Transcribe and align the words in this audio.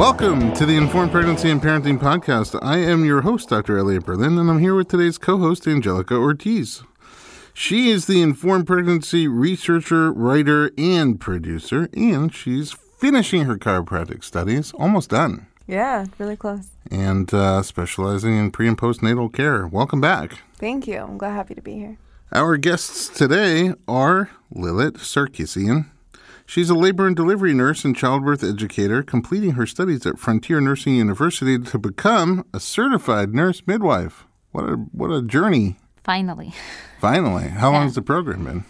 Welcome 0.00 0.54
to 0.54 0.64
the 0.64 0.76
Informed 0.78 1.12
Pregnancy 1.12 1.50
and 1.50 1.60
Parenting 1.60 1.98
Podcast. 1.98 2.58
I 2.62 2.78
am 2.78 3.04
your 3.04 3.20
host, 3.20 3.50
Dr. 3.50 3.76
Elliot 3.76 4.06
Berlin, 4.06 4.38
and 4.38 4.48
I'm 4.48 4.58
here 4.58 4.74
with 4.74 4.88
today's 4.88 5.18
co 5.18 5.36
host, 5.36 5.66
Angelica 5.68 6.14
Ortiz. 6.14 6.82
She 7.52 7.90
is 7.90 8.06
the 8.06 8.22
Informed 8.22 8.66
Pregnancy 8.66 9.28
researcher, 9.28 10.10
writer, 10.10 10.70
and 10.78 11.20
producer, 11.20 11.90
and 11.92 12.34
she's 12.34 12.72
finishing 12.72 13.44
her 13.44 13.58
chiropractic 13.58 14.24
studies, 14.24 14.72
almost 14.72 15.10
done, 15.10 15.46
Yeah, 15.66 16.06
really 16.18 16.36
close. 16.36 16.68
and 16.90 17.32
uh, 17.34 17.60
specializing 17.62 18.38
in 18.38 18.52
pre 18.52 18.68
and 18.68 18.78
postnatal 18.78 19.30
care. 19.30 19.66
Welcome 19.66 20.00
back. 20.00 20.38
Thank 20.54 20.86
you. 20.86 20.96
I'm 21.00 21.18
glad 21.18 21.34
happy 21.34 21.54
to 21.54 21.62
be 21.62 21.74
here. 21.74 21.98
Our 22.32 22.56
guests 22.56 23.06
today 23.10 23.74
are 23.86 24.30
Lilith 24.50 24.96
Sarkisian. 24.96 25.90
She's 26.50 26.68
a 26.68 26.74
labor 26.74 27.06
and 27.06 27.14
delivery 27.14 27.54
nurse 27.54 27.84
and 27.84 27.96
childbirth 27.96 28.42
educator, 28.42 29.04
completing 29.04 29.52
her 29.52 29.66
studies 29.66 30.04
at 30.04 30.18
Frontier 30.18 30.60
Nursing 30.60 30.96
University 30.96 31.56
to 31.60 31.78
become 31.78 32.44
a 32.52 32.58
certified 32.58 33.32
nurse 33.32 33.62
midwife. 33.68 34.24
What 34.50 34.64
a 34.64 34.72
what 34.90 35.12
a 35.12 35.22
journey! 35.22 35.76
Finally. 36.02 36.52
Finally, 37.00 37.50
how 37.50 37.70
long 37.70 37.84
has 37.84 37.94
the 37.94 38.02
program 38.02 38.46
been? 38.46 38.64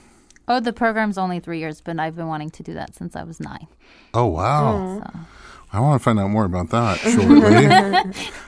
Oh, 0.47 0.61
the 0.61 0.75
program's 0.75 1.17
only 1.17 1.41
three 1.41 1.59
years, 1.59 1.81
but 1.81 1.99
I've 1.99 2.17
been 2.17 2.27
wanting 2.27 2.51
to 2.51 2.63
do 2.63 2.75
that 2.75 2.95
since 2.95 3.17
I 3.17 3.23
was 3.23 3.41
nine. 3.41 3.67
Oh 4.13 4.27
wow! 4.27 5.03
I 5.73 5.79
want 5.81 6.01
to 6.01 6.05
find 6.05 6.19
out 6.19 6.31
more 6.31 6.45
about 6.45 6.71
that 6.71 6.99
shortly. 6.99 8.27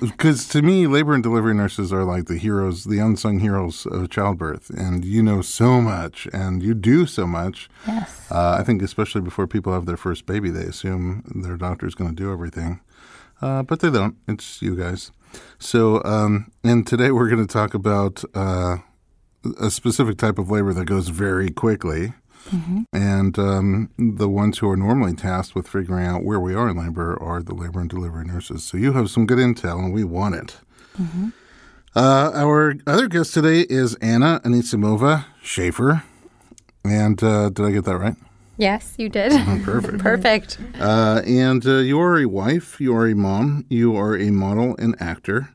Because 0.00 0.48
to 0.48 0.62
me, 0.62 0.88
labor 0.88 1.14
and 1.14 1.22
delivery 1.22 1.54
nurses 1.54 1.92
are 1.92 2.02
like 2.02 2.26
the 2.26 2.36
heroes, 2.38 2.84
the 2.84 2.98
unsung 2.98 3.38
heroes 3.38 3.86
of 3.86 4.10
childbirth, 4.10 4.68
and 4.70 5.04
you 5.04 5.22
know 5.22 5.42
so 5.42 5.80
much, 5.80 6.26
and 6.32 6.60
you 6.60 6.74
do 6.74 7.06
so 7.06 7.24
much. 7.24 7.70
Yes. 7.86 8.28
Uh, 8.32 8.56
I 8.58 8.64
think 8.64 8.82
especially 8.82 9.20
before 9.20 9.46
people 9.46 9.72
have 9.72 9.86
their 9.86 9.96
first 9.96 10.26
baby, 10.26 10.50
they 10.50 10.64
assume 10.64 11.22
their 11.36 11.56
doctor's 11.56 11.94
going 11.94 12.10
to 12.10 12.16
do 12.16 12.32
everything, 12.32 12.80
uh, 13.40 13.62
but 13.62 13.78
they 13.78 13.90
don't. 13.90 14.16
It's 14.26 14.60
you 14.60 14.74
guys. 14.74 15.12
So, 15.60 16.02
um, 16.04 16.50
and 16.64 16.84
today 16.84 17.12
we're 17.12 17.28
going 17.28 17.46
to 17.46 17.52
talk 17.52 17.72
about 17.72 18.24
uh, 18.34 18.78
a 19.60 19.70
specific 19.70 20.18
type 20.18 20.38
of 20.38 20.50
labor 20.50 20.72
that 20.72 20.86
goes 20.86 21.08
very 21.10 21.50
quickly. 21.50 22.12
And 22.92 23.38
um, 23.38 23.90
the 23.98 24.28
ones 24.28 24.58
who 24.58 24.68
are 24.68 24.76
normally 24.76 25.14
tasked 25.14 25.54
with 25.54 25.68
figuring 25.68 26.06
out 26.06 26.24
where 26.24 26.40
we 26.40 26.54
are 26.54 26.68
in 26.68 26.76
labor 26.76 27.20
are 27.22 27.42
the 27.42 27.54
labor 27.54 27.80
and 27.80 27.88
delivery 27.88 28.24
nurses. 28.24 28.64
So 28.64 28.76
you 28.76 28.92
have 28.94 29.10
some 29.10 29.26
good 29.26 29.38
intel, 29.38 29.78
and 29.78 29.92
we 29.92 30.04
want 30.04 30.34
it. 30.34 30.56
Uh, 31.94 32.30
our 32.34 32.74
other 32.86 33.08
guest 33.08 33.34
today 33.34 33.60
is 33.68 33.94
Anna 33.96 34.40
Anisimova 34.44 35.26
Schaefer. 35.42 36.02
And 36.84 37.22
uh, 37.22 37.50
did 37.50 37.64
I 37.66 37.70
get 37.72 37.84
that 37.84 37.96
right? 37.98 38.16
Yes, 38.56 38.94
you 38.98 39.08
did. 39.08 39.32
Perfect. 39.64 39.98
Perfect. 40.02 40.58
Uh, 40.78 41.22
and 41.26 41.64
uh, 41.66 41.78
you 41.78 41.98
are 42.00 42.18
a 42.18 42.26
wife, 42.26 42.80
you 42.80 42.94
are 42.94 43.06
a 43.06 43.14
mom, 43.14 43.64
you 43.70 43.96
are 43.96 44.16
a 44.16 44.30
model 44.30 44.76
and 44.78 45.00
actor. 45.00 45.48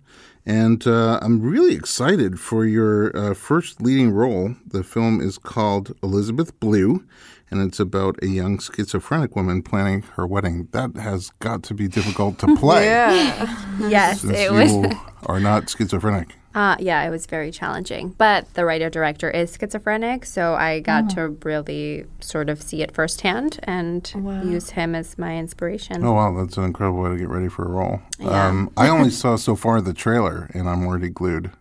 And 0.46 0.86
uh, 0.86 1.18
I'm 1.22 1.42
really 1.42 1.74
excited 1.76 2.40
for 2.40 2.66
your 2.66 3.16
uh, 3.18 3.34
first 3.34 3.82
leading 3.82 4.12
role. 4.12 4.56
The 4.68 4.84
film 4.84 5.20
is 5.20 5.38
called 5.40 5.94
Elizabeth 6.04 6.60
Blue, 6.60 7.04
and 7.50 7.62
it's 7.62 7.80
about 7.80 8.22
a 8.22 8.28
young 8.28 8.60
schizophrenic 8.60 9.36
woman 9.36 9.64
planning 9.64 10.04
her 10.16 10.28
wedding. 10.28 10.68
That 10.72 10.96
has 10.98 11.32
got 11.40 11.64
to 11.64 11.74
be 11.74 11.88
difficult 11.88 12.38
to 12.40 12.56
play. 12.58 12.86
Yeah. 12.86 13.88
Yes, 13.90 14.22
Since 14.22 14.38
it 14.38 14.52
was. 14.52 14.72
you 14.72 14.92
are 15.26 15.40
not 15.40 15.68
schizophrenic. 15.70 16.36
Uh, 16.56 16.78
yeah, 16.80 17.04
it 17.04 17.10
was 17.10 17.26
very 17.26 17.52
challenging. 17.52 18.16
But 18.18 18.52
the 18.54 18.64
writer 18.64 18.90
director 18.90 19.30
is 19.30 19.58
schizophrenic, 19.60 20.26
so 20.26 20.56
I 20.56 20.80
got 20.80 21.10
to 21.12 21.38
really 21.44 22.06
sort 22.22 22.50
of 22.50 22.62
see 22.62 22.82
it 22.82 22.94
firsthand 22.94 23.60
and 23.64 24.10
use 24.46 24.70
him 24.72 24.96
as 24.96 25.18
my 25.18 25.38
inspiration. 25.38 26.04
Oh 26.06 26.14
wow, 26.14 26.34
that's 26.34 26.56
an 26.56 26.64
incredible 26.64 27.02
way 27.02 27.10
to 27.10 27.18
get 27.18 27.28
ready 27.28 27.50
for 27.50 27.66
a 27.66 27.70
role. 27.70 28.00
Yeah. 28.20 28.48
Um, 28.48 28.72
I 28.78 28.88
only 28.88 29.10
saw 29.10 29.36
so 29.36 29.58
far 29.58 29.82
the 29.82 29.94
trailer, 29.94 30.50
and 30.54 30.70
I'm 30.70 30.88
already 30.88 31.10
glued. 31.10 31.52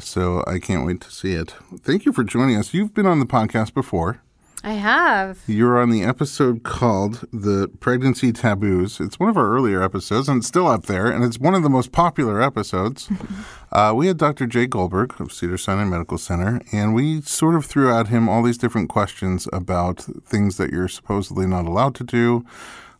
So 0.00 0.44
I 0.46 0.58
can't 0.58 0.84
wait 0.84 1.00
to 1.02 1.10
see 1.10 1.32
it. 1.32 1.54
Thank 1.78 2.04
you 2.04 2.12
for 2.12 2.22
joining 2.22 2.56
us. 2.56 2.74
You've 2.74 2.92
been 2.92 3.06
on 3.06 3.20
the 3.20 3.26
podcast 3.26 3.72
before. 3.72 4.20
I 4.64 4.72
have. 4.72 5.40
You're 5.46 5.78
on 5.78 5.90
the 5.90 6.02
episode 6.02 6.64
called 6.64 7.24
The 7.32 7.68
Pregnancy 7.80 8.32
Taboos. 8.32 8.98
It's 8.98 9.18
one 9.18 9.28
of 9.28 9.36
our 9.36 9.48
earlier 9.48 9.82
episodes, 9.82 10.28
and 10.28 10.38
it's 10.38 10.48
still 10.48 10.66
up 10.66 10.86
there, 10.86 11.10
and 11.10 11.22
it's 11.24 11.38
one 11.38 11.54
of 11.54 11.62
the 11.62 11.70
most 11.70 11.92
popular 11.92 12.42
episodes. 12.42 13.08
uh, 13.72 13.92
we 13.94 14.08
had 14.08 14.16
Dr. 14.16 14.46
Jay 14.46 14.66
Goldberg 14.66 15.20
of 15.20 15.32
Cedar 15.32 15.58
Sinai 15.58 15.84
Medical 15.84 16.18
Center, 16.18 16.60
and 16.72 16.94
we 16.94 17.20
sort 17.20 17.54
of 17.54 17.66
threw 17.66 17.94
at 17.94 18.08
him 18.08 18.28
all 18.28 18.42
these 18.42 18.58
different 18.58 18.88
questions 18.88 19.48
about 19.52 20.00
things 20.24 20.56
that 20.56 20.70
you're 20.70 20.88
supposedly 20.88 21.46
not 21.46 21.66
allowed 21.66 21.94
to 21.96 22.04
do, 22.04 22.44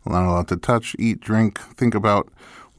not 0.05 0.25
allowed 0.25 0.47
to 0.47 0.57
touch, 0.57 0.95
eat, 0.97 1.19
drink, 1.19 1.59
think 1.75 1.93
about 1.93 2.29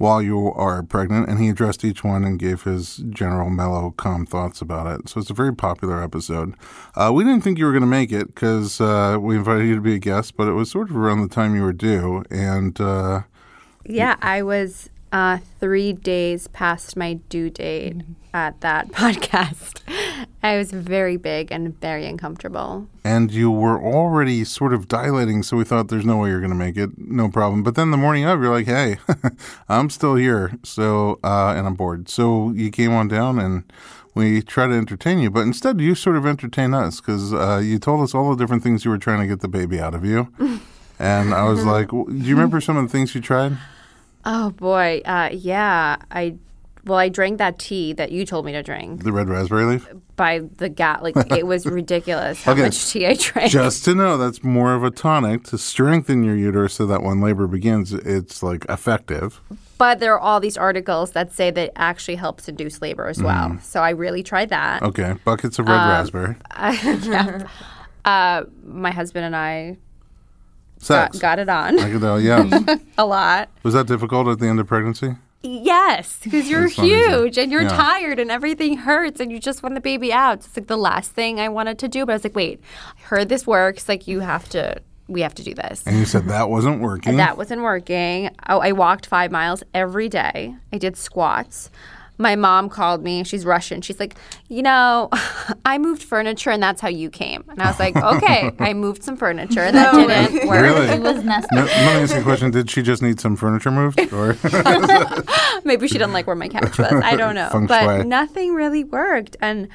while 0.01 0.23
you 0.23 0.51
are 0.55 0.83
pregnant, 0.83 1.29
and 1.29 1.39
he 1.39 1.51
addressed 1.51 1.85
each 1.85 2.03
one 2.03 2.25
and 2.25 2.39
gave 2.39 2.63
his 2.63 3.03
general 3.11 3.51
mellow, 3.51 3.91
calm 3.99 4.25
thoughts 4.25 4.63
about 4.63 4.87
it. 4.87 5.11
So 5.11 5.21
it's 5.21 5.29
a 5.29 5.35
very 5.35 5.55
popular 5.55 6.03
episode. 6.03 6.55
Uh, 6.97 7.13
we 7.13 7.23
didn't 7.23 7.43
think 7.43 7.59
you 7.59 7.67
were 7.67 7.73
going 7.73 7.83
to 7.83 7.87
make 7.87 8.11
it 8.11 8.29
because 8.29 8.81
uh, 8.81 9.19
we 9.21 9.37
invited 9.37 9.69
you 9.69 9.75
to 9.75 9.81
be 9.83 9.95
a 9.95 9.99
guest, 9.99 10.39
but 10.39 10.49
it 10.49 10.53
was 10.53 10.71
sort 10.71 10.89
of 10.89 10.97
around 10.97 11.21
the 11.21 11.29
time 11.29 11.55
you 11.55 11.63
were 11.63 11.75
due, 11.75 12.25
and 12.31 12.81
uh, 12.81 13.21
Yeah, 13.85 14.17
I 14.23 14.41
was 14.41 14.89
uh, 15.13 15.39
three 15.59 15.93
days 15.93 16.47
past 16.49 16.97
my 16.97 17.15
due 17.29 17.51
date 17.51 17.97
at 18.33 18.61
that 18.61 18.89
podcast. 18.93 19.81
I 20.43 20.57
was 20.57 20.71
very 20.71 21.17
big 21.17 21.51
and 21.51 21.79
very 21.81 22.07
uncomfortable. 22.07 22.87
and 23.05 23.31
you 23.33 23.51
were 23.51 23.81
already 23.83 24.45
sort 24.45 24.73
of 24.73 24.87
dilating, 24.89 25.43
so 25.43 25.57
we 25.57 25.65
thought 25.65 25.89
there's 25.89 26.05
no 26.07 26.19
way 26.19 26.29
you're 26.31 26.41
going 26.41 26.51
to 26.51 26.57
make 26.57 26.77
it, 26.77 26.91
no 26.97 27.29
problem. 27.29 27.63
But 27.63 27.75
then 27.75 27.91
the 27.91 27.97
morning 27.97 28.25
of, 28.25 28.41
you're 28.41 28.53
like, 28.53 28.67
hey, 28.67 28.99
I'm 29.69 29.91
still 29.91 30.15
here, 30.15 30.53
so 30.63 31.19
uh, 31.25 31.55
and 31.57 31.67
I'm 31.67 31.75
bored. 31.75 32.09
So 32.09 32.51
you 32.53 32.71
came 32.71 32.93
on 32.93 33.09
down 33.09 33.39
and. 33.39 33.65
We 34.13 34.43
try 34.43 34.67
to 34.67 34.75
entertain 34.75 35.21
you, 35.21 35.31
but 35.31 35.43
instead 35.43 35.81
you 35.81 35.95
sort 35.95 36.17
of 36.17 36.27
entertain 36.27 36.75
us 36.75 37.01
because 37.01 37.33
uh, 37.33 37.61
you 37.63 37.79
told 37.79 38.03
us 38.03 38.13
all 38.13 38.29
the 38.35 38.37
different 38.43 38.65
things 38.65 38.85
you 38.85 38.91
were 38.91 38.99
trying 38.99 39.21
to 39.21 39.27
get 39.29 39.39
the 39.39 39.47
baby 39.47 39.79
out 39.79 39.95
of 39.95 40.05
you. 40.05 40.27
And 40.99 41.33
I 41.33 41.45
was 41.45 41.65
like, 41.65 41.87
w- 41.91 42.07
"Do 42.11 42.29
you 42.29 42.35
remember 42.35 42.61
some 42.61 42.77
of 42.77 42.83
the 42.85 42.91
things 42.91 43.15
you 43.15 43.21
tried?" 43.21 43.57
Oh 44.25 44.51
boy, 44.51 45.03
uh, 45.05 45.31
yeah. 45.33 45.97
I 46.11 46.37
well, 46.87 46.99
I 46.99 47.11
drank 47.11 47.37
that 47.39 47.59
tea 47.59 47.93
that 47.93 48.11
you 48.11 48.25
told 48.25 48.47
me 48.47 48.53
to 48.53 48.63
drink 48.63 49.05
The 49.05 49.13
red 49.13 49.29
raspberry 49.29 49.65
leaf. 49.67 49.87
by 50.17 50.41
the 50.57 50.71
gat. 50.71 51.03
Like 51.03 51.15
it 51.31 51.47
was 51.47 51.67
ridiculous 51.67 52.43
how 52.43 52.53
Okay. 52.53 52.63
much 52.63 52.91
tea 52.91 53.07
I 53.07 53.15
drank. 53.15 53.51
Just 53.51 53.85
to 53.85 53.95
know, 53.95 54.17
that's 54.17 54.43
more 54.43 54.75
of 54.75 54.83
a 54.83 54.91
tonic 54.91 55.45
to 55.45 55.59
strengthen 55.59 56.25
your 56.25 56.37
uterus 56.37 56.73
so 56.75 56.87
that 56.87 57.03
when 57.03 57.21
labor 57.21 57.47
begins, 57.47 57.93
it's 57.93 58.43
like 58.43 58.65
effective. 58.71 59.41
But 59.77 60.01
there 60.01 60.15
are 60.15 60.21
all 60.21 60.41
these 60.41 60.57
articles 60.57 61.13
that 61.13 61.33
say 61.33 61.51
that 61.51 61.61
it 61.69 61.73
actually 61.77 62.17
helps 62.17 62.49
induce 62.49 62.81
labor 62.83 63.07
as 63.09 63.23
well. 63.23 63.59
So 63.63 63.81
I 63.83 63.91
really 63.91 64.23
tried 64.23 64.49
that. 64.51 64.83
Okay, 64.83 65.15
buckets 65.25 65.59
of 65.59 65.69
red 65.69 65.87
raspberry. 65.87 66.37
yeah. 67.05 67.47
Uh, 68.03 68.45
my 68.65 68.91
husband 68.91 69.27
and 69.27 69.37
I 69.37 69.77
Sex. 70.81 71.19
got, 71.19 71.21
got 71.21 71.39
it 71.39 71.49
on 71.49 71.79
I 71.79 71.91
could 71.91 72.01
tell. 72.01 72.21
Yeah. 72.21 72.49
a 72.99 73.05
lot. 73.07 73.49
Was 73.63 73.75
that 73.75 73.87
difficult 73.87 74.27
at 74.29 74.39
the 74.41 74.47
end 74.47 74.59
of 74.61 74.67
pregnancy? 74.67 75.15
Yes, 75.43 76.19
because 76.23 76.51
you're 76.51 76.67
huge 76.69 77.39
and 77.39 77.51
you're 77.51 77.63
Yeah. 77.63 77.69
tired 77.69 78.19
and 78.19 78.31
everything 78.31 78.77
hurts 78.79 79.21
and 79.21 79.33
you 79.33 79.39
just 79.39 79.63
want 79.63 79.75
the 79.75 79.81
baby 79.81 80.13
out. 80.13 80.43
So 80.43 80.49
it's 80.49 80.57
like 80.59 80.67
the 80.67 80.77
last 80.77 81.13
thing 81.13 81.41
I 81.41 81.49
wanted 81.49 81.79
to 81.79 81.89
do, 81.89 82.05
but 82.05 82.13
I 82.13 82.17
was 82.17 82.25
like, 82.25 82.37
wait, 82.37 82.61
I 82.99 83.03
heard 83.05 83.29
this 83.31 83.47
works. 83.47 83.89
Like 83.89 84.07
you 84.07 84.21
have 84.21 84.49
to, 84.51 84.83
we 85.09 85.23
have 85.23 85.35
to 85.37 85.43
do 85.43 85.55
this. 85.55 85.83
And 85.87 85.97
you 85.99 86.05
said 86.05 86.27
that 86.27 86.51
wasn't 86.51 86.81
working. 86.83 87.17
That 87.17 87.39
wasn't 87.39 87.63
working. 87.63 88.31
Oh, 88.49 88.59
I 88.61 88.73
walked 88.73 89.07
five 89.07 89.31
miles 89.31 89.63
every 89.73 90.09
day. 90.11 90.55
I 90.75 90.79
did 90.79 90.97
squats. 90.99 91.71
My 92.21 92.37
mom 92.37 92.69
called 92.69 93.03
me. 93.03 93.25
She's 93.25 93.47
Russian. 93.47 93.81
She's 93.81 93.99
like, 93.99 94.15
you 94.49 94.63
know, 94.63 95.09
I 95.65 95.79
moved 95.79 96.03
furniture 96.03 96.51
and 96.51 96.63
that's 96.63 96.81
how 96.81 96.89
you 96.89 97.09
came. 97.09 97.45
And 97.49 97.63
I 97.63 97.67
was 97.67 97.81
like, 97.81 97.97
okay, 97.97 98.53
I 98.59 98.75
moved 98.75 99.03
some 99.03 99.17
furniture. 99.17 99.71
That 99.81 99.95
didn't 99.95 100.49
work. 100.49 100.63
really? 100.63 100.87
It 100.89 101.01
was 101.01 101.25
nested. 101.25 101.53
No, 101.53 101.65
let 101.65 101.97
me 101.97 102.03
ask 102.03 102.15
you 102.15 102.21
a 102.21 102.23
question. 102.23 102.51
Did 102.51 102.69
she 102.71 102.83
just 102.83 103.03
need 103.03 103.21
some 103.21 103.37
furniture 103.37 103.71
moved? 103.71 103.99
Or 104.13 104.37
Maybe 105.65 105.89
she 105.89 105.95
didn't 105.95 106.13
like 106.13 106.27
where 106.27 106.37
my 106.37 106.49
couch 106.49 106.77
was. 106.79 106.93
I 106.93 107.17
don't 107.17 107.35
know. 107.35 107.49
Feng 107.51 107.67
but 107.67 107.85
shui. 108.01 108.05
nothing 108.05 108.55
really 108.55 108.85
worked. 108.85 109.37
And 109.41 109.69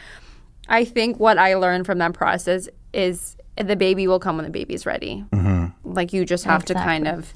I 0.68 0.86
think 0.86 1.20
what 1.20 1.40
I 1.40 1.56
learned 1.56 1.86
from 1.88 1.98
that 2.00 2.14
process 2.14 2.70
is 2.94 3.36
the 3.58 3.76
baby 3.76 4.08
will 4.08 4.20
come 4.20 4.36
when 4.36 4.46
the 4.46 4.52
baby's 4.52 4.86
ready. 4.86 5.24
Mm-hmm. 5.32 5.94
Like 5.94 6.14
you 6.14 6.26
just 6.26 6.44
have 6.44 6.66
to 6.66 6.74
kind 6.76 7.08
of. 7.08 7.34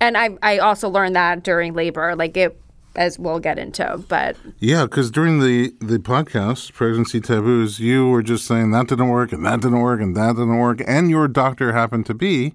And 0.00 0.18
I 0.18 0.36
I 0.42 0.58
also 0.58 0.88
learned 0.90 1.16
that 1.16 1.42
during 1.44 1.72
labor, 1.72 2.14
like 2.16 2.36
it, 2.36 2.60
as 2.96 3.18
we'll 3.18 3.40
get 3.40 3.58
into. 3.58 4.02
But 4.08 4.36
yeah, 4.58 4.84
because 4.84 5.10
during 5.10 5.40
the 5.40 5.74
the 5.80 5.98
podcast, 5.98 6.72
pregnancy 6.72 7.20
taboos, 7.20 7.80
you 7.80 8.08
were 8.08 8.22
just 8.22 8.46
saying 8.46 8.70
that 8.72 8.88
didn't 8.88 9.08
work 9.08 9.32
and 9.32 9.44
that 9.44 9.60
didn't 9.60 9.80
work 9.80 10.00
and 10.00 10.16
that 10.16 10.34
didn't 10.34 10.58
work, 10.58 10.82
and 10.86 11.10
your 11.10 11.28
doctor 11.28 11.72
happened 11.72 12.06
to 12.06 12.14
be 12.14 12.54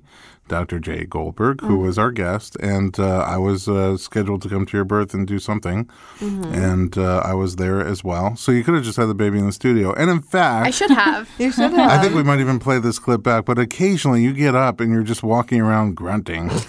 Dr. 0.49 0.79
Jay 0.79 1.05
Goldberg, 1.05 1.61
who 1.61 1.77
was 1.77 1.97
our 1.97 2.11
guest, 2.11 2.57
and 2.59 2.99
uh, 2.99 3.19
I 3.19 3.37
was 3.37 3.69
uh, 3.69 3.95
scheduled 3.95 4.41
to 4.41 4.49
come 4.49 4.65
to 4.65 4.75
your 4.77 4.83
birth 4.83 5.13
and 5.13 5.25
do 5.25 5.39
something, 5.39 5.89
and 6.19 6.97
uh, 6.97 7.21
I 7.23 7.33
was 7.33 7.55
there 7.55 7.79
as 7.79 8.03
well. 8.03 8.35
So 8.35 8.51
you 8.51 8.63
could 8.63 8.73
have 8.75 8.83
just 8.83 8.97
had 8.97 9.05
the 9.05 9.13
baby 9.15 9.39
in 9.39 9.45
the 9.45 9.51
studio. 9.53 9.93
And 9.93 10.09
in 10.09 10.21
fact, 10.21 10.67
I 10.67 10.71
should 10.71 10.91
have. 10.91 11.29
You 11.39 11.51
should 11.53 11.71
have. 11.71 11.89
I 11.91 12.01
think 12.01 12.15
we 12.15 12.23
might 12.23 12.39
even 12.39 12.59
play 12.59 12.79
this 12.79 12.99
clip 12.99 13.23
back, 13.23 13.45
but 13.45 13.57
occasionally 13.57 14.21
you 14.21 14.33
get 14.33 14.55
up 14.55 14.81
and 14.81 14.91
you're 14.91 15.03
just 15.03 15.23
walking 15.23 15.61
around 15.61 15.95
grunting. 15.95 16.49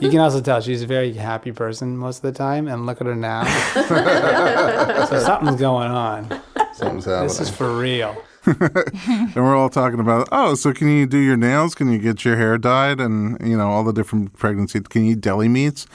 You 0.00 0.10
can 0.10 0.20
also 0.20 0.40
tell 0.42 0.60
she's 0.60 0.82
a 0.82 0.86
very 0.86 1.12
happy 1.14 1.52
person 1.52 1.96
most 1.96 2.18
of 2.18 2.22
the 2.22 2.32
time, 2.32 2.68
and 2.68 2.84
look 2.86 3.00
at 3.00 3.06
her 3.06 3.14
now. 3.16 3.44
so 5.06 5.18
something's 5.18 5.58
going 5.58 5.90
on. 5.90 6.28
Something's 6.74 7.06
happening. 7.06 7.28
This 7.28 7.40
is 7.40 7.50
for 7.50 7.76
real. 7.76 8.14
And 9.06 9.34
we're 9.34 9.56
all 9.56 9.68
talking 9.68 10.00
about, 10.00 10.28
oh, 10.32 10.54
so 10.54 10.72
can 10.72 10.88
you 10.88 11.06
do 11.06 11.18
your 11.18 11.36
nails? 11.36 11.74
Can 11.74 11.92
you 11.92 11.98
get 11.98 12.24
your 12.24 12.36
hair 12.36 12.58
dyed? 12.58 13.00
And, 13.00 13.36
you 13.46 13.56
know, 13.56 13.68
all 13.68 13.84
the 13.84 13.92
different 13.92 14.32
pregnancy. 14.34 14.80
Can 14.80 15.04
you 15.04 15.12
eat 15.12 15.20
deli 15.20 15.48
meats? 15.48 15.86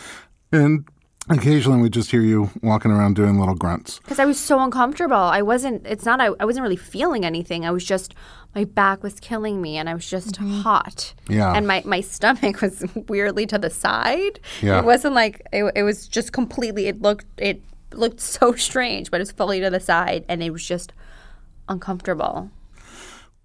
And 0.51 0.85
occasionally 1.29 1.81
we 1.81 1.89
just 1.89 2.11
hear 2.11 2.21
you 2.21 2.49
walking 2.61 2.91
around 2.91 3.15
doing 3.15 3.39
little 3.39 3.55
grunts. 3.55 3.99
because 3.99 4.19
I 4.19 4.25
was 4.25 4.39
so 4.39 4.59
uncomfortable. 4.59 5.15
I 5.15 5.41
wasn't. 5.41 5.85
It's 5.85 6.05
not. 6.05 6.19
I, 6.19 6.27
I 6.39 6.45
wasn't 6.45 6.63
really 6.63 6.75
feeling 6.75 7.25
anything. 7.25 7.65
I 7.65 7.71
was 7.71 7.85
just. 7.85 8.13
My 8.53 8.65
back 8.65 9.01
was 9.01 9.17
killing 9.21 9.61
me, 9.61 9.77
and 9.77 9.87
I 9.87 9.93
was 9.93 10.09
just 10.09 10.35
mm-hmm. 10.35 10.59
hot. 10.61 11.13
Yeah. 11.29 11.53
And 11.53 11.67
my 11.67 11.81
my 11.85 12.01
stomach 12.01 12.61
was 12.61 12.83
weirdly 13.07 13.45
to 13.47 13.57
the 13.57 13.69
side. 13.69 14.39
Yeah. 14.61 14.79
It 14.79 14.85
wasn't 14.85 15.15
like 15.15 15.41
it. 15.53 15.71
It 15.75 15.83
was 15.83 16.07
just 16.07 16.33
completely. 16.33 16.87
It 16.87 17.01
looked. 17.01 17.25
It 17.37 17.61
looked 17.93 18.19
so 18.19 18.53
strange, 18.53 19.11
but 19.11 19.17
it 19.17 19.21
was 19.21 19.31
fully 19.31 19.61
to 19.61 19.69
the 19.69 19.79
side, 19.79 20.25
and 20.27 20.43
it 20.43 20.51
was 20.51 20.65
just 20.65 20.93
uncomfortable. 21.71 22.49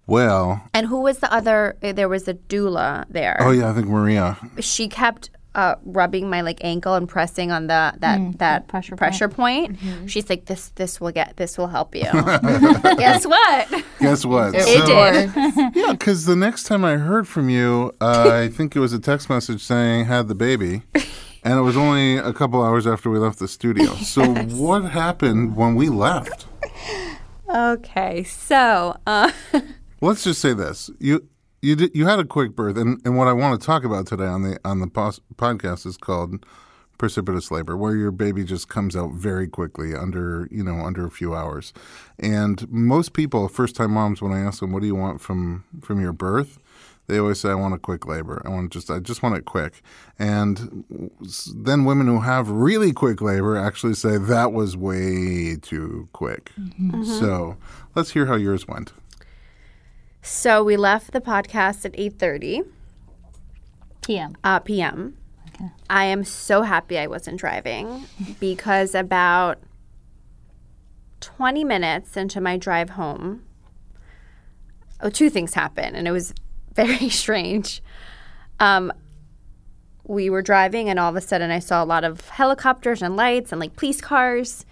Well, 0.05 0.61
And 0.73 0.87
who 0.87 1.01
was 1.01 1.17
the 1.19 1.31
other? 1.33 1.75
uh, 1.83 1.91
There 1.91 2.07
was 2.09 2.27
a 2.27 2.33
doula 2.35 3.05
there. 3.09 3.37
oh, 3.41 3.51
yeah, 3.51 3.69
I 3.69 3.73
think 3.73 3.87
Maria. 3.87 4.37
she 4.59 4.87
kept 4.87 5.29
uh, 5.55 5.75
rubbing 5.83 6.29
my 6.29 6.41
like 6.41 6.59
ankle 6.63 6.93
and 6.93 7.09
pressing 7.09 7.51
on 7.51 7.65
the 7.65 7.91
that 7.97 8.19
that 8.37 8.67
pressure 8.67 8.95
pressure 8.95 9.27
point. 9.27 9.75
She's 10.05 10.29
like, 10.29 10.45
"This 10.45 10.69
this 10.75 11.01
will 11.01 11.11
get 11.11 11.35
this 11.37 11.57
will 11.57 11.65
help 11.67 11.95
you." 11.95 12.03
Guess 13.03 13.25
what? 13.25 13.65
Guess 13.99 14.23
what? 14.23 14.53
It 14.53 14.61
So- 14.63 14.85
did. 14.85 15.31
Yeah, 15.75 15.91
because 15.93 16.25
the 16.25 16.35
next 16.35 16.65
time 16.69 16.85
I 16.85 16.97
heard 16.97 17.27
from 17.27 17.49
you, 17.49 17.91
uh, 17.99 18.29
I 18.43 18.49
think 18.49 18.75
it 18.75 18.79
was 18.79 18.93
a 18.93 18.99
text 18.99 19.29
message 19.31 19.63
saying 19.63 20.05
had 20.05 20.27
the 20.27 20.35
baby, 20.35 20.83
and 21.43 21.57
it 21.59 21.63
was 21.63 21.75
only 21.75 22.17
a 22.17 22.33
couple 22.33 22.61
hours 22.63 22.85
after 22.85 23.09
we 23.09 23.17
left 23.17 23.39
the 23.39 23.47
studio. 23.47 23.95
So 23.95 24.21
what 24.65 24.83
happened 24.91 25.55
when 25.55 25.73
we 25.73 25.89
left? 25.89 26.45
Okay, 27.49 28.23
so 28.23 28.97
uh, 29.07 29.31
Let's 30.01 30.23
just 30.23 30.41
say 30.41 30.53
this: 30.53 30.89
you 30.99 31.27
you 31.61 31.75
did, 31.75 31.95
you 31.95 32.05
had 32.05 32.19
a 32.19 32.25
quick 32.25 32.55
birth, 32.55 32.77
and, 32.77 33.01
and 33.03 33.17
what 33.17 33.27
I 33.27 33.33
want 33.33 33.59
to 33.59 33.65
talk 33.65 33.83
about 33.83 34.05
today 34.05 34.25
on 34.25 34.43
the 34.43 34.59
on 34.63 34.79
the 34.79 34.87
pos- 34.87 35.21
podcast 35.35 35.85
is 35.85 35.97
called 35.97 36.45
precipitous 36.97 37.51
labor, 37.51 37.77
where 37.77 37.95
your 37.95 38.11
baby 38.11 38.43
just 38.43 38.69
comes 38.69 38.95
out 38.95 39.13
very 39.13 39.47
quickly 39.47 39.95
under 39.95 40.47
you 40.51 40.63
know 40.63 40.81
under 40.81 41.05
a 41.05 41.11
few 41.11 41.33
hours. 41.33 41.73
And 42.19 42.69
most 42.69 43.13
people, 43.13 43.47
first 43.47 43.75
time 43.75 43.91
moms, 43.91 44.21
when 44.21 44.33
I 44.33 44.41
ask 44.41 44.59
them, 44.59 44.71
"What 44.71 44.81
do 44.81 44.87
you 44.87 44.95
want 44.95 45.21
from 45.21 45.63
from 45.81 46.01
your 46.01 46.13
birth?" 46.13 46.59
They 47.07 47.17
always 47.19 47.39
say, 47.39 47.49
"I 47.49 47.55
want 47.55 47.73
a 47.73 47.77
quick 47.79 48.05
labor. 48.05 48.41
I 48.45 48.49
want 48.49 48.71
just 48.71 48.89
I 48.91 48.99
just 48.99 49.23
want 49.23 49.35
it 49.37 49.45
quick." 49.45 49.81
And 50.19 50.83
then 51.55 51.85
women 51.85 52.07
who 52.07 52.19
have 52.19 52.49
really 52.49 52.91
quick 52.91 53.21
labor 53.21 53.55
actually 53.57 53.93
say 53.93 54.17
that 54.17 54.51
was 54.51 54.75
way 54.75 55.55
too 55.61 56.09
quick. 56.11 56.51
So 57.03 57.57
let's 57.95 58.11
hear 58.11 58.25
how 58.25 58.35
yours 58.35 58.67
went. 58.67 58.91
so 60.21 60.63
we 60.63 60.75
left 60.75 61.11
the 61.11 61.21
podcast 61.21 61.85
at 61.85 61.91
eight 61.97 62.19
thirty 62.19 62.61
PM. 64.01 64.35
uh, 64.43 64.59
p.m. 64.59 65.17
Okay. 65.55 65.69
I 65.89 66.03
am 66.05 66.23
so 66.25 66.61
happy 66.63 66.99
I 66.99 67.07
wasn't 67.07 67.39
driving 67.39 68.05
because 68.39 68.93
about 68.93 69.59
twenty 71.21 71.63
minutes 71.63 72.17
into 72.17 72.41
my 72.41 72.57
drive 72.57 72.91
home, 72.91 73.43
oh, 75.01 75.09
two 75.09 75.29
things 75.29 75.53
happened, 75.53 75.95
and 75.95 76.05
it 76.07 76.11
was 76.11 76.33
very 76.77 77.09
strange. 77.23 77.81
Um, 78.59 78.93
we 80.05 80.29
were 80.29 80.41
driving, 80.41 80.87
and 80.87 80.97
all 80.97 81.09
of 81.09 81.17
a 81.17 81.21
sudden, 81.21 81.51
I 81.51 81.59
saw 81.59 81.83
a 81.83 81.85
lot 81.85 82.05
of 82.05 82.29
helicopters 82.29 83.01
and 83.01 83.17
lights 83.17 83.51
and 83.51 83.59
like 83.59 83.75
police 83.75 83.99
cars. 83.99 84.65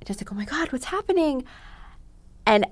And 0.00 0.08
I 0.08 0.12
was 0.12 0.20
like, 0.20 0.32
"Oh 0.32 0.34
my 0.34 0.46
god, 0.46 0.72
what's 0.72 0.86
happening?" 0.86 1.44
And 2.46 2.64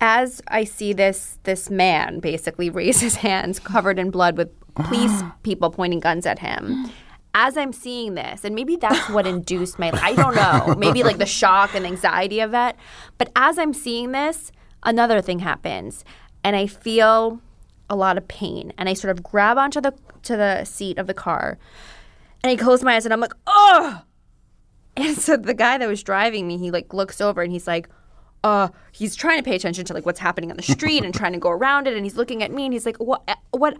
as 0.00 0.40
I 0.46 0.64
see 0.64 0.92
this 0.92 1.38
this 1.42 1.70
man 1.70 2.20
basically 2.20 2.70
raise 2.80 3.00
his 3.00 3.16
hands 3.16 3.58
covered 3.58 3.98
in 3.98 4.10
blood 4.10 4.36
with 4.36 4.50
police 4.74 5.22
people 5.42 5.70
pointing 5.70 6.00
guns 6.00 6.26
at 6.26 6.38
him. 6.38 6.90
As 7.34 7.56
I'm 7.56 7.72
seeing 7.72 8.14
this, 8.14 8.42
and 8.42 8.54
maybe 8.54 8.76
that's 8.76 9.10
what 9.10 9.26
induced 9.34 9.78
my 9.78 9.90
I 10.02 10.14
don't 10.14 10.36
know, 10.36 10.74
maybe 10.76 11.02
like 11.02 11.18
the 11.18 11.26
shock 11.26 11.74
and 11.74 11.84
anxiety 11.86 12.40
of 12.40 12.54
it. 12.54 12.76
But 13.16 13.30
as 13.34 13.58
I'm 13.58 13.74
seeing 13.74 14.12
this, 14.12 14.52
another 14.82 15.20
thing 15.20 15.40
happens, 15.40 16.04
and 16.44 16.56
I 16.56 16.66
feel 16.66 17.40
a 17.90 17.96
lot 17.96 18.18
of 18.18 18.28
pain, 18.28 18.72
and 18.78 18.88
I 18.88 18.94
sort 18.94 19.16
of 19.16 19.22
grab 19.22 19.58
onto 19.58 19.80
the 19.80 19.94
to 20.22 20.36
the 20.36 20.64
seat 20.64 20.98
of 20.98 21.06
the 21.06 21.14
car, 21.14 21.58
and 22.42 22.50
I 22.50 22.56
close 22.56 22.82
my 22.82 22.96
eyes, 22.96 23.04
and 23.04 23.12
I'm 23.12 23.20
like, 23.20 23.34
oh. 23.46 24.02
And 24.96 25.16
so 25.16 25.36
the 25.36 25.54
guy 25.54 25.78
that 25.78 25.88
was 25.88 26.02
driving 26.02 26.48
me, 26.48 26.58
he 26.58 26.70
like 26.70 26.92
looks 26.92 27.20
over 27.20 27.40
and 27.40 27.52
he's 27.52 27.68
like, 27.68 27.88
uh, 28.44 28.68
he's 28.92 29.16
trying 29.16 29.38
to 29.38 29.42
pay 29.42 29.54
attention 29.54 29.84
to 29.84 29.94
like 29.94 30.06
what's 30.06 30.20
happening 30.20 30.50
on 30.50 30.56
the 30.56 30.62
street 30.62 31.04
and 31.04 31.14
trying 31.14 31.32
to 31.32 31.38
go 31.38 31.50
around 31.50 31.86
it. 31.86 31.94
And 31.94 32.04
he's 32.04 32.16
looking 32.16 32.42
at 32.42 32.50
me 32.50 32.64
and 32.64 32.72
he's 32.72 32.86
like, 32.86 32.96
what, 32.98 33.22
uh, 33.28 33.34
what? 33.50 33.76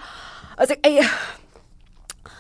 I 0.57 0.63
was 0.63 0.71
like, 0.71 0.81
I, 0.85 1.11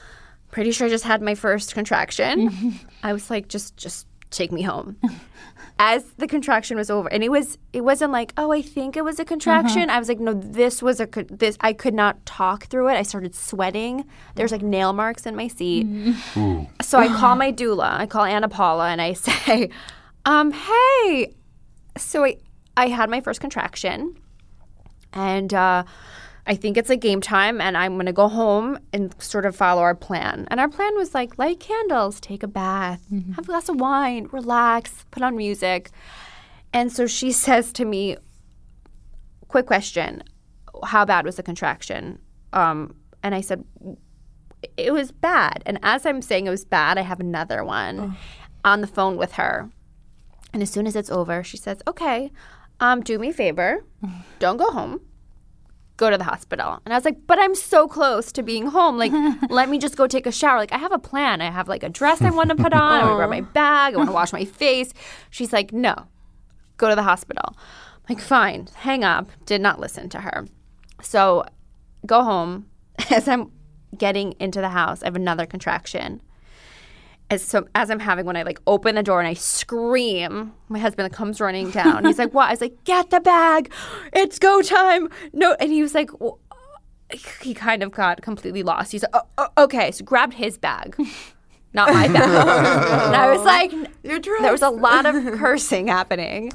pretty 0.50 0.73
sure 0.73 0.87
I 0.87 0.91
just 0.91 1.05
had 1.05 1.23
my 1.23 1.35
first 1.35 1.75
contraction. 1.75 2.79
I 3.03 3.12
was 3.12 3.31
like, 3.31 3.49
just, 3.49 3.76
just 3.76 4.06
take 4.31 4.53
me 4.53 4.63
home. 4.63 4.97
As 5.81 6.05
the 6.17 6.27
contraction 6.27 6.77
was 6.77 6.91
over, 6.91 7.09
and 7.13 7.23
it 7.23 7.29
was, 7.31 7.57
it 7.73 7.83
wasn't 7.83 8.11
like, 8.11 8.33
oh, 8.37 8.51
I 8.51 8.63
think 8.63 8.97
it 8.97 9.05
was 9.05 9.21
a 9.21 9.25
contraction. 9.25 9.91
I 9.91 9.99
was 10.01 10.09
like, 10.09 10.19
no, 10.19 10.35
this 10.35 10.83
was 10.83 10.99
a, 10.99 11.07
co- 11.07 11.23
this. 11.31 11.57
I 11.61 11.73
could 11.73 11.95
not 11.95 12.27
talk 12.27 12.65
through 12.65 12.89
it. 12.89 12.95
I 12.95 13.03
started 13.03 13.32
sweating. 13.32 14.05
There's 14.35 14.51
like 14.51 14.63
nail 14.63 14.93
marks 14.93 15.25
in 15.25 15.37
my 15.37 15.47
seat. 15.47 15.87
So 16.82 16.99
I 16.99 17.06
call 17.06 17.37
my 17.37 17.53
doula. 17.53 17.93
I 17.93 18.06
call 18.06 18.25
Anna 18.25 18.49
Paula, 18.49 18.89
and 18.89 19.01
I 19.01 19.13
say, 19.15 19.70
um, 20.25 20.51
hey. 20.51 21.35
So 21.97 22.25
I, 22.25 22.39
I 22.77 22.89
had 22.89 23.08
my 23.08 23.20
first 23.20 23.41
contraction, 23.41 24.17
and 25.13 25.55
uh, 25.55 25.85
I 26.48 26.55
think 26.55 26.76
it's 26.76 26.90
a 26.90 26.96
game 26.96 27.20
time, 27.20 27.60
and 27.60 27.76
I'm 27.76 27.96
gonna 27.96 28.12
go 28.12 28.26
home 28.26 28.78
and 28.93 29.14
sort 29.22 29.46
of 29.46 29.55
follow 29.55 29.82
our 29.82 29.94
plan. 29.94 30.48
And 30.50 30.58
our 30.58 30.69
plan 30.69 30.96
was 30.96 31.14
like 31.14 31.38
light 31.38 31.60
candles, 31.60 32.20
take 32.20 32.43
a 32.43 32.48
bath, 32.48 33.02
have 33.36 33.44
a 33.44 33.46
glass 33.46 33.69
of 33.69 33.78
wine, 33.78 34.28
relax, 34.32 35.05
put 35.10 35.22
on 35.22 35.36
music. 35.36 35.90
And 36.72 36.90
so 36.90 37.06
she 37.06 37.31
says 37.44 37.72
to 37.74 37.84
me, 37.84 38.17
"Quick 39.48 39.67
question: 39.67 40.24
How 40.84 41.05
bad 41.05 41.24
was 41.26 41.36
the 41.36 41.43
contraction?" 41.43 42.19
Um, 42.52 42.96
and 43.22 43.34
I 43.34 43.43
said, 43.43 43.62
it 44.76 44.93
was 44.93 45.12
bad. 45.12 45.62
And 45.67 45.78
as 45.82 46.06
I'm 46.06 46.22
saying 46.22 46.46
it 46.46 46.50
was 46.50 46.64
bad, 46.64 46.98
I 46.98 47.02
have 47.02 47.20
another 47.20 47.64
one 47.64 48.17
on 48.64 48.81
the 48.81 48.86
phone 48.86 49.17
with 49.17 49.32
her. 49.32 49.70
And 50.52 50.62
as 50.62 50.70
soon 50.70 50.86
as 50.86 50.96
it's 50.96 51.10
over, 51.10 51.44
she 51.44 51.56
says, 51.56 51.82
"Okay, 51.86 52.32
um, 52.81 53.02
do 53.02 53.19
me 53.19 53.28
a 53.28 53.32
favor, 53.32 53.84
don't 54.38 54.56
go 54.56 54.70
home, 54.70 55.00
go 55.98 56.08
to 56.08 56.17
the 56.17 56.24
hospital." 56.24 56.81
And 56.84 56.94
I 56.94 56.96
was 56.96 57.05
like, 57.05 57.26
"But 57.26 57.38
I'm 57.38 57.55
so 57.55 57.86
close 57.86 58.32
to 58.32 58.43
being 58.43 58.69
home. 58.69 58.96
Like, 58.96 59.12
let 59.50 59.69
me 59.69 59.78
just 59.78 59.96
go 59.96 60.06
take 60.06 60.26
a 60.26 60.32
shower. 60.32 60.56
Like, 60.58 60.72
I 60.72 60.78
have 60.78 60.93
a 60.93 60.98
plan. 60.98 61.43
I 61.43 61.50
have 61.50 61.69
like 61.69 61.82
a 61.82 61.90
dress 61.90 62.22
I 62.22 62.31
want 62.31 62.48
to 62.48 62.56
put 62.56 62.72
on. 62.72 63.00
I 63.00 63.05
want 63.05 63.12
to 63.12 63.17
grab 63.17 63.31
my 63.31 63.40
bag. 63.60 63.93
I 63.93 63.96
want 63.98 64.08
to 64.08 64.14
wash 64.14 64.32
my 64.32 64.46
face." 64.46 64.94
She's 65.28 65.52
like, 65.52 65.72
"No, 65.72 66.06
go 66.78 66.88
to 66.88 66.96
the 66.96 67.02
hospital." 67.02 67.55
I'm 67.55 68.17
like, 68.17 68.24
fine, 68.24 68.69
hang 68.74 69.05
up. 69.05 69.28
Did 69.44 69.60
not 69.60 69.78
listen 69.78 70.08
to 70.10 70.20
her. 70.20 70.46
So, 71.02 71.44
go 72.06 72.24
home. 72.24 72.67
As 73.10 73.28
I'm 73.28 73.52
getting 73.96 74.32
into 74.40 74.60
the 74.60 74.70
house, 74.70 75.02
I 75.02 75.06
have 75.06 75.17
another 75.17 75.44
contraction 75.46 76.22
as 77.31 77.43
so 77.43 77.69
as 77.75 77.91
I'm 77.91 78.01
having 78.01 78.25
when 78.27 78.37
I 78.37 78.43
like 78.43 78.61
open 78.67 78.94
the 78.94 79.03
door 79.03 79.20
and 79.20 79.29
I 79.29 79.35
scream, 79.35 80.55
my 80.69 80.79
husband 80.79 81.13
comes 81.13 81.41
running 81.41 81.70
down. 81.70 82.05
He's 82.05 82.19
like, 82.19 82.32
"What?" 82.32 82.49
I 82.49 82.53
was 82.53 82.61
like, 82.61 82.85
"Get 82.85 83.11
the 83.11 83.20
bag, 83.20 83.73
it's 84.13 84.39
go 84.39 84.63
time." 84.63 85.08
No, 85.32 85.55
and 85.61 85.70
he 85.70 85.82
was 85.82 85.94
like, 85.94 86.19
well, 86.20 86.39
he 87.41 87.55
kind 87.55 87.82
of 87.82 87.91
got 87.91 88.23
completely 88.23 88.63
lost. 88.63 88.93
He's 88.93 89.03
like, 89.03 89.15
oh, 89.15 89.49
oh, 89.56 89.65
"Okay," 89.65 89.91
so 89.91 90.05
grabbed 90.05 90.35
his 90.35 90.56
bag, 90.56 90.97
not 91.75 91.93
my 91.93 92.08
bag, 92.08 92.25
and 92.25 93.17
I 93.17 93.31
was 93.31 93.44
like, 93.44 93.73
there 94.03 94.53
was 94.53 94.63
a 94.63 94.70
lot 94.70 95.05
of 95.05 95.15
cursing 95.39 95.89
happening. 95.89 96.51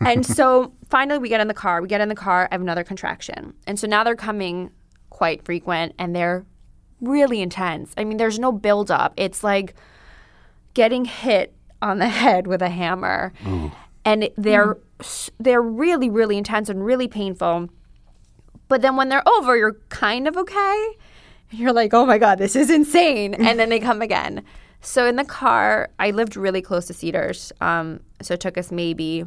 And 0.00 0.24
so 0.24 0.72
finally 0.88 1.18
we 1.18 1.28
get 1.28 1.40
in 1.40 1.48
the 1.48 1.54
car. 1.54 1.82
We 1.82 1.88
get 1.88 2.00
in 2.00 2.08
the 2.08 2.14
car, 2.14 2.48
I 2.50 2.54
have 2.54 2.62
another 2.62 2.84
contraction. 2.84 3.54
And 3.66 3.78
so 3.78 3.86
now 3.86 4.04
they're 4.04 4.16
coming 4.16 4.70
quite 5.10 5.44
frequent 5.44 5.94
and 5.98 6.14
they're 6.14 6.46
really 7.00 7.42
intense. 7.42 7.92
I 7.96 8.04
mean, 8.04 8.16
there's 8.16 8.38
no 8.38 8.52
buildup. 8.52 9.12
It's 9.16 9.44
like 9.44 9.74
getting 10.74 11.04
hit 11.04 11.54
on 11.80 11.98
the 11.98 12.08
head 12.22 12.46
with 12.46 12.62
a 12.62 12.68
hammer. 12.68 13.32
And 14.04 14.24
it- 14.24 14.34
they're 14.36 14.76
s 15.00 15.30
they're 15.40 15.62
really 15.62 16.08
really 16.10 16.36
intense 16.38 16.68
and 16.68 16.84
really 16.84 17.08
painful. 17.08 17.68
But 18.68 18.82
then 18.82 18.96
when 18.96 19.08
they're 19.08 19.26
over, 19.28 19.56
you're 19.56 19.76
kind 19.88 20.26
of 20.28 20.36
okay. 20.36 20.96
And 21.50 21.60
you're 21.60 21.72
like, 21.72 21.92
oh 21.94 22.06
my 22.06 22.18
God, 22.18 22.38
this 22.38 22.56
is 22.56 22.70
insane. 22.70 23.34
and 23.46 23.58
then 23.58 23.68
they 23.68 23.78
come 23.80 24.00
again. 24.02 24.42
So 24.80 25.06
in 25.06 25.16
the 25.16 25.24
car, 25.24 25.90
I 25.98 26.10
lived 26.10 26.36
really 26.36 26.60
close 26.62 26.86
to 26.86 26.94
Cedars. 26.94 27.52
Um, 27.60 28.00
so 28.22 28.34
it 28.34 28.40
took 28.40 28.56
us 28.58 28.70
maybe 28.72 29.24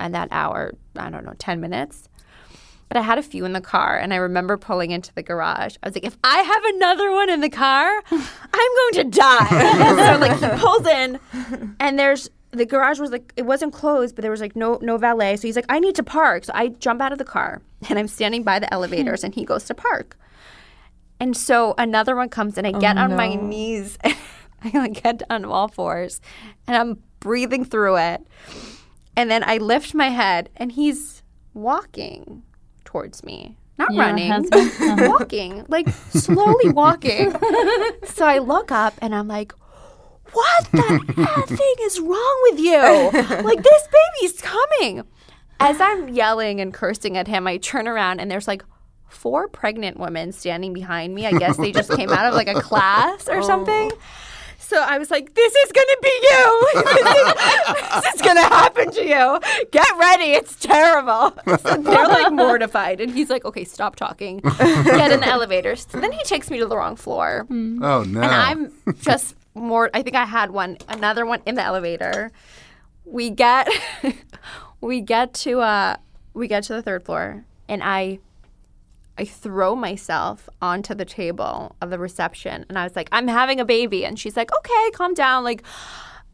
in 0.00 0.12
that 0.12 0.28
hour, 0.30 0.72
I 0.96 1.10
don't 1.10 1.24
know, 1.24 1.34
10 1.38 1.60
minutes. 1.60 2.08
But 2.88 2.98
I 2.98 3.02
had 3.02 3.18
a 3.18 3.22
few 3.22 3.44
in 3.44 3.52
the 3.52 3.60
car, 3.60 3.98
and 3.98 4.12
I 4.12 4.16
remember 4.16 4.56
pulling 4.56 4.90
into 4.90 5.12
the 5.14 5.22
garage. 5.22 5.76
I 5.82 5.88
was 5.88 5.96
like, 5.96 6.04
if 6.04 6.16
I 6.22 6.38
have 6.38 6.64
another 6.76 7.10
one 7.10 7.30
in 7.30 7.40
the 7.40 7.50
car, 7.50 8.02
I'm 8.10 8.92
going 8.92 8.94
to 8.94 9.04
die. 9.04 9.48
so 10.14 10.18
like 10.20 10.38
he 10.38 10.60
pulls 10.60 10.86
in, 10.86 11.18
and 11.80 11.98
there's 11.98 12.30
the 12.50 12.66
garage 12.66 13.00
was 13.00 13.10
like 13.10 13.32
it 13.36 13.42
wasn't 13.42 13.72
closed, 13.72 14.14
but 14.14 14.22
there 14.22 14.30
was 14.30 14.40
like 14.40 14.54
no 14.54 14.78
no 14.80 14.96
valet. 14.96 15.36
So 15.36 15.48
he's 15.48 15.56
like, 15.56 15.66
I 15.68 15.78
need 15.78 15.94
to 15.96 16.02
park. 16.02 16.44
So 16.44 16.52
I 16.54 16.68
jump 16.68 17.00
out 17.00 17.12
of 17.12 17.18
the 17.18 17.24
car, 17.24 17.62
and 17.88 17.98
I'm 17.98 18.08
standing 18.08 18.42
by 18.42 18.58
the 18.58 18.72
elevators, 18.72 19.20
hmm. 19.20 19.26
and 19.26 19.34
he 19.34 19.44
goes 19.44 19.64
to 19.64 19.74
park. 19.74 20.16
And 21.20 21.36
so 21.36 21.74
another 21.78 22.16
one 22.16 22.28
comes, 22.28 22.58
and 22.58 22.66
I 22.66 22.72
get 22.72 22.96
oh, 22.96 23.02
on 23.02 23.16
my 23.16 23.34
knees. 23.34 23.98
I 24.04 24.70
like 24.74 25.02
get 25.02 25.22
on 25.30 25.44
all 25.44 25.68
fours, 25.68 26.20
and 26.66 26.76
I'm 26.76 27.02
breathing 27.20 27.64
through 27.64 27.96
it. 27.96 28.26
And 29.16 29.30
then 29.30 29.44
I 29.44 29.58
lift 29.58 29.94
my 29.94 30.08
head, 30.08 30.50
and 30.56 30.72
he's 30.72 31.22
walking 31.52 32.42
towards 32.94 33.24
me. 33.24 33.56
Not 33.76 33.92
Your 33.92 34.04
running, 34.04 34.30
walking, 35.10 35.64
like 35.66 35.88
slowly 35.88 36.70
walking. 36.70 37.32
so 38.04 38.24
I 38.24 38.38
look 38.38 38.70
up 38.70 38.94
and 39.02 39.12
I'm 39.12 39.26
like, 39.26 39.52
what 40.32 40.64
the 40.70 41.44
thing 41.48 41.74
is 41.80 41.98
wrong 41.98 42.40
with 42.50 42.60
you? 42.60 43.42
Like, 43.42 43.64
this 43.64 43.88
baby's 44.20 44.40
coming. 44.40 45.02
As 45.58 45.80
I'm 45.80 46.08
yelling 46.08 46.60
and 46.60 46.72
cursing 46.72 47.16
at 47.16 47.26
him, 47.26 47.48
I 47.48 47.56
turn 47.56 47.88
around 47.88 48.20
and 48.20 48.30
there's 48.30 48.46
like 48.46 48.62
four 49.08 49.48
pregnant 49.48 49.98
women 49.98 50.30
standing 50.30 50.72
behind 50.72 51.16
me. 51.16 51.26
I 51.26 51.32
guess 51.32 51.56
they 51.56 51.72
just 51.72 51.90
came 51.90 52.10
out 52.10 52.26
of 52.26 52.34
like 52.34 52.48
a 52.48 52.60
class 52.60 53.28
or 53.28 53.42
something. 53.42 53.90
So 54.74 54.82
I 54.82 54.98
was 54.98 55.08
like, 55.08 55.34
this 55.34 55.54
is 55.54 55.70
going 55.70 55.86
to 55.86 55.98
be 56.02 56.08
you. 56.08 56.68
this 58.02 58.14
is 58.16 58.22
going 58.22 58.34
to 58.34 58.42
happen 58.42 58.90
to 58.90 59.04
you. 59.04 59.66
Get 59.70 59.86
ready. 59.96 60.32
It's 60.32 60.56
terrible. 60.56 61.32
So 61.46 61.76
they're 61.76 62.08
like 62.08 62.32
mortified. 62.32 63.00
And 63.00 63.12
he's 63.12 63.30
like, 63.30 63.44
okay, 63.44 63.62
stop 63.62 63.94
talking. 63.94 64.38
Get 64.38 65.12
in 65.12 65.20
the 65.20 65.28
elevator. 65.28 65.76
So 65.76 66.00
then 66.00 66.10
he 66.10 66.20
takes 66.24 66.50
me 66.50 66.58
to 66.58 66.66
the 66.66 66.76
wrong 66.76 66.96
floor. 66.96 67.46
Oh 67.48 68.02
no! 68.02 68.02
And 68.02 68.24
I'm 68.24 68.72
just 69.00 69.36
more, 69.54 69.90
I 69.94 70.02
think 70.02 70.16
I 70.16 70.24
had 70.24 70.50
one, 70.50 70.78
another 70.88 71.24
one 71.24 71.40
in 71.46 71.54
the 71.54 71.62
elevator. 71.62 72.32
We 73.04 73.30
get, 73.30 73.68
we 74.80 75.02
get 75.02 75.34
to, 75.34 75.60
uh, 75.60 75.96
we 76.32 76.48
get 76.48 76.64
to 76.64 76.72
the 76.72 76.82
third 76.82 77.04
floor 77.04 77.44
and 77.68 77.80
I 77.80 78.18
I 79.16 79.24
throw 79.24 79.76
myself 79.76 80.48
onto 80.60 80.94
the 80.94 81.04
table 81.04 81.76
of 81.80 81.90
the 81.90 81.98
reception 81.98 82.66
and 82.68 82.78
I 82.78 82.84
was 82.84 82.96
like, 82.96 83.08
I'm 83.12 83.28
having 83.28 83.60
a 83.60 83.64
baby. 83.64 84.04
And 84.04 84.18
she's 84.18 84.36
like, 84.36 84.50
okay, 84.56 84.90
calm 84.92 85.14
down. 85.14 85.44
Like, 85.44 85.62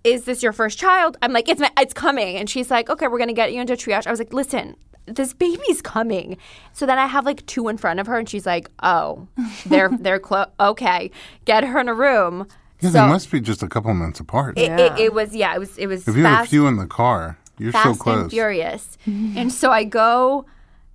is 0.02 0.25
this 0.25 0.42
your 0.42 0.52
first 0.52 0.78
child? 0.78 1.18
I'm 1.20 1.32
like, 1.32 1.49
it's, 1.49 1.60
my, 1.60 1.70
it's 1.78 1.92
coming. 1.92 2.37
And 2.37 2.49
she's 2.49 2.70
like, 2.70 2.88
okay, 2.88 3.06
we're 3.06 3.18
going 3.18 3.28
to 3.28 3.34
get 3.34 3.52
you 3.52 3.60
into 3.60 3.75
triage. 3.75 4.06
I 4.06 4.10
was 4.10 4.18
like, 4.18 4.32
listen, 4.32 4.76
this 5.06 5.34
baby's 5.34 5.82
coming. 5.82 6.38
So 6.72 6.87
then 6.87 6.99
I 6.99 7.06
have 7.06 7.26
like 7.26 7.44
two 7.46 7.68
in 7.68 7.76
front 7.76 8.00
of 8.00 8.06
her 8.06 8.16
and 8.16 8.28
she's 8.28 8.46
like, 8.46 8.70
oh, 8.82 9.28
they're, 9.66 9.88
they're 10.00 10.18
close. 10.18 10.46
Okay, 10.58 11.10
get 11.44 11.64
her 11.64 11.78
in 11.80 11.88
a 11.88 11.94
room. 11.94 12.46
yeah, 12.80 12.90
so 12.90 13.02
they 13.02 13.08
must 13.08 13.30
be 13.30 13.40
just 13.40 13.62
a 13.62 13.68
couple 13.68 13.92
minutes 13.92 14.20
apart. 14.20 14.56
it, 14.58 14.70
it, 14.70 14.99
it 14.99 15.12
was, 15.12 15.37
yeah, 15.37 15.54
it 15.54 15.58
was, 15.58 15.76
it 15.76 15.87
was 15.87 16.08
if 16.08 16.16
you 16.16 16.25
have 16.25 16.46
a 16.46 16.49
few 16.49 16.66
in 16.66 16.76
the 16.76 16.87
car, 16.87 17.38
you're 17.58 17.72
fast 17.72 17.84
so 17.84 17.90
and 17.90 18.00
close. 18.00 18.30
furious. 18.30 18.96
and 19.06 19.52
so 19.52 19.70
I 19.70 19.84
go 19.84 20.46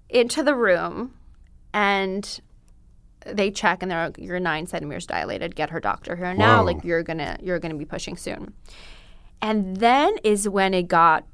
into 0.09 0.41
the 0.41 0.55
room 0.55 1.13
and 1.75 2.39
they 3.25 3.51
check 3.51 3.83
and 3.83 3.91
they're 3.91 4.05
like, 4.05 4.17
you're 4.17 4.39
nine 4.39 4.65
centimeters 4.65 5.05
dilated. 5.05 5.55
Get 5.55 5.69
her 5.69 5.79
doctor 5.79 6.15
here 6.15 6.33
now. 6.33 6.59
Whoa. 6.59 6.65
Like 6.65 6.83
you're 6.83 7.03
gonna 7.03 7.37
you're 7.41 7.59
gonna 7.59 7.75
be 7.75 7.85
pushing 7.85 8.17
soon. 8.17 8.53
And 9.41 9.77
then 9.77 10.15
is 10.23 10.47
when 10.49 10.73
it 10.73 10.87
got 10.87 11.27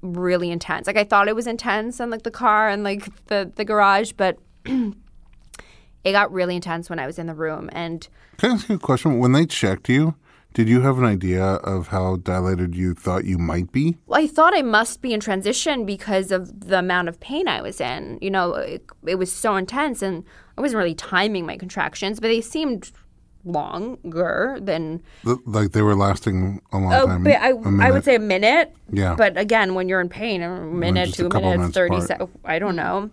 really 0.00 0.50
intense. 0.50 0.86
Like 0.86 0.96
I 0.96 1.04
thought 1.04 1.26
it 1.26 1.34
was 1.34 1.48
intense 1.48 2.00
and 2.00 2.10
like 2.10 2.22
the 2.22 2.30
car 2.30 2.68
and 2.68 2.84
like 2.84 3.26
the 3.26 3.52
the 3.56 3.64
garage, 3.64 4.12
but 4.12 4.38
it 4.64 6.12
got 6.12 6.32
really 6.32 6.54
intense 6.54 6.88
when 6.88 7.00
I 7.00 7.06
was 7.06 7.18
in 7.18 7.26
the 7.26 7.34
room 7.34 7.68
and 7.72 8.08
Can 8.36 8.52
I 8.52 8.54
ask 8.54 8.68
you 8.68 8.76
a 8.76 8.78
question? 8.78 9.18
When 9.18 9.32
they 9.32 9.46
checked 9.46 9.88
you, 9.88 10.14
did 10.54 10.68
you 10.68 10.80
have 10.80 10.98
an 10.98 11.04
idea 11.04 11.42
of 11.44 11.88
how 11.88 12.16
dilated 12.16 12.74
you 12.74 12.94
thought 12.94 13.24
you 13.24 13.38
might 13.38 13.70
be? 13.70 13.96
Well, 14.06 14.20
I 14.20 14.26
thought 14.26 14.56
I 14.56 14.62
must 14.62 15.02
be 15.02 15.12
in 15.12 15.20
transition 15.20 15.84
because 15.86 16.32
of 16.32 16.60
the 16.68 16.78
amount 16.78 17.08
of 17.08 17.20
pain 17.20 17.46
I 17.48 17.60
was 17.62 17.80
in. 17.80 18.18
You 18.20 18.30
know, 18.30 18.54
it, 18.54 18.84
it 19.06 19.16
was 19.16 19.30
so 19.32 19.56
intense, 19.56 20.02
and 20.02 20.24
I 20.56 20.60
wasn't 20.60 20.78
really 20.78 20.94
timing 20.94 21.46
my 21.46 21.56
contractions, 21.56 22.18
but 22.18 22.28
they 22.28 22.40
seemed 22.40 22.90
longer 23.44 24.58
than. 24.60 25.02
Like 25.24 25.72
they 25.72 25.82
were 25.82 25.94
lasting 25.94 26.60
a 26.72 26.78
long 26.78 26.92
Oh, 26.92 27.06
time. 27.06 27.24
but 27.24 27.34
I, 27.34 27.50
I 27.50 27.90
would 27.90 28.04
say 28.04 28.14
a 28.14 28.18
minute. 28.20 28.74
Yeah. 28.90 29.14
But 29.16 29.36
again, 29.36 29.74
when 29.74 29.88
you're 29.88 30.00
in 30.00 30.08
pain, 30.08 30.42
a 30.42 30.60
minute, 30.60 31.06
just 31.08 31.20
a 31.20 31.28
two 31.28 31.40
minutes, 31.40 31.58
minutes 31.58 31.74
30 31.76 32.00
seconds, 32.02 32.30
I 32.44 32.58
don't 32.58 32.76
know. 32.76 33.10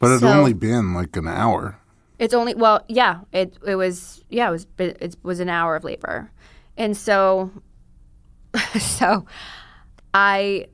But 0.00 0.12
it 0.12 0.20
so- 0.20 0.28
only 0.28 0.52
been 0.52 0.94
like 0.94 1.16
an 1.16 1.26
hour. 1.28 1.78
It's 2.18 2.34
only 2.34 2.54
well, 2.54 2.84
yeah. 2.88 3.20
It 3.32 3.56
it 3.66 3.76
was 3.76 4.24
yeah. 4.28 4.48
It 4.48 4.52
was 4.52 4.66
it 4.78 5.16
was 5.22 5.40
an 5.40 5.48
hour 5.48 5.76
of 5.76 5.84
labor, 5.84 6.30
and 6.76 6.96
so 6.96 7.50
so 8.80 9.24
I 10.12 10.66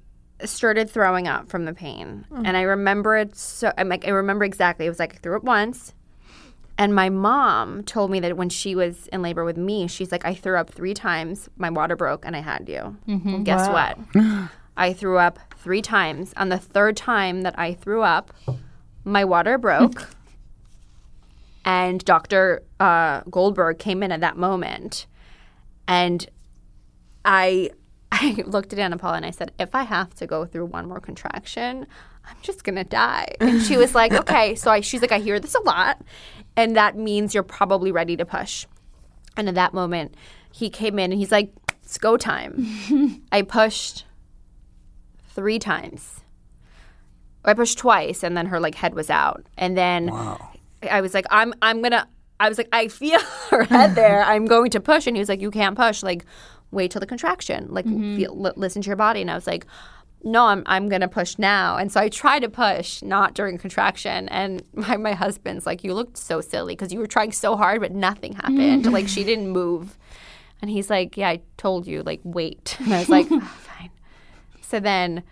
started 0.44 0.90
throwing 0.90 1.28
up 1.28 1.48
from 1.48 1.64
the 1.64 1.74
pain, 1.74 2.26
mm. 2.30 2.42
and 2.44 2.56
I 2.56 2.62
remember 2.62 3.16
it 3.16 3.36
so. 3.36 3.72
I'm 3.76 3.88
like 3.88 4.06
I 4.06 4.10
remember 4.10 4.44
exactly. 4.44 4.86
It 4.86 4.88
was 4.88 4.98
like 4.98 5.14
I 5.14 5.18
threw 5.18 5.36
up 5.36 5.44
once, 5.44 5.92
and 6.78 6.94
my 6.94 7.10
mom 7.10 7.82
told 7.84 8.10
me 8.10 8.20
that 8.20 8.36
when 8.36 8.48
she 8.48 8.74
was 8.74 9.06
in 9.08 9.22
labor 9.22 9.44
with 9.44 9.56
me, 9.56 9.86
she's 9.86 10.10
like 10.10 10.24
I 10.24 10.34
threw 10.34 10.56
up 10.56 10.70
three 10.70 10.94
times. 10.94 11.48
My 11.56 11.70
water 11.70 11.96
broke, 11.96 12.24
and 12.24 12.34
I 12.34 12.40
had 12.40 12.68
you. 12.68 12.96
Mm-hmm. 13.06 13.32
Well, 13.32 13.42
guess 13.42 13.68
what? 13.68 14.50
I 14.76 14.92
threw 14.92 15.18
up 15.18 15.38
three 15.56 15.82
times. 15.82 16.32
On 16.36 16.48
the 16.48 16.58
third 16.58 16.96
time 16.96 17.42
that 17.42 17.56
I 17.58 17.74
threw 17.74 18.02
up, 18.02 18.32
my 19.04 19.24
water 19.24 19.56
broke 19.58 20.08
and 21.64 22.04
Dr. 22.04 22.62
Uh, 22.78 23.22
Goldberg 23.30 23.78
came 23.78 24.02
in 24.02 24.12
at 24.12 24.20
that 24.20 24.36
moment, 24.36 25.06
and 25.88 26.26
I 27.24 27.70
I 28.12 28.44
looked 28.46 28.72
at 28.72 28.78
Anna 28.78 28.96
Paula 28.96 29.16
and 29.16 29.26
I 29.26 29.30
said, 29.30 29.52
if 29.58 29.74
I 29.74 29.82
have 29.82 30.14
to 30.16 30.26
go 30.26 30.46
through 30.46 30.66
one 30.66 30.86
more 30.86 31.00
contraction, 31.00 31.86
I'm 32.24 32.36
just 32.42 32.62
gonna 32.62 32.84
die. 32.84 33.34
And 33.40 33.60
she 33.60 33.76
was 33.76 33.94
like, 33.94 34.12
okay. 34.20 34.54
So 34.54 34.70
I, 34.70 34.80
she's 34.80 35.00
like, 35.00 35.12
I 35.12 35.18
hear 35.18 35.40
this 35.40 35.54
a 35.54 35.60
lot, 35.62 36.00
and 36.56 36.76
that 36.76 36.96
means 36.96 37.34
you're 37.34 37.42
probably 37.42 37.90
ready 37.90 38.16
to 38.16 38.24
push. 38.24 38.66
And 39.36 39.48
at 39.48 39.56
that 39.56 39.74
moment, 39.74 40.14
he 40.52 40.70
came 40.70 40.98
in 40.98 41.10
and 41.10 41.18
he's 41.18 41.32
like, 41.32 41.52
it's 41.82 41.98
go 41.98 42.16
time. 42.16 43.22
I 43.32 43.42
pushed 43.42 44.04
three 45.30 45.58
times. 45.58 46.20
I 47.44 47.52
pushed 47.52 47.78
twice, 47.78 48.22
and 48.22 48.36
then 48.36 48.46
her 48.46 48.60
like 48.60 48.76
head 48.76 48.94
was 48.94 49.10
out, 49.10 49.44
and 49.58 49.76
then. 49.76 50.08
I 50.90 51.00
was 51.00 51.14
like, 51.14 51.26
I'm 51.30 51.54
I'm 51.62 51.82
gonna 51.82 52.08
I 52.40 52.48
was 52.48 52.58
like, 52.58 52.68
I 52.72 52.88
feel 52.88 53.20
her 53.50 53.64
head 53.64 53.94
there. 53.94 54.22
I'm 54.26 54.46
going 54.46 54.70
to 54.72 54.80
push. 54.80 55.06
And 55.06 55.16
he 55.16 55.20
was 55.20 55.28
like, 55.28 55.40
You 55.40 55.50
can't 55.50 55.76
push. 55.76 56.02
Like, 56.02 56.24
wait 56.70 56.90
till 56.90 57.00
the 57.00 57.06
contraction. 57.06 57.68
Like, 57.70 57.84
mm-hmm. 57.84 58.16
feel, 58.16 58.36
li- 58.36 58.52
listen 58.56 58.82
to 58.82 58.86
your 58.86 58.96
body. 58.96 59.20
And 59.20 59.30
I 59.30 59.34
was 59.34 59.46
like, 59.46 59.66
No, 60.22 60.46
I'm 60.46 60.62
I'm 60.66 60.88
gonna 60.88 61.08
push 61.08 61.38
now. 61.38 61.76
And 61.76 61.90
so 61.92 62.00
I 62.00 62.08
tried 62.08 62.40
to 62.40 62.48
push, 62.48 63.02
not 63.02 63.34
during 63.34 63.58
contraction. 63.58 64.28
And 64.28 64.62
my 64.74 64.96
my 64.96 65.12
husband's 65.12 65.66
like, 65.66 65.84
You 65.84 65.94
looked 65.94 66.16
so 66.16 66.40
silly 66.40 66.74
because 66.74 66.92
you 66.92 66.98
were 66.98 67.06
trying 67.06 67.32
so 67.32 67.56
hard, 67.56 67.80
but 67.80 67.92
nothing 67.92 68.34
happened. 68.34 68.84
Mm. 68.84 68.92
like 68.92 69.08
she 69.08 69.24
didn't 69.24 69.48
move. 69.48 69.98
And 70.60 70.70
he's 70.70 70.90
like, 70.90 71.16
Yeah, 71.16 71.28
I 71.28 71.40
told 71.56 71.86
you. 71.86 72.02
Like, 72.02 72.20
wait. 72.24 72.76
And 72.84 72.92
I 72.92 72.98
was 72.98 73.08
like, 73.08 73.26
oh, 73.30 73.40
Fine. 73.40 73.90
So 74.60 74.80
then 74.80 75.22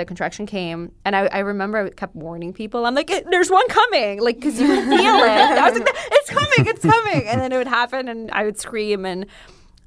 the 0.00 0.06
contraction 0.06 0.46
came, 0.46 0.92
and 1.04 1.14
I, 1.14 1.26
I 1.26 1.38
remember 1.40 1.78
I 1.78 1.90
kept 1.90 2.14
warning 2.16 2.52
people. 2.52 2.86
I'm 2.86 2.94
like, 2.94 3.08
"There's 3.30 3.50
one 3.50 3.68
coming," 3.68 4.20
like 4.20 4.36
because 4.36 4.60
you 4.60 4.66
would 4.68 4.84
feel 4.84 5.14
it. 5.16 5.58
I 5.62 5.70
was 5.70 5.78
like, 5.78 5.88
"It's 6.12 6.30
coming, 6.30 6.66
it's 6.72 6.82
coming," 6.82 7.28
and 7.28 7.40
then 7.40 7.52
it 7.52 7.56
would 7.58 7.66
happen, 7.68 8.08
and 8.08 8.30
I 8.32 8.44
would 8.44 8.58
scream. 8.58 9.04
And 9.04 9.26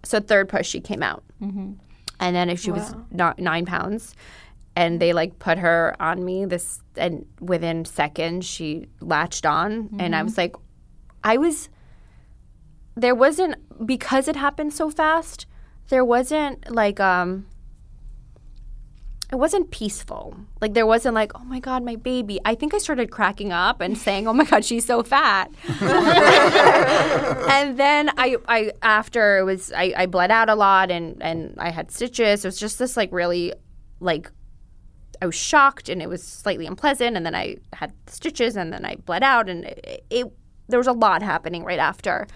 so 0.04 0.20
third 0.20 0.50
push, 0.50 0.68
she 0.68 0.80
came 0.80 1.04
out, 1.04 1.24
and 2.20 2.36
then 2.36 2.50
if 2.50 2.60
she 2.60 2.72
was 2.72 2.94
not 3.12 3.40
nine 3.40 3.66
pounds, 3.66 4.16
and 4.76 5.00
they 5.02 5.14
like 5.14 5.40
put 5.40 5.58
her 5.58 5.96
on 6.00 6.24
me. 6.24 6.46
This 6.46 6.82
and 6.96 7.26
within 7.40 7.86
seconds, 7.86 8.46
she 8.46 8.88
latched 9.02 9.46
on, 9.46 9.90
and 10.00 10.16
I 10.16 10.24
was 10.24 10.38
like, 10.38 10.56
I 11.24 11.38
was. 11.38 11.70
There 12.96 13.16
wasn't 13.16 13.56
because 13.88 14.28
it 14.28 14.36
happened 14.36 14.72
so 14.74 14.90
fast. 14.92 15.48
There 15.90 16.06
wasn't 16.06 16.70
like 16.70 17.00
um 17.00 17.48
it 19.34 19.40
wasn't 19.40 19.72
peaceful. 19.72 20.36
Like 20.62 20.76
there 20.76 20.86
wasn't 20.86 21.16
like, 21.16 21.32
oh 21.34 21.44
my 21.44 21.60
god, 21.60 21.84
my 21.84 21.96
baby. 21.96 22.40
I 22.46 22.54
think 22.54 22.76
I 22.76 22.78
started 22.78 23.10
cracking 23.10 23.52
up 23.52 23.82
and 23.82 23.98
saying, 23.98 24.28
oh 24.28 24.34
my 24.34 24.44
god, 24.44 24.64
she's 24.64 24.86
so 24.86 25.02
fat. 25.02 25.50
and 27.50 27.80
then 27.80 28.12
I, 28.16 28.38
I 28.48 28.74
after 28.84 29.40
it 29.40 29.44
was, 29.44 29.72
I, 29.76 29.92
I 29.98 30.06
bled 30.06 30.30
out 30.30 30.50
a 30.50 30.56
lot 30.56 30.92
and 30.92 31.20
and 31.24 31.56
I 31.58 31.72
had 31.72 31.90
stitches. 31.90 32.46
It 32.46 32.48
was 32.48 32.60
just 32.60 32.78
this 32.78 32.96
like 32.96 33.12
really, 33.12 33.54
like, 34.00 34.32
I 35.20 35.26
was 35.26 35.34
shocked 35.34 35.90
and 35.90 36.00
it 36.00 36.10
was 36.10 36.22
slightly 36.22 36.68
unpleasant. 36.68 37.18
And 37.18 37.26
then 37.26 37.34
I 37.34 37.58
had 37.74 37.92
stitches 38.06 38.56
and 38.56 38.72
then 38.72 38.86
I 38.86 38.98
bled 38.98 39.24
out 39.24 39.50
and 39.50 39.66
it, 39.66 40.06
it 40.12 40.32
there 40.68 40.78
was 40.78 40.86
a 40.86 40.94
lot 40.94 41.24
happening 41.24 41.64
right 41.64 41.80
after. 41.80 42.28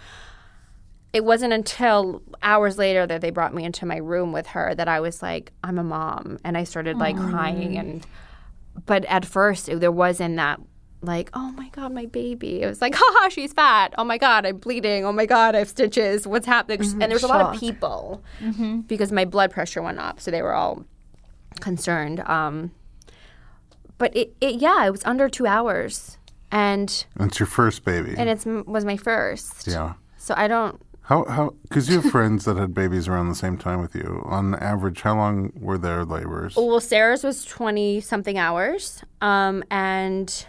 It 1.18 1.26
wasn't 1.26 1.52
until 1.52 2.22
hours 2.44 2.78
later 2.78 3.08
that 3.08 3.22
they 3.22 3.32
brought 3.32 3.54
me 3.54 3.64
into 3.66 3.86
my 3.88 3.98
room 3.98 4.32
with 4.32 4.46
her 4.48 4.76
that 4.76 4.88
I 4.88 5.00
was 5.00 5.22
like, 5.24 5.52
I'm 5.64 5.80
a 5.80 5.84
mom, 5.84 6.38
and 6.44 6.56
I 6.56 6.64
started 6.64 6.98
like 6.98 7.18
crying 7.18 7.78
and. 7.78 8.06
But 8.86 9.04
at 9.06 9.26
first, 9.26 9.68
it, 9.68 9.80
there 9.80 9.92
wasn't 9.92 10.36
that 10.36 10.62
like, 11.02 11.32
oh 11.34 11.52
my 11.58 11.70
god, 11.70 11.92
my 11.92 12.06
baby. 12.06 12.62
It 12.62 12.68
was 12.68 12.80
like, 12.82 12.94
haha, 12.98 13.30
she's 13.30 13.52
fat. 13.52 13.96
Oh 13.98 14.04
my 14.04 14.20
god, 14.20 14.46
I'm 14.46 14.58
bleeding. 14.58 15.06
Oh 15.06 15.12
my 15.12 15.26
god, 15.26 15.56
I 15.56 15.60
have 15.60 15.70
stitches. 15.70 16.28
What's 16.28 16.46
happening? 16.46 16.82
And 17.02 17.12
there's 17.12 17.24
a 17.24 17.28
lot 17.28 17.42
of 17.42 17.54
Shock. 17.56 17.60
people 17.60 18.24
because 18.88 19.12
my 19.12 19.26
blood 19.26 19.50
pressure 19.50 19.82
went 19.82 19.98
up, 19.98 20.20
so 20.20 20.30
they 20.30 20.44
were 20.44 20.54
all 20.54 20.86
concerned. 21.60 22.20
Um, 22.22 22.72
but 23.98 24.16
it, 24.16 24.36
it, 24.40 24.62
yeah, 24.62 24.86
it 24.86 24.92
was 24.92 25.04
under 25.06 25.28
two 25.28 25.48
hours, 25.48 26.20
and 26.52 27.06
It's 27.20 27.40
your 27.40 27.48
first 27.48 27.84
baby. 27.84 28.14
and 28.16 28.30
it 28.30 28.46
was 28.68 28.86
my 28.86 28.98
first. 28.98 29.66
yeah. 29.68 29.94
So 30.18 30.36
I 30.38 30.48
don't. 30.48 30.80
How 31.08 31.24
how 31.24 31.54
because 31.64 31.88
you 31.88 32.02
have 32.02 32.12
friends 32.12 32.44
that 32.44 32.58
had 32.58 32.74
babies 32.74 33.08
around 33.08 33.30
the 33.30 33.36
same 33.36 33.58
time 33.58 33.82
with 33.82 33.96
you. 33.96 34.22
On 34.26 34.56
average, 34.56 35.02
how 35.02 35.16
long 35.16 35.54
were 35.56 35.78
their 35.78 36.04
labors? 36.04 36.58
Well, 36.58 36.82
Sarah's 36.82 37.24
was 37.24 37.46
twenty 37.46 38.02
something 38.02 38.38
hours, 38.38 39.04
um, 39.22 39.64
and 39.72 40.46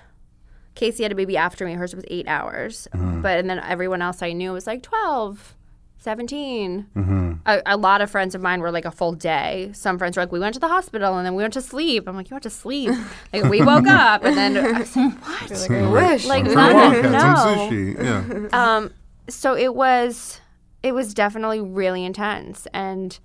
Casey 0.74 1.04
had 1.04 1.12
a 1.12 1.14
baby 1.14 1.36
after 1.36 1.64
me. 1.64 1.74
Hers 1.74 1.94
was 1.94 2.04
eight 2.08 2.26
hours, 2.26 2.88
but 2.92 3.38
and 3.38 3.48
then 3.48 3.60
everyone 3.60 4.02
else 4.02 4.20
I 4.20 4.32
knew 4.32 4.52
was 4.52 4.66
like 4.66 4.82
12, 4.82 5.54
17. 5.98 7.40
A, 7.46 7.62
a 7.66 7.76
lot 7.76 8.00
of 8.00 8.10
friends 8.10 8.34
of 8.34 8.40
mine 8.40 8.60
were 8.60 8.72
like 8.72 8.84
a 8.84 8.90
full 8.90 9.12
day. 9.12 9.70
Some 9.74 9.96
friends 9.96 10.16
were 10.16 10.22
like, 10.24 10.32
we 10.32 10.40
went 10.40 10.54
to 10.54 10.60
the 10.60 10.68
hospital 10.68 11.16
and 11.16 11.24
then 11.26 11.34
we 11.34 11.42
went 11.42 11.52
to 11.54 11.60
sleep. 11.60 12.08
I'm 12.08 12.16
like, 12.16 12.30
you 12.30 12.34
went 12.34 12.44
to 12.44 12.50
sleep? 12.50 12.90
like 13.32 13.44
we 13.44 13.62
woke 13.62 13.86
up 13.86 14.24
and 14.24 14.36
then 14.36 14.56
I 14.56 14.78
was 14.78 14.96
like, 14.96 15.12
what? 15.20 15.50
Like, 15.50 15.70
I 15.70 15.88
wish. 15.90 16.26
Like 16.26 16.44
For 16.46 16.52
a 16.52 16.54
none 16.54 16.74
walk, 16.74 16.96
of 16.96 17.04
had 17.04 17.12
no. 17.12 17.34
some 17.34 17.58
sushi. 17.70 18.50
Yeah. 18.52 18.76
Um, 18.76 18.90
so 19.28 19.56
it 19.56 19.74
was 19.74 20.40
it 20.88 20.94
was 20.94 21.14
definitely 21.14 21.60
really 21.60 22.04
intense. 22.04 22.66
And 22.72 23.18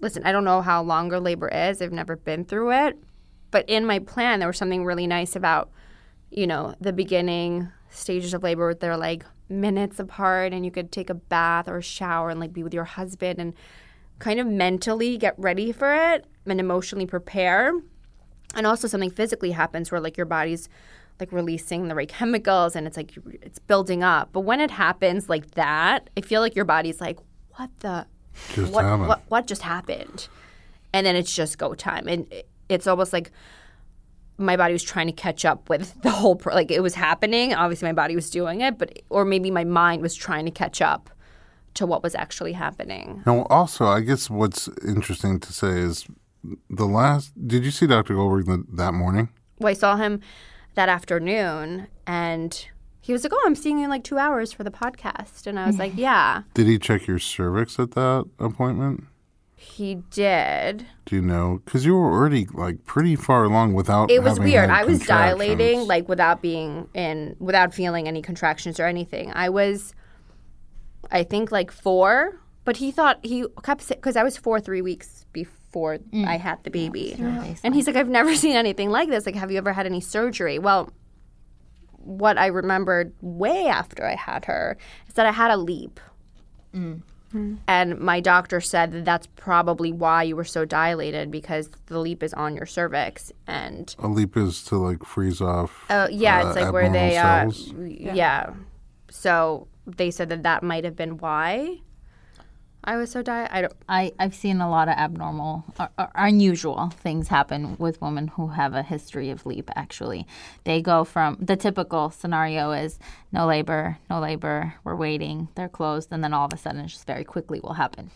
listen, 0.00 0.22
I 0.24 0.32
don't 0.32 0.44
know 0.44 0.60
how 0.60 0.82
longer 0.82 1.18
labor 1.18 1.48
is. 1.48 1.80
I've 1.80 1.92
never 1.92 2.16
been 2.16 2.44
through 2.44 2.72
it. 2.72 2.98
But 3.50 3.68
in 3.68 3.86
my 3.86 3.98
plan, 3.98 4.38
there 4.38 4.48
was 4.48 4.58
something 4.58 4.84
really 4.84 5.06
nice 5.06 5.34
about, 5.34 5.70
you 6.30 6.46
know, 6.46 6.74
the 6.80 6.92
beginning 6.92 7.68
stages 7.88 8.34
of 8.34 8.42
labor. 8.42 8.66
where 8.66 8.74
They're 8.74 8.96
like 8.96 9.24
minutes 9.48 9.98
apart, 9.98 10.52
and 10.52 10.66
you 10.66 10.70
could 10.70 10.92
take 10.92 11.08
a 11.08 11.14
bath 11.14 11.66
or 11.66 11.78
a 11.78 11.82
shower 11.82 12.28
and 12.28 12.38
like 12.38 12.52
be 12.52 12.62
with 12.62 12.74
your 12.74 12.84
husband 12.84 13.38
and 13.38 13.54
kind 14.18 14.38
of 14.38 14.46
mentally 14.46 15.16
get 15.16 15.34
ready 15.38 15.72
for 15.72 15.94
it 15.94 16.26
and 16.44 16.60
emotionally 16.60 17.06
prepare. 17.06 17.72
And 18.54 18.66
also 18.66 18.86
something 18.86 19.10
physically 19.10 19.52
happens 19.52 19.90
where 19.90 20.00
like 20.00 20.18
your 20.18 20.26
body's 20.26 20.68
like 21.20 21.32
releasing 21.32 21.88
the 21.88 21.94
right 21.94 22.08
chemicals 22.08 22.76
and 22.76 22.86
it's 22.86 22.96
like 22.96 23.12
it's 23.42 23.58
building 23.58 24.02
up. 24.02 24.30
But 24.32 24.40
when 24.40 24.60
it 24.60 24.70
happens 24.70 25.28
like 25.28 25.52
that, 25.52 26.10
I 26.16 26.20
feel 26.20 26.40
like 26.40 26.54
your 26.54 26.64
body's 26.64 27.00
like, 27.00 27.18
what 27.56 27.70
the 27.80 28.06
Just 28.54 28.72
what, 28.72 28.84
what 29.00 29.22
what 29.28 29.46
just 29.46 29.62
happened? 29.62 30.28
And 30.92 31.06
then 31.06 31.16
it's 31.16 31.34
just 31.34 31.58
go 31.58 31.74
time. 31.74 32.08
And 32.08 32.32
it's 32.68 32.86
almost 32.86 33.12
like 33.12 33.30
my 34.38 34.56
body 34.56 34.72
was 34.72 34.84
trying 34.84 35.06
to 35.08 35.12
catch 35.12 35.44
up 35.44 35.68
with 35.68 36.00
the 36.02 36.10
whole 36.10 36.36
pro- 36.36 36.54
like 36.54 36.70
it 36.70 36.80
was 36.80 36.94
happening. 36.94 37.54
Obviously 37.54 37.88
my 37.88 37.92
body 37.92 38.14
was 38.14 38.30
doing 38.30 38.60
it, 38.60 38.78
but 38.78 39.00
or 39.10 39.24
maybe 39.24 39.50
my 39.50 39.64
mind 39.64 40.02
was 40.02 40.14
trying 40.14 40.44
to 40.44 40.50
catch 40.50 40.80
up 40.80 41.10
to 41.74 41.86
what 41.86 42.02
was 42.02 42.14
actually 42.14 42.52
happening. 42.52 43.22
Now, 43.24 43.46
also, 43.50 43.86
I 43.86 44.00
guess 44.00 44.28
what's 44.28 44.68
interesting 44.86 45.38
to 45.40 45.52
say 45.52 45.78
is 45.78 46.06
the 46.70 46.86
last. 46.86 47.32
Did 47.46 47.64
you 47.64 47.70
see 47.70 47.86
Dr. 47.86 48.14
Goldberg 48.14 48.46
th- 48.46 48.60
that 48.72 48.94
morning? 48.94 49.28
Well, 49.58 49.70
I 49.70 49.74
saw 49.74 49.96
him 49.96 50.20
that 50.74 50.88
afternoon 50.88 51.88
and 52.06 52.68
he 53.00 53.12
was 53.14 53.22
like, 53.24 53.32
"Oh, 53.34 53.42
I'm 53.46 53.54
seeing 53.54 53.78
you 53.78 53.84
in 53.84 53.90
like 53.90 54.04
2 54.04 54.18
hours 54.18 54.52
for 54.52 54.64
the 54.64 54.70
podcast." 54.70 55.46
And 55.46 55.58
I 55.58 55.66
was 55.66 55.78
like, 55.78 55.92
"Yeah." 55.96 56.42
Did 56.54 56.66
he 56.66 56.78
check 56.78 57.06
your 57.06 57.18
cervix 57.18 57.78
at 57.78 57.92
that 57.92 58.26
appointment? 58.38 59.04
He 59.56 59.96
did. 60.10 60.86
Do 61.04 61.16
you 61.16 61.22
know? 61.22 61.60
Because 61.64 61.84
you 61.84 61.94
were 61.94 62.12
already 62.12 62.46
like 62.52 62.84
pretty 62.84 63.16
far 63.16 63.44
along 63.44 63.74
without. 63.74 64.10
It 64.10 64.22
was 64.22 64.38
weird. 64.38 64.70
I 64.70 64.84
was 64.84 65.00
dilating 65.06 65.86
like 65.86 66.08
without 66.08 66.42
being 66.42 66.88
in 66.94 67.34
without 67.40 67.74
feeling 67.74 68.06
any 68.06 68.22
contractions 68.22 68.78
or 68.78 68.84
anything. 68.86 69.32
I 69.32 69.48
was 69.48 69.94
I 71.10 71.24
think 71.24 71.50
like 71.50 71.72
4, 71.72 72.38
but 72.64 72.76
he 72.76 72.92
thought 72.92 73.18
he 73.24 73.46
kept 73.64 73.90
cuz 74.00 74.16
I 74.16 74.22
was 74.22 74.36
4 74.36 74.60
3 74.60 74.80
weeks 74.82 75.26
before 75.32 75.57
I 76.14 76.36
had 76.38 76.62
the 76.64 76.70
baby. 76.70 77.14
And 77.62 77.74
he's 77.74 77.86
like 77.86 77.96
I've 77.96 78.08
never 78.08 78.34
seen 78.44 78.56
anything 78.56 78.90
like 78.90 79.08
this. 79.08 79.26
Like 79.26 79.34
have 79.36 79.50
you 79.50 79.58
ever 79.58 79.72
had 79.72 79.86
any 79.86 80.00
surgery? 80.00 80.58
Well, 80.58 80.90
what 81.98 82.38
I 82.38 82.46
remembered 82.46 83.12
way 83.20 83.66
after 83.66 84.04
I 84.06 84.14
had 84.14 84.46
her 84.46 84.76
is 85.08 85.14
that 85.14 85.26
I 85.26 85.32
had 85.32 85.50
a 85.50 85.56
LEEP. 85.56 86.00
And 87.66 87.98
my 87.98 88.20
doctor 88.20 88.60
said 88.60 88.92
that 88.92 89.04
that's 89.04 89.26
probably 89.36 89.92
why 89.92 90.22
you 90.22 90.34
were 90.34 90.44
so 90.44 90.64
dilated 90.64 91.30
because 91.30 91.68
the 91.86 91.98
LEEP 91.98 92.22
is 92.22 92.32
on 92.32 92.56
your 92.56 92.64
cervix 92.64 93.32
and 93.46 93.94
A 93.98 94.08
LEEP 94.08 94.36
is 94.38 94.62
to 94.64 94.76
like 94.78 95.04
freeze 95.04 95.40
off. 95.42 95.84
uh, 95.90 96.08
yeah, 96.10 96.40
uh, 96.42 96.48
it's 96.48 96.56
like 96.60 96.72
where 96.72 96.88
they 96.90 97.18
uh, 97.18 97.22
abnormal 97.24 97.52
cells. 97.52 97.74
yeah. 98.16 98.54
So 99.10 99.68
they 99.86 100.10
said 100.10 100.30
that 100.30 100.42
that 100.44 100.62
might 100.62 100.84
have 100.84 100.96
been 100.96 101.18
why 101.18 101.80
I 102.84 102.96
was 102.96 103.10
so 103.10 103.22
di 103.22 103.48
I 103.50 103.62
don't 103.62 103.72
I, 103.88 104.12
I've 104.18 104.34
seen 104.34 104.60
a 104.60 104.70
lot 104.70 104.88
of 104.88 104.94
abnormal 104.94 105.64
or, 105.78 105.90
or 105.98 106.10
unusual 106.14 106.90
things 106.90 107.28
happen 107.28 107.76
with 107.78 108.00
women 108.00 108.28
who 108.28 108.48
have 108.48 108.74
a 108.74 108.82
history 108.82 109.30
of 109.30 109.44
LEEP, 109.46 109.70
actually. 109.76 110.26
They 110.64 110.80
go 110.80 111.04
from 111.04 111.36
the 111.40 111.56
typical 111.56 112.10
scenario 112.10 112.70
is 112.72 112.98
no 113.32 113.46
labor, 113.46 113.98
no 114.08 114.20
labor, 114.20 114.74
we're 114.84 114.96
waiting, 114.96 115.48
they're 115.54 115.68
closed, 115.68 116.08
and 116.12 116.22
then 116.22 116.32
all 116.32 116.46
of 116.46 116.52
a 116.52 116.56
sudden 116.56 116.80
it 116.80 116.88
just 116.88 117.06
very 117.06 117.24
quickly 117.24 117.60
will 117.60 117.74
happen. 117.74 118.10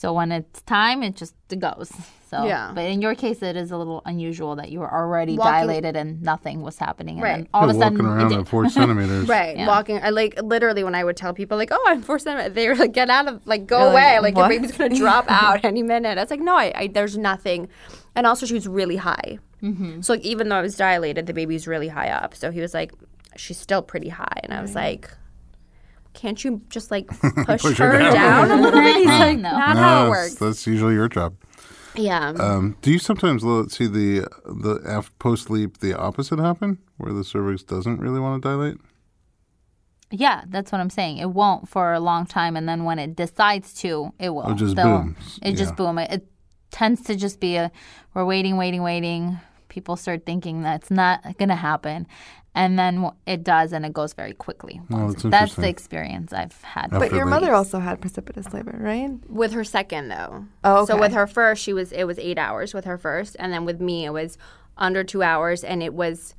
So 0.00 0.14
when 0.14 0.32
it's 0.32 0.62
time, 0.62 1.02
it 1.02 1.14
just 1.16 1.34
goes. 1.58 1.92
So, 2.30 2.44
Yeah. 2.46 2.70
But 2.72 2.82
in 2.84 3.02
your 3.02 3.16
case, 3.16 3.42
it 3.42 3.56
is 3.56 3.72
a 3.72 3.76
little 3.76 4.02
unusual 4.06 4.54
that 4.54 4.70
you 4.70 4.78
were 4.78 4.92
already 5.00 5.36
Walking- 5.36 5.52
dilated 5.66 5.96
and 5.96 6.22
nothing 6.22 6.62
was 6.62 6.78
happening. 6.78 7.14
And 7.16 7.22
Right. 7.24 7.36
then 7.38 7.48
all 7.52 7.64
of 7.64 7.70
a 7.70 7.72
Yeah, 7.72 7.80
sudden, 7.86 7.98
walking 7.98 8.06
around 8.18 8.28
did. 8.28 8.38
at 8.38 8.46
four 8.54 8.68
centimeters. 8.68 9.28
right 9.28 9.56
walking 9.66 9.98
I 10.00 10.10
like 10.10 10.40
literally 10.40 10.84
when 10.84 10.94
I 10.94 11.02
would 11.02 11.16
tell 11.16 11.34
people 11.34 11.58
like 11.58 11.70
oh 11.72 11.84
I'm 11.88 12.02
four 12.02 12.20
centimeters 12.20 12.54
they 12.54 12.68
were 12.68 12.76
like 12.76 12.92
get 12.92 13.10
out 13.10 13.26
of 13.26 13.44
like 13.52 13.66
go 13.66 13.80
You're 13.80 13.90
away 13.90 14.12
like, 14.20 14.22
like 14.22 14.36
your 14.36 14.48
baby's 14.48 14.70
gonna 14.78 14.94
drop 14.94 15.24
out 15.42 15.64
any 15.64 15.82
minute 15.82 16.18
I 16.18 16.20
was 16.20 16.30
like 16.30 16.38
no 16.50 16.54
I, 16.54 16.72
I 16.82 16.86
there's 16.86 17.18
nothing 17.18 17.68
and 18.14 18.28
also 18.28 18.46
she 18.46 18.54
was 18.54 18.68
really 18.68 18.96
high 19.10 19.40
Mm-hmm. 19.60 20.02
so 20.02 20.12
like 20.12 20.22
even 20.22 20.48
though 20.50 20.56
I 20.58 20.62
was 20.62 20.76
dilated 20.76 21.26
the 21.26 21.34
baby's 21.34 21.66
really 21.66 21.88
high 21.88 22.10
up 22.10 22.36
so 22.36 22.52
he 22.52 22.60
was 22.60 22.72
like 22.74 22.92
she's 23.34 23.58
still 23.58 23.82
pretty 23.82 24.08
high 24.08 24.38
and 24.44 24.54
I 24.54 24.60
was 24.62 24.76
like 24.76 25.10
can't 26.12 26.42
you 26.44 26.60
just 26.68 26.90
like 26.90 27.06
push, 27.46 27.62
Push 27.62 27.78
her 27.78 27.90
her 27.92 27.98
down. 27.98 28.12
down. 28.14 28.50
a 28.50 28.56
little 28.62 28.80
bit 28.80 28.96
he's 28.96 29.06
like 29.06 29.38
No. 29.38 29.50
not 29.52 29.74
No, 29.76 29.80
how 29.82 30.02
it 30.06 30.08
that's, 30.08 30.10
works 30.10 30.34
that's 30.36 30.66
usually 30.66 30.94
your 30.94 31.08
job. 31.08 31.34
yeah 31.94 32.30
Um, 32.38 32.76
do 32.82 32.90
you 32.90 32.98
sometimes 32.98 33.42
see 33.74 33.86
the 33.86 34.26
the 34.46 34.80
af- 34.86 35.16
post 35.18 35.50
LEEP 35.50 35.78
the 35.78 35.94
opposite 35.94 36.38
happen, 36.38 36.78
where 36.98 37.12
the 37.12 37.24
cervix 37.24 37.62
doesn't 37.62 38.00
really 38.00 38.20
want 38.20 38.42
to 38.42 38.48
dilate? 38.48 38.78
Yeah, 40.12 40.42
that's 40.48 40.72
what 40.72 40.80
I'm 40.80 40.90
saying. 40.90 41.18
It 41.18 41.30
won't 41.30 41.68
for 41.68 41.92
a 41.92 42.00
long 42.00 42.26
time, 42.26 42.56
and 42.56 42.68
then 42.68 42.82
when 42.84 42.98
it 42.98 43.14
decides 43.14 43.72
to, 43.82 44.12
it 44.18 44.30
will. 44.30 44.50
It 44.50 44.56
just 44.56 44.74
They'll- 44.74 45.02
booms. 45.02 45.38
It 45.40 45.52
just 45.52 45.70
Yeah. 45.72 45.76
boom. 45.76 45.98
It, 45.98 46.10
it 46.12 46.26
tends 46.72 47.02
to 47.02 47.14
just 47.14 47.38
be 47.38 47.54
a 47.56 47.70
we're 48.14 48.24
waiting, 48.24 48.56
waiting, 48.56 48.82
waiting. 48.82 49.38
People 49.68 49.94
start 49.96 50.26
thinking 50.26 50.62
that's 50.62 50.90
not 50.90 51.22
going 51.38 51.48
to 51.48 51.54
happen, 51.54 52.08
and 52.54 52.78
then 52.78 53.10
it 53.26 53.44
does, 53.44 53.72
and 53.72 53.86
it 53.86 53.92
goes 53.92 54.12
very 54.12 54.32
quickly. 54.32 54.80
Oh, 54.92 55.08
that's 55.12 55.24
it- 55.24 55.30
that's 55.30 55.54
the 55.54 55.68
experience 55.68 56.32
I've 56.32 56.60
had. 56.62 56.90
But 56.90 57.10
your 57.12 57.24
the- 57.24 57.30
mother 57.30 57.54
also 57.54 57.78
had 57.78 58.00
precipitous 58.00 58.52
labor, 58.52 58.76
right? 58.80 59.10
with 59.28 59.52
her 59.52 59.64
second 59.64 60.08
though. 60.08 60.44
Oh, 60.64 60.84
So 60.86 60.98
with 60.98 61.12
her 61.12 61.26
first, 61.26 61.62
she 61.62 61.72
was 61.72 61.92
it 61.92 62.04
was 62.04 62.18
eight 62.18 62.38
hours 62.38 62.74
with 62.74 62.84
her 62.84 62.98
first, 62.98 63.36
and 63.38 63.52
then 63.52 63.64
with 63.64 63.80
me 63.80 64.04
it 64.04 64.10
was 64.12 64.36
under 64.76 65.04
two 65.04 65.22
hours, 65.22 65.62
and 65.64 65.82
it 65.82 65.94
was 65.94 66.34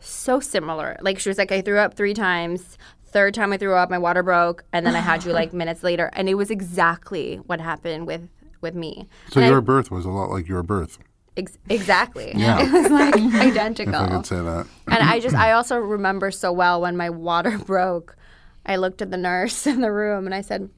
so 0.00 0.40
similar. 0.40 0.96
Like 1.00 1.18
she 1.18 1.28
was 1.28 1.38
like, 1.38 1.52
I 1.52 1.60
threw 1.60 1.78
up 1.78 1.94
three 1.94 2.14
times. 2.14 2.78
Third 3.06 3.34
time 3.34 3.52
I 3.52 3.58
threw 3.58 3.74
up, 3.74 3.90
my 3.90 3.98
water 3.98 4.22
broke, 4.22 4.64
and 4.72 4.86
then 4.86 4.94
I 4.96 5.00
had 5.00 5.24
you 5.24 5.32
like 5.32 5.52
minutes 5.62 5.82
later, 5.82 6.08
and 6.14 6.28
it 6.30 6.34
was 6.34 6.50
exactly 6.50 7.36
what 7.46 7.60
happened 7.60 8.06
with 8.06 8.28
with 8.62 8.74
me. 8.74 9.06
So 9.30 9.40
And 9.40 9.46
I- 9.46 9.50
your 9.50 9.60
birth 9.60 9.90
was 9.90 10.04
a 10.06 10.10
lot 10.10 10.30
like 10.30 10.48
your 10.48 10.62
birth. 10.62 10.98
Ex- 11.36 11.58
exactly. 11.68 12.32
Yeah. 12.34 12.60
it 12.62 12.72
was 12.72 12.90
like 12.90 13.16
I 13.16 13.48
identical. 13.50 14.06
could 14.06 14.26
say 14.26 14.36
that. 14.36 14.66
And 14.86 14.98
I 14.98 15.20
just, 15.20 15.34
I 15.34 15.52
also 15.52 15.76
remember 15.76 16.30
so 16.30 16.52
well 16.52 16.80
when 16.80 16.96
my 16.96 17.10
water 17.10 17.58
broke. 17.66 18.16
I 18.64 18.76
looked 18.76 19.02
at 19.02 19.10
the 19.10 19.16
nurse 19.16 19.66
in 19.66 19.80
the 19.80 19.90
room 19.90 20.26
and 20.26 20.34
I 20.34 20.40
said, 20.40 20.70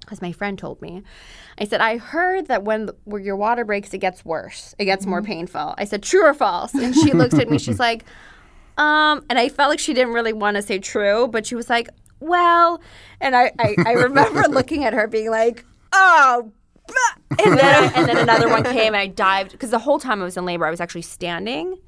because 0.00 0.20
my 0.22 0.32
friend 0.32 0.58
told 0.58 0.80
me, 0.80 1.02
I 1.58 1.64
said, 1.64 1.80
I 1.80 1.98
heard 1.98 2.46
that 2.46 2.64
when, 2.64 2.86
the, 2.86 2.96
when 3.04 3.22
your 3.24 3.36
water 3.36 3.64
breaks, 3.64 3.92
it 3.92 3.98
gets 3.98 4.24
worse. 4.24 4.74
It 4.78 4.86
gets 4.86 5.04
more 5.06 5.22
painful. 5.22 5.74
I 5.76 5.84
said, 5.84 6.02
true 6.02 6.24
or 6.24 6.32
false? 6.34 6.72
And 6.72 6.94
she 6.94 7.12
looked 7.12 7.34
at 7.34 7.50
me. 7.50 7.58
She's 7.58 7.78
like, 7.78 8.04
um, 8.78 9.24
and 9.28 9.38
I 9.38 9.48
felt 9.48 9.68
like 9.70 9.80
she 9.80 9.92
didn't 9.92 10.14
really 10.14 10.32
want 10.32 10.56
to 10.56 10.62
say 10.62 10.78
true, 10.78 11.28
but 11.28 11.46
she 11.46 11.54
was 11.56 11.68
like, 11.68 11.88
well, 12.20 12.80
and 13.20 13.36
I, 13.36 13.52
I, 13.58 13.74
I 13.86 13.92
remember 13.92 14.42
looking 14.48 14.84
at 14.84 14.92
her 14.94 15.06
being 15.06 15.30
like, 15.30 15.64
oh, 15.92 16.52
bah." 16.52 16.57
and 17.44 17.58
then, 17.58 17.64
I, 17.64 17.92
and 17.94 18.08
then 18.08 18.18
another 18.18 18.48
one 18.48 18.64
came 18.64 18.94
and 18.94 18.96
I 18.96 19.06
dived, 19.06 19.52
because 19.52 19.70
the 19.70 19.78
whole 19.78 19.98
time 19.98 20.20
I 20.20 20.24
was 20.24 20.36
in 20.36 20.44
labor, 20.44 20.66
I 20.66 20.70
was 20.70 20.80
actually 20.80 21.02
standing. 21.02 21.78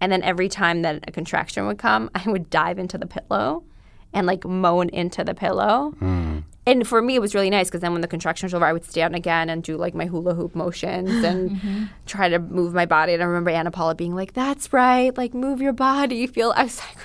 And 0.00 0.12
then 0.12 0.22
every 0.22 0.48
time 0.48 0.82
that 0.82 1.04
a 1.08 1.12
contraction 1.12 1.66
would 1.66 1.78
come, 1.78 2.10
I 2.14 2.28
would 2.30 2.50
dive 2.50 2.78
into 2.78 2.98
the 2.98 3.06
pillow 3.06 3.64
and 4.12 4.26
like 4.26 4.44
moan 4.44 4.88
into 4.90 5.24
the 5.24 5.34
pillow. 5.34 5.94
Hmm. 5.98 6.38
And 6.66 6.86
for 6.86 7.00
me, 7.00 7.14
it 7.14 7.20
was 7.20 7.34
really 7.34 7.48
nice 7.48 7.68
because 7.68 7.80
then 7.80 7.92
when 7.92 8.02
the 8.02 8.08
contractions 8.08 8.52
were 8.52 8.58
over, 8.58 8.66
I 8.66 8.74
would 8.74 8.84
stand 8.84 9.16
again 9.16 9.48
and 9.48 9.62
do 9.62 9.78
like 9.78 9.94
my 9.94 10.04
hula 10.04 10.34
hoop 10.34 10.54
motions 10.54 11.10
and 11.24 11.52
mm-hmm. 11.52 11.84
try 12.06 12.28
to 12.28 12.38
move 12.38 12.74
my 12.74 12.84
body. 12.84 13.14
And 13.14 13.22
I 13.22 13.26
remember 13.26 13.50
Anna 13.50 13.70
Paula 13.70 13.94
being 13.94 14.14
like, 14.14 14.34
"That's 14.34 14.70
right, 14.72 15.16
like 15.16 15.32
move 15.32 15.62
your 15.62 15.72
body, 15.72 16.26
feel." 16.26 16.52
I 16.56 16.64
was 16.64 16.78
like. 16.80 16.98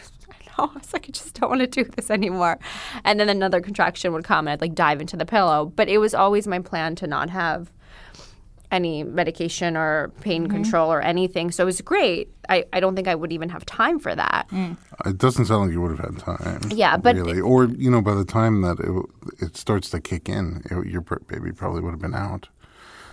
I 0.58 0.62
know. 0.66 0.72
I 0.74 0.78
was 0.78 0.94
like, 0.94 1.08
I 1.08 1.12
just 1.12 1.40
don't 1.40 1.50
want 1.50 1.62
to 1.62 1.68
do 1.68 1.84
this 1.84 2.10
anymore. 2.10 2.60
And 3.04 3.20
then 3.20 3.30
another 3.30 3.62
contraction 3.62 4.14
would 4.14 4.24
come 4.24 4.48
and 4.48 4.54
I'd 4.54 4.62
like 4.62 4.76
dive 4.76 5.02
into 5.02 5.18
the 5.18 5.26
pillow. 5.26 5.66
But 5.76 5.90
it 5.90 5.98
was 5.98 6.14
always 6.14 6.48
my 6.48 6.60
plan 6.60 6.96
to 6.96 7.08
not 7.08 7.30
have 7.30 7.72
any 8.74 9.04
medication 9.04 9.78
or 9.78 10.12
pain 10.22 10.44
mm-hmm. 10.44 10.56
control 10.56 10.92
or 10.92 11.00
anything. 11.00 11.52
So 11.52 11.64
it 11.64 11.66
was 11.68 11.80
great. 11.82 12.34
I, 12.50 12.66
I 12.74 12.80
don't 12.80 12.96
think 12.96 13.08
I 13.08 13.14
would 13.14 13.32
even 13.32 13.50
have 13.50 13.66
time 13.66 14.00
for 14.00 14.16
that. 14.16 14.48
Mm. 14.50 14.76
It 15.06 15.20
doesn't 15.20 15.46
sound 15.46 15.66
like 15.66 15.72
you 15.72 15.82
would 15.82 15.98
have 15.98 16.00
had 16.00 16.20
time. 16.20 16.72
Yeah, 16.72 16.98
but- 16.98 17.16
really, 17.16 17.40
or 17.40 17.66
you 17.66 17.92
know, 17.92 18.02
by 18.02 18.16
the 18.16 18.26
time 18.26 18.62
that 18.62 18.80
it, 18.80 19.46
it 19.46 19.58
starts 19.58 19.92
to 19.92 20.02
kick 20.02 20.28
in, 20.28 20.64
it, 20.72 20.88
your 20.88 21.02
baby 21.02 21.52
probably 21.52 21.82
would 21.82 21.92
have 21.92 22.02
been 22.02 22.16
out. 22.16 22.50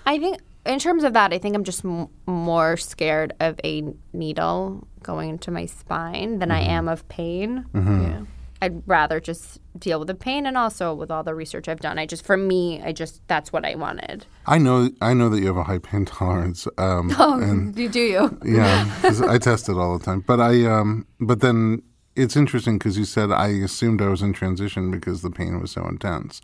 I 0.06 0.18
think, 0.18 0.40
in 0.66 0.78
terms 0.78 1.04
of 1.04 1.12
that, 1.14 1.32
I 1.32 1.38
think 1.38 1.54
I'm 1.54 1.64
just 1.64 1.84
m- 1.84 2.08
more 2.26 2.76
scared 2.76 3.32
of 3.40 3.58
a 3.64 3.84
needle 4.12 4.86
going 5.02 5.30
into 5.30 5.50
my 5.50 5.66
spine 5.66 6.38
than 6.38 6.50
I 6.50 6.60
am 6.60 6.88
of 6.88 7.08
pain. 7.08 7.64
Yeah. 7.74 8.22
I'd 8.62 8.82
rather 8.86 9.20
just 9.20 9.58
deal 9.78 9.98
with 10.00 10.08
the 10.08 10.14
pain 10.14 10.44
and 10.44 10.58
also 10.58 10.92
with 10.92 11.10
all 11.10 11.22
the 11.22 11.34
research 11.34 11.66
I've 11.66 11.80
done. 11.80 11.98
I 11.98 12.04
just, 12.04 12.26
for 12.26 12.36
me, 12.36 12.82
I 12.82 12.92
just, 12.92 13.26
that's 13.26 13.54
what 13.54 13.64
I 13.64 13.74
wanted. 13.74 14.26
I 14.46 14.58
know, 14.58 14.90
I 15.00 15.14
know 15.14 15.30
that 15.30 15.40
you 15.40 15.46
have 15.46 15.56
a 15.56 15.62
high 15.64 15.78
pain 15.78 16.04
tolerance. 16.18 16.68
Um, 16.76 17.10
Oh, 17.18 17.40
and 17.40 17.74
do, 17.74 17.88
do 17.88 18.00
you? 18.00 18.38
Yeah, 18.44 18.86
I 19.02 19.38
test 19.38 19.70
it 19.70 19.76
all 19.78 19.96
the 19.98 20.04
time. 20.04 20.20
But 20.20 20.40
I, 20.40 20.66
um, 20.66 21.06
but 21.20 21.40
then 21.40 21.82
it's 22.16 22.36
interesting 22.36 22.76
because 22.76 22.98
you 22.98 23.06
said 23.06 23.30
I 23.30 23.48
assumed 23.48 24.02
I 24.02 24.08
was 24.08 24.20
in 24.20 24.34
transition 24.34 24.90
because 24.90 25.22
the 25.22 25.30
pain 25.30 25.58
was 25.58 25.70
so 25.70 25.86
intense, 25.86 26.42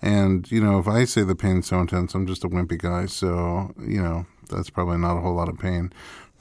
and 0.00 0.50
you 0.50 0.60
know, 0.60 0.78
if 0.78 0.86
I 0.86 1.04
say 1.04 1.22
the 1.22 1.34
pain's 1.34 1.66
so 1.66 1.80
intense, 1.80 2.14
I'm 2.14 2.26
just 2.26 2.44
a 2.44 2.48
wimpy 2.48 2.78
guy. 2.78 3.06
So 3.06 3.74
you 3.78 4.02
know, 4.02 4.26
that's 4.48 4.70
probably 4.70 4.98
not 4.98 5.16
a 5.16 5.20
whole 5.20 5.34
lot 5.34 5.48
of 5.48 5.58
pain. 5.58 5.92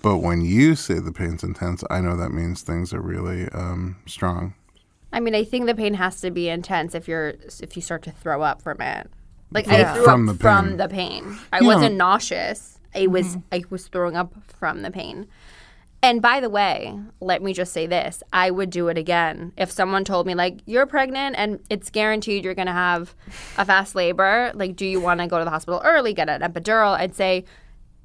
But 0.02 0.18
when 0.18 0.42
you 0.42 0.76
say 0.76 1.00
the 1.00 1.12
pain's 1.12 1.44
intense, 1.44 1.84
I 1.90 2.02
know 2.02 2.16
that 2.16 2.32
means 2.32 2.62
things 2.62 2.94
are 2.94 3.02
really 3.02 3.50
um, 3.50 3.98
strong. 4.06 4.54
I 5.12 5.20
mean, 5.20 5.34
I 5.34 5.44
think 5.44 5.66
the 5.66 5.76
pain 5.76 5.96
has 5.96 6.22
to 6.22 6.32
be 6.32 6.50
intense 6.50 6.94
if 6.94 7.08
you're 7.08 7.34
if 7.60 7.76
you 7.76 7.82
start 7.82 8.04
to 8.04 8.12
throw 8.12 8.42
up 8.42 8.62
from 8.62 8.82
it. 8.82 9.10
Like. 9.52 9.68
I 9.68 9.94
threw 9.94 10.04
From 10.04 10.30
up 10.30 10.38
the 10.38 10.42
from 10.42 10.78
the 10.78 10.88
pain. 10.88 11.38
I 11.52 11.62
wasn't 11.62 11.96
nauseous. 11.96 12.80
I 12.94 13.08
was 13.08 13.38
I 13.52 13.64
was 13.70 13.88
throwing 13.88 14.16
up 14.16 14.34
from 14.60 14.82
the 14.82 14.92
pain. 14.92 15.28
And 16.04 16.22
by 16.22 16.40
the 16.40 16.50
way, 16.50 16.98
let 17.20 17.42
me 17.42 17.54
just 17.54 17.74
say 17.74 17.88
this: 17.88 18.22
I 18.32 18.52
would 18.52 18.70
do 18.70 18.88
it 18.88 18.98
again 18.98 19.52
if 19.58 19.72
someone 19.72 20.06
told 20.06 20.28
me 20.28 20.36
like 20.36 20.62
you're 20.66 20.86
pregnant 20.86 21.36
and 21.38 21.60
it's 21.70 21.90
guaranteed 21.90 22.46
you're 22.46 22.54
going 22.54 22.68
to 22.68 22.72
have 22.72 23.16
a 23.58 23.66
fast 23.66 23.96
labor. 23.96 24.52
Like, 24.54 24.76
do 24.76 24.86
you 24.86 25.02
want 25.02 25.20
to 25.22 25.28
go 25.28 25.40
to 25.40 25.44
the 25.44 25.50
hospital 25.50 25.82
early, 25.84 26.14
get 26.14 26.30
an 26.30 26.42
epidural? 26.42 26.96
I'd 26.98 27.16
say 27.16 27.46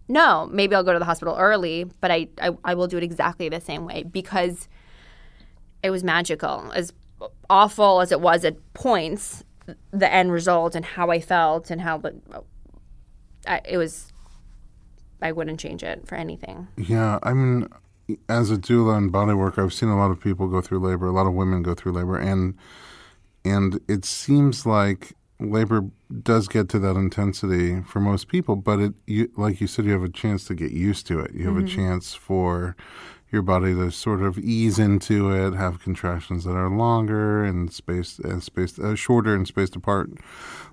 no. 0.09 0.49
Maybe 0.51 0.75
I'll 0.75 0.83
go 0.83 0.95
to 0.95 0.99
the 0.99 1.05
hospital 1.05 1.37
early, 1.39 1.85
but 2.01 2.11
I 2.11 2.29
I, 2.41 2.57
I 2.65 2.75
will 2.75 2.87
do 2.87 2.97
it 2.97 3.05
exactly 3.05 3.49
the 3.49 3.61
same 3.61 3.85
way 3.85 4.05
because 4.05 4.69
it 5.83 5.91
was 5.91 6.03
magical. 6.03 6.73
As 6.75 6.93
awful 7.51 8.01
as 8.01 8.11
it 8.11 8.21
was 8.21 8.45
at 8.45 8.57
points, 8.73 9.45
the 9.91 10.13
end 10.13 10.33
result 10.33 10.75
and 10.75 10.85
how 10.85 11.11
I 11.11 11.21
felt 11.21 11.71
and 11.71 11.81
how 11.83 11.99
the 11.99 12.15
I, 13.47 13.61
it 13.69 13.77
was. 13.77 14.09
I 15.25 15.31
wouldn't 15.31 15.61
change 15.61 15.85
it 15.85 16.09
for 16.09 16.17
anything. 16.17 16.67
Yeah, 16.77 17.21
I 17.23 17.33
mean, 17.33 17.69
as 18.29 18.51
a 18.51 18.57
doula 18.57 18.97
and 18.97 19.13
body 19.13 19.35
work, 19.35 19.59
I've 19.59 19.73
seen 19.73 19.89
a 19.89 19.97
lot 19.97 20.11
of 20.11 20.21
people 20.21 20.49
go 20.49 20.61
through 20.61 20.81
labor. 20.81 21.07
A 21.07 21.13
lot 21.13 21.27
of 21.27 21.35
women 21.35 21.63
go 21.63 21.75
through 21.75 21.93
labor, 21.93 22.19
and 22.19 22.55
and 23.45 23.81
it 23.89 24.05
seems 24.05 24.67
like 24.67 25.15
labor 25.41 25.85
does 26.23 26.49
get 26.49 26.69
to 26.71 26.79
that 26.79 26.97
intensity 26.97 27.83
for 27.83 28.01
most 28.01 28.29
people. 28.29 28.57
But 28.57 28.81
it, 28.81 28.95
you, 29.07 29.31
like 29.37 29.61
you 29.61 29.67
said, 29.67 29.85
you 29.85 29.93
have 29.93 30.05
a 30.05 30.09
chance 30.09 30.45
to 30.45 30.55
get 30.55 30.73
used 30.73 31.07
to 31.09 31.21
it. 31.21 31.33
You 31.35 31.47
have 31.47 31.57
a 31.57 31.61
mm-hmm. 31.61 31.77
chance 31.77 32.15
for 32.15 32.77
your 33.33 33.43
body 33.43 33.75
to 33.75 33.91
sort 33.91 34.21
of 34.21 34.39
ease 34.39 34.79
into 34.79 35.33
it, 35.33 35.55
have 35.55 35.83
contractions 35.83 36.45
that 36.45 36.55
are 36.55 36.69
longer 36.69 37.43
and 37.43 37.73
spaced, 37.73 38.19
and 38.21 38.43
spaced 38.43 38.79
uh, 38.79 38.95
shorter 38.95 39.35
and 39.35 39.49
spaced 39.49 39.75
apart 39.75 40.11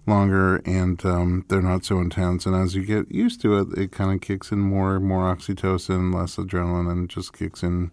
longer, 0.06 0.58
and 0.66 1.06
um, 1.06 1.46
they're 1.48 1.62
not 1.62 1.86
so 1.86 2.00
intense. 2.00 2.46
And 2.46 2.56
as 2.56 2.76
you 2.76 2.84
get 2.84 3.12
used 3.12 3.42
to 3.42 3.58
it, 3.60 3.78
it 3.78 3.92
kind 3.92 4.14
of 4.14 4.20
kicks 4.22 4.52
in 4.52 4.60
more, 4.60 5.00
more 5.00 5.34
oxytocin, 5.34 6.14
less 6.14 6.36
adrenaline, 6.36 6.92
and 6.92 7.10
just 7.10 7.32
kicks 7.32 7.64
in 7.64 7.92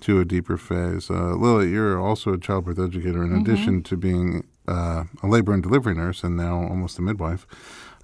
to 0.00 0.20
a 0.20 0.24
deeper 0.24 0.56
phase. 0.56 1.10
Uh, 1.10 1.34
Lily, 1.34 1.70
you're 1.70 2.00
also 2.00 2.32
a 2.32 2.38
childbirth 2.38 2.78
educator 2.78 3.22
in 3.22 3.32
addition 3.40 3.82
to 3.84 3.96
being 3.96 4.46
uh, 4.66 5.04
a 5.22 5.26
labor 5.26 5.52
and 5.52 5.62
delivery 5.62 5.94
nurse, 5.94 6.24
and 6.24 6.36
now 6.36 6.56
almost 6.56 6.98
a 6.98 7.02
midwife. 7.02 7.46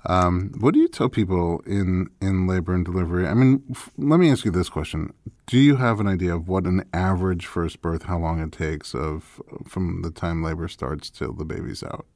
Um, 0.07 0.53
what 0.61 0.75
do 0.75 0.81
you 0.81 0.89
tell 0.89 1.09
people 1.09 1.61
in, 1.67 2.09
in 2.21 2.47
labor 2.47 2.75
and 2.75 2.85
delivery? 2.85 3.27
I 3.27 3.33
mean, 3.35 3.63
f- 3.71 3.91
let 3.97 4.21
me 4.21 4.31
ask 4.31 4.45
you 4.45 4.51
this 4.51 4.69
question: 4.69 5.13
Do 5.47 5.59
you 5.59 5.77
have 5.77 5.99
an 6.01 6.07
idea 6.07 6.35
of 6.35 6.47
what 6.49 6.65
an 6.65 6.85
average 6.93 7.47
first 7.47 7.81
birth, 7.81 8.05
how 8.05 8.19
long 8.19 8.41
it 8.41 8.53
takes 8.53 8.95
of 8.95 9.41
from 9.67 10.03
the 10.03 10.11
time 10.11 10.43
labor 10.43 10.69
starts 10.69 11.09
till 11.11 11.33
the 11.33 11.45
baby's 11.45 11.83
out? 11.83 12.07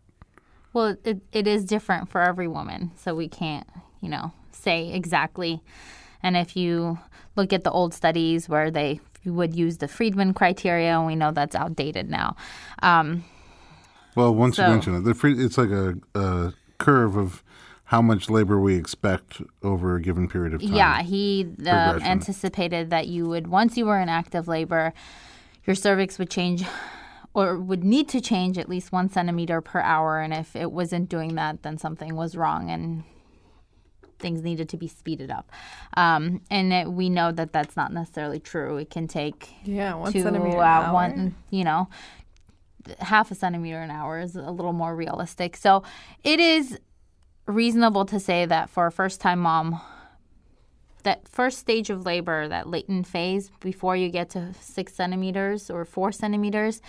Well, 0.75 0.97
it, 1.05 1.21
it 1.33 1.47
is 1.47 1.65
different 1.65 2.11
for 2.11 2.21
every 2.21 2.47
woman, 2.47 2.91
so 2.97 3.15
we 3.15 3.27
can't, 3.29 3.67
you 4.03 4.09
know, 4.11 4.33
say 4.53 4.93
exactly. 4.93 5.63
And 6.23 6.37
if 6.37 6.57
you 6.57 6.99
look 7.37 7.53
at 7.55 7.65
the 7.65 7.71
old 7.71 7.95
studies 7.95 8.49
where 8.51 8.71
they 8.71 9.01
would 9.25 9.55
use 9.55 9.79
the 9.79 9.89
Friedman 9.89 10.35
criteria, 10.35 10.97
and 10.99 11.07
we 11.07 11.17
know 11.17 11.31
that's 11.33 11.57
outdated 11.57 12.11
now. 12.11 12.37
Um, 12.83 13.25
Well, 14.15 14.35
once 14.35 14.57
So- 14.57 14.65
you 14.67 14.71
mention 14.73 14.95
it, 14.97 15.05
the 15.05 15.15
free, 15.15 15.43
it's 15.43 15.57
like 15.57 15.71
a, 15.71 15.95
a 16.15 16.53
curve 16.79 17.17
of 17.17 17.43
how 17.89 18.03
much 18.03 18.29
labor 18.29 18.61
we 18.61 18.77
expect 18.77 19.41
over 19.63 19.97
a 19.97 20.03
given 20.03 20.29
period 20.29 20.53
of 20.53 20.61
time. 20.61 20.75
Yeah, 20.75 21.03
he 21.03 21.49
uh, 21.67 21.99
anticipated 22.03 22.91
that 22.91 23.09
you 23.09 23.27
would, 23.27 23.47
once 23.47 23.79
you 23.79 23.87
were 23.87 23.99
in 23.99 24.11
active 24.11 24.47
labor, 24.47 24.93
your 25.65 25.75
cervix 25.75 26.19
would 26.19 26.29
change 26.29 26.65
or 27.33 27.59
would 27.59 27.85
need 27.85 28.07
to 28.11 28.21
change 28.21 28.59
at 28.59 28.69
least 28.69 28.93
one 28.93 29.09
centimeter 29.09 29.63
per 29.63 29.81
hour. 29.81 30.21
And 30.21 30.35
if 30.35 30.55
it 30.55 30.71
wasn't 30.71 31.09
doing 31.09 31.35
that, 31.37 31.63
then 31.63 31.79
something 31.79 32.15
was 32.15 32.37
wrong 32.37 32.69
and 32.69 33.05
things 34.19 34.43
needed 34.43 34.69
to 34.69 34.77
be 34.77 34.87
speeded 34.87 35.31
up. 35.31 35.51
Um, 35.97 36.43
and 36.51 36.75
it, 36.75 36.93
we 36.93 37.09
know 37.09 37.33
that 37.33 37.55
that's 37.55 37.75
not 37.75 37.91
necessarily 37.91 38.39
true. 38.39 38.77
It 38.77 38.91
can 38.91 39.09
take 39.09 39.49
Yeah, 39.65 39.95
one 39.95 40.13
to 40.13 40.23
centimeter 40.23 40.57
an 40.59 40.63
uh, 40.63 40.65
hour. 40.67 40.93
one, 40.93 41.37
you 41.49 41.65
know, 41.65 41.89
half 42.99 43.31
a 43.31 43.35
centimeter 43.35 43.81
an 43.81 43.91
hour 43.91 44.21
is 44.21 44.37
a 44.37 44.51
little 44.51 44.75
more 44.75 44.95
realistic. 44.95 45.57
So 45.57 45.83
it 46.23 46.39
is 46.39 46.79
reasonable 47.49 48.05
to 48.07 48.21
say 48.21 48.47
that 48.47 48.71
for 48.71 48.87
a 48.87 48.93
first 48.93 49.21
time 49.21 49.41
mom, 49.41 49.81
that 51.05 51.27
first 51.29 51.59
stage 51.59 51.91
of 51.91 52.05
labor, 52.05 52.49
that 52.49 52.69
latent 52.69 53.07
phase 53.07 53.51
before 53.61 53.97
you 53.97 54.11
get 54.11 54.31
to 54.31 54.53
six 54.61 54.95
centimeters 54.95 55.71
or 55.71 55.85
four 55.85 56.13
centimeters, 56.13 56.83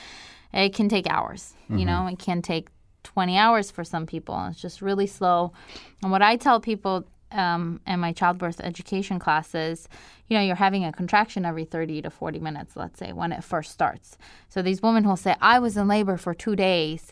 it 0.54 0.74
can 0.74 0.89
take 0.89 1.08
hours. 1.10 1.54
You 1.80 1.86
know, 1.86 2.08
it 2.08 2.19
can 2.19 2.41
take 2.41 2.69
20 3.04 3.38
hours 3.38 3.72
for 3.72 3.84
some 3.84 4.06
people. 4.06 4.48
It's 4.50 4.62
just 4.62 4.82
really 4.82 5.08
slow. 5.08 5.54
And 6.02 6.12
what 6.12 6.22
I 6.22 6.36
tell 6.36 6.60
people 6.60 7.06
um, 7.32 7.80
in 7.86 8.00
my 8.00 8.12
childbirth 8.12 8.60
education 8.60 9.19
classes, 9.19 9.88
you 10.28 10.36
know, 10.38 10.43
you're 10.43 10.56
having 10.56 10.84
a 10.84 10.91
contraction 10.91 11.45
every 11.45 11.65
30 11.65 12.02
to 12.02 12.10
40 12.10 12.39
minutes, 12.39 12.76
let's 12.76 13.00
say, 13.00 13.13
when 13.13 13.32
it 13.32 13.43
first 13.43 13.72
starts. 13.72 14.17
So 14.50 14.62
these 14.62 14.82
women 14.82 15.08
will 15.08 15.15
say, 15.15 15.36
I 15.39 15.60
was 15.60 15.78
in 15.78 15.88
labor 15.88 16.17
for 16.17 16.34
two 16.34 16.56
days. 16.56 17.12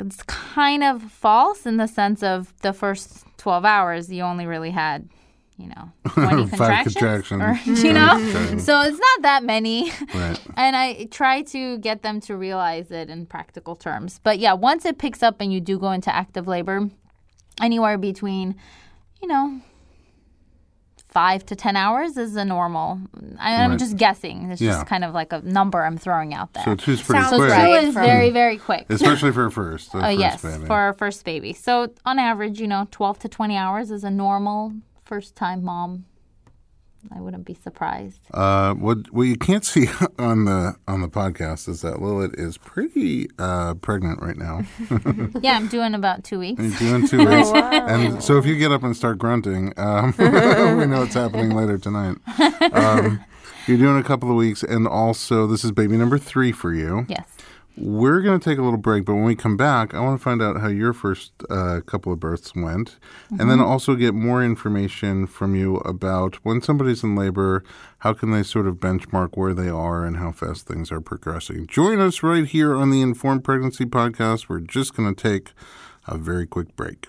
It's 0.00 0.22
kind 0.24 0.82
of 0.84 1.02
false 1.02 1.66
in 1.66 1.76
the 1.78 1.86
sense 1.86 2.22
of 2.22 2.52
the 2.62 2.72
first 2.72 3.24
12 3.38 3.64
hours, 3.64 4.12
you 4.12 4.22
only 4.22 4.46
really 4.46 4.70
had, 4.70 5.08
you 5.56 5.68
know, 5.68 5.90
20 6.08 6.46
Five 6.48 6.84
contractions. 6.84 6.94
contractions. 6.94 7.82
Or, 7.82 7.86
you 7.86 7.92
know? 7.92 8.58
So 8.58 8.80
it's 8.82 8.98
not 8.98 9.22
that 9.22 9.44
many. 9.44 9.90
Right. 10.14 10.38
And 10.56 10.74
I 10.74 11.04
try 11.10 11.42
to 11.42 11.78
get 11.78 12.02
them 12.02 12.20
to 12.22 12.36
realize 12.36 12.90
it 12.90 13.08
in 13.10 13.26
practical 13.26 13.76
terms. 13.76 14.20
But 14.22 14.38
yeah, 14.38 14.54
once 14.54 14.84
it 14.84 14.98
picks 14.98 15.22
up 15.22 15.40
and 15.40 15.52
you 15.52 15.60
do 15.60 15.78
go 15.78 15.90
into 15.92 16.14
active 16.14 16.46
labor, 16.46 16.88
anywhere 17.60 17.98
between, 17.98 18.54
you 19.22 19.28
know, 19.28 19.60
five 21.16 21.46
to 21.46 21.56
10 21.56 21.76
hours 21.76 22.18
is 22.18 22.36
a 22.36 22.44
normal. 22.44 23.00
I, 23.38 23.62
I'm 23.62 23.70
Right. 23.70 23.78
just 23.78 23.96
guessing. 23.96 24.50
It's 24.50 24.60
Yeah. 24.60 24.72
just 24.72 24.86
kind 24.86 25.02
of 25.02 25.14
like 25.14 25.32
a 25.32 25.40
number 25.40 25.82
I'm 25.82 25.96
throwing 25.96 26.34
out 26.34 26.52
there. 26.52 26.62
So 26.62 26.74
two's 26.74 27.00
pretty 27.00 27.22
Sounds 27.22 27.36
quick, 27.36 27.48
Two 27.48 27.54
right. 27.56 27.84
is 27.84 27.94
very, 27.94 28.28
very 28.28 28.58
quick. 28.58 28.84
especially 28.90 29.32
for 29.32 29.46
a 29.50 29.50
first. 29.50 29.94
Oh, 29.94 30.00
first 30.02 30.18
yes, 30.18 30.42
baby. 30.42 30.66
for 30.66 30.74
our 30.74 30.92
first 30.92 31.24
baby. 31.24 31.54
So 31.54 31.88
on 32.04 32.18
average, 32.18 32.60
you 32.60 32.66
know, 32.66 32.86
12 32.90 33.18
to 33.20 33.28
20 33.30 33.56
hours 33.56 33.90
is 33.90 34.04
a 34.04 34.10
normal 34.10 34.74
first 35.06 35.34
time 35.36 35.64
mom. 35.64 36.04
I 37.14 37.20
wouldn't 37.20 37.44
be 37.44 37.54
surprised. 37.54 38.20
Uh, 38.32 38.74
what 38.74 39.12
what 39.12 39.22
you 39.24 39.36
can't 39.36 39.64
see 39.64 39.88
on 40.18 40.44
the 40.44 40.74
on 40.86 41.00
the 41.02 41.08
podcast 41.08 41.68
is 41.68 41.82
that 41.82 42.00
Lilith 42.00 42.34
is 42.38 42.58
pretty 42.58 43.28
uh, 43.38 43.74
pregnant 43.74 44.20
right 44.22 44.36
now. 44.36 44.62
Yeah, 45.42 45.56
I'm 45.56 45.68
doing 45.68 45.94
about 45.94 46.24
two 46.24 46.38
weeks. 46.38 46.60
You're 46.62 46.78
doing 46.98 47.06
two 47.06 47.18
weeks, 47.18 47.50
and 47.54 48.22
so 48.22 48.38
if 48.38 48.46
you 48.46 48.56
get 48.58 48.72
up 48.72 48.82
and 48.82 48.96
start 48.96 49.18
grunting, 49.18 49.72
um, 49.76 50.14
we 50.18 50.24
know 50.86 51.02
it's 51.02 51.14
happening 51.14 51.50
later 51.50 51.78
tonight. 51.78 52.16
Um, 52.72 53.22
you're 53.66 53.78
doing 53.78 53.98
a 53.98 54.02
couple 54.02 54.30
of 54.30 54.36
weeks, 54.36 54.62
and 54.62 54.86
also 54.88 55.46
this 55.46 55.64
is 55.64 55.72
baby 55.72 55.96
number 55.96 56.18
three 56.18 56.52
for 56.52 56.72
you. 56.72 57.04
Yes. 57.08 57.28
We're 57.78 58.22
going 58.22 58.40
to 58.40 58.44
take 58.44 58.58
a 58.58 58.62
little 58.62 58.78
break, 58.78 59.04
but 59.04 59.14
when 59.14 59.24
we 59.24 59.36
come 59.36 59.56
back, 59.56 59.92
I 59.92 60.00
want 60.00 60.18
to 60.18 60.24
find 60.24 60.40
out 60.40 60.60
how 60.60 60.68
your 60.68 60.94
first 60.94 61.32
uh, 61.50 61.80
couple 61.84 62.12
of 62.12 62.18
births 62.18 62.54
went, 62.54 62.96
and 63.38 63.50
then 63.50 63.60
also 63.60 63.94
get 63.94 64.14
more 64.14 64.42
information 64.42 65.26
from 65.26 65.54
you 65.54 65.76
about 65.78 66.36
when 66.36 66.62
somebody's 66.62 67.02
in 67.02 67.14
labor, 67.14 67.62
how 67.98 68.14
can 68.14 68.30
they 68.30 68.42
sort 68.42 68.66
of 68.66 68.76
benchmark 68.76 69.30
where 69.34 69.52
they 69.52 69.68
are 69.68 70.04
and 70.04 70.16
how 70.16 70.32
fast 70.32 70.66
things 70.66 70.90
are 70.90 71.00
progressing. 71.00 71.66
Join 71.66 72.00
us 72.00 72.22
right 72.22 72.46
here 72.46 72.74
on 72.74 72.90
the 72.90 73.02
Informed 73.02 73.44
Pregnancy 73.44 73.84
Podcast. 73.84 74.48
We're 74.48 74.60
just 74.60 74.94
going 74.94 75.14
to 75.14 75.20
take 75.20 75.52
a 76.06 76.16
very 76.16 76.46
quick 76.46 76.76
break. 76.76 77.08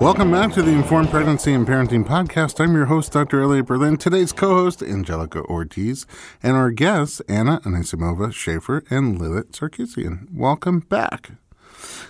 Welcome 0.00 0.30
back 0.30 0.52
to 0.52 0.62
the 0.62 0.70
Informed 0.70 1.10
Pregnancy 1.10 1.52
and 1.52 1.66
Parenting 1.66 2.06
Podcast. 2.06 2.60
I'm 2.60 2.72
your 2.72 2.86
host, 2.86 3.10
Dr. 3.10 3.42
Elliot 3.42 3.66
Berlin. 3.66 3.96
Today's 3.96 4.30
co-host, 4.30 4.80
Angelica 4.80 5.40
Ortiz, 5.40 6.06
and 6.40 6.56
our 6.56 6.70
guests, 6.70 7.20
Anna 7.28 7.60
Anisimova 7.64 8.32
Schaefer 8.32 8.84
and 8.90 9.20
Lilith 9.20 9.50
Sarkisian. 9.50 10.32
Welcome 10.32 10.80
back. 10.80 11.32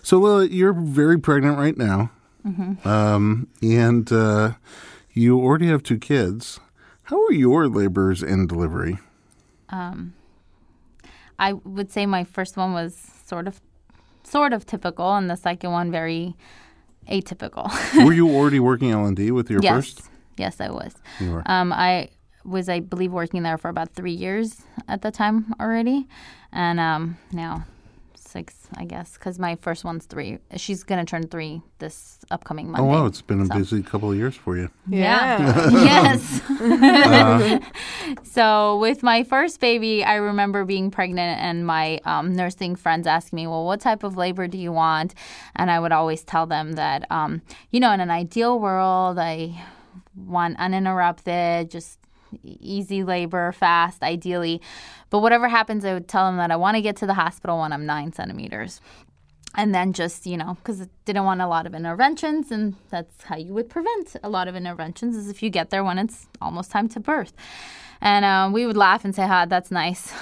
So, 0.03 0.19
Lilith, 0.19 0.53
you're 0.53 0.75
very 0.75 1.19
pregnant 1.19 1.57
right 1.57 1.79
now, 1.79 2.11
mm-hmm. 2.47 2.87
um, 2.87 3.49
and 3.63 4.13
uh, 4.13 4.53
you 5.15 5.41
already 5.41 5.69
have 5.69 5.83
two 5.83 5.99
kids. 5.99 6.61
How 7.05 7.25
are 7.25 7.33
your 7.33 7.69
labors 7.69 8.23
and 8.23 8.47
delivery? 8.47 8.99
Um, 9.71 10.13
I 11.39 11.55
would 11.55 11.91
say 11.91 12.05
my 12.05 12.25
first 12.25 12.59
one 12.59 12.75
was 12.75 12.95
sort 13.25 13.49
of, 13.49 13.63
sort 14.25 14.53
of 14.53 14.67
typical, 14.67 15.15
and 15.15 15.31
the 15.31 15.37
second 15.37 15.73
one 15.73 15.91
very 15.91 16.37
atypical. 17.09 17.71
were 18.05 18.13
you 18.13 18.29
already 18.31 18.61
working 18.61 18.91
L 18.91 19.05
and 19.05 19.17
D 19.17 19.31
with 19.31 19.51
your 19.51 19.61
yes. 19.63 19.75
first? 19.75 20.11
Yes, 20.37 20.61
I 20.61 20.71
was. 20.71 20.95
You 21.21 21.33
were. 21.33 21.43
Um, 21.47 21.73
I 21.73 22.11
was, 22.45 22.69
I 22.69 22.81
believe, 22.81 23.13
working 23.13 23.43
there 23.43 23.59
for 23.59 23.69
about 23.69 23.95
three 23.95 24.13
years 24.13 24.63
at 24.87 25.03
the 25.03 25.11
time 25.11 25.55
already, 25.61 26.07
and 26.53 26.79
um, 26.79 27.19
now 27.33 27.67
six, 28.29 28.55
I 28.77 28.85
guess, 28.85 29.15
because 29.15 29.39
my 29.39 29.57
first 29.57 29.85
one's 29.85 30.07
three. 30.07 30.39
She's 30.57 30.85
gonna 30.85 31.05
turn 31.05 31.27
three 31.29 31.63
this 31.79 32.19
upcoming 32.31 32.71
Monday. 32.71 32.87
Oh 32.87 32.93
wow, 32.93 33.07
it's 33.07 33.23
been 33.23 33.41
a 33.41 33.47
so. 33.47 33.55
busy 33.55 33.83
couple 33.83 34.11
of 34.11 34.17
years 34.17 34.37
for 34.37 34.57
you. 34.57 34.71
Yeah. 34.89 35.71
yes. 35.71 36.41
uh. 36.51 37.59
So 38.23 38.79
with 38.79 39.03
my 39.03 39.25
first 39.25 39.61
baby, 39.61 40.05
I 40.05 40.15
remember 40.15 40.65
being 40.65 40.91
pregnant 40.91 41.41
and 41.41 41.67
my 41.67 42.01
um, 42.05 42.35
nursing 42.35 42.77
friends 42.77 43.07
asking 43.07 43.37
me, 43.37 43.47
"Well, 43.47 43.65
what 43.65 43.81
type 43.81 44.03
of 44.05 44.17
labor 44.17 44.47
do 44.47 44.59
you 44.59 44.73
want?" 44.73 45.15
And 45.57 45.71
I 45.71 45.81
would 45.81 45.93
always 45.93 46.23
tell 46.23 46.47
them 46.47 46.73
that, 46.73 47.11
um, 47.11 47.43
you 47.71 47.81
know, 47.81 47.93
in 47.93 48.01
an 48.01 48.11
ideal 48.11 48.59
world, 48.61 49.19
I 49.19 49.61
want 50.15 50.59
uninterrupted, 50.59 51.71
just 51.71 51.99
easy 52.43 53.05
labor, 53.05 53.53
fast, 53.53 54.03
ideally. 54.03 54.61
But 55.11 55.21
whatever 55.21 55.49
happens, 55.49 55.85
I 55.85 55.95
would 55.95 56.09
tell 56.09 56.27
them 56.27 56.37
that 56.37 56.51
I 56.51 56.57
want 56.57 56.77
to 56.77 56.83
get 56.83 56.97
to 56.97 57.07
the 57.07 57.15
hospital 57.15 57.61
when 57.61 57.73
I'm 57.73 57.87
nine 57.87 58.13
centimeters. 58.13 58.81
And 59.55 59.75
then 59.75 59.93
just, 59.93 60.27
you 60.27 60.37
know, 60.37 60.55
because 60.55 60.83
I 60.83 60.89
didn't 61.05 61.25
want 61.25 61.41
a 61.41 61.47
lot 61.47 61.67
of 61.67 61.75
interventions. 61.75 62.51
And 62.51 62.77
that's 62.91 63.25
how 63.25 63.37
you 63.37 63.55
would 63.55 63.69
prevent 63.71 64.17
a 64.23 64.29
lot 64.29 64.47
of 64.47 64.55
interventions 64.55 65.17
is 65.17 65.29
if 65.29 65.43
you 65.43 65.51
get 65.51 65.71
there 65.71 65.83
when 65.83 65.99
it's 65.99 66.27
almost 66.41 66.71
time 66.71 66.89
to 66.91 67.01
birth. 67.01 67.33
And 68.01 68.25
uh, 68.25 68.51
we 68.53 68.67
would 68.67 68.77
laugh 68.77 69.05
and 69.05 69.15
say, 69.15 69.27
ha, 69.27 69.47
that's 69.47 69.71
nice. 69.71 70.13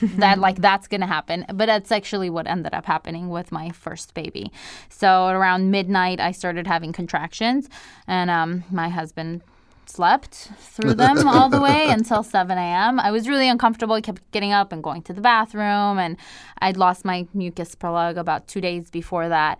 that 0.02 0.38
like 0.38 0.56
that's 0.56 0.88
gonna 0.88 1.06
happen 1.06 1.44
but 1.52 1.66
that's 1.66 1.92
actually 1.92 2.30
what 2.30 2.46
ended 2.46 2.72
up 2.72 2.86
happening 2.86 3.28
with 3.28 3.52
my 3.52 3.70
first 3.70 4.14
baby 4.14 4.50
so 4.88 5.28
around 5.28 5.70
midnight 5.70 6.18
i 6.18 6.32
started 6.32 6.66
having 6.66 6.92
contractions 6.92 7.68
and 8.06 8.30
um, 8.30 8.64
my 8.70 8.88
husband 8.88 9.42
slept 9.88 10.50
through 10.58 10.94
them 10.94 11.26
all 11.28 11.48
the 11.48 11.60
way 11.60 11.86
until 11.88 12.22
7 12.22 12.56
a.m. 12.56 13.00
I 13.00 13.10
was 13.10 13.28
really 13.28 13.48
uncomfortable. 13.48 13.94
I 13.94 14.00
kept 14.00 14.28
getting 14.30 14.52
up 14.52 14.72
and 14.72 14.82
going 14.82 15.02
to 15.02 15.12
the 15.12 15.20
bathroom, 15.20 15.98
and 15.98 16.16
I'd 16.58 16.76
lost 16.76 17.04
my 17.04 17.26
mucus 17.34 17.74
plug 17.74 18.16
about 18.16 18.48
two 18.48 18.60
days 18.60 18.90
before 18.90 19.28
that. 19.28 19.58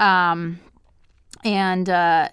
Um, 0.00 0.60
and 1.44 1.88
uh, 1.88 2.28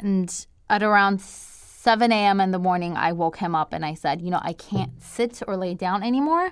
and 0.00 0.46
at 0.68 0.82
around 0.82 1.20
7 1.20 2.12
a.m. 2.12 2.40
in 2.40 2.50
the 2.50 2.58
morning, 2.58 2.96
I 2.96 3.12
woke 3.12 3.38
him 3.38 3.54
up 3.54 3.72
and 3.72 3.84
I 3.84 3.94
said, 3.94 4.20
You 4.20 4.30
know, 4.30 4.40
I 4.42 4.52
can't 4.52 5.02
sit 5.02 5.42
or 5.46 5.56
lay 5.56 5.74
down 5.74 6.02
anymore 6.02 6.50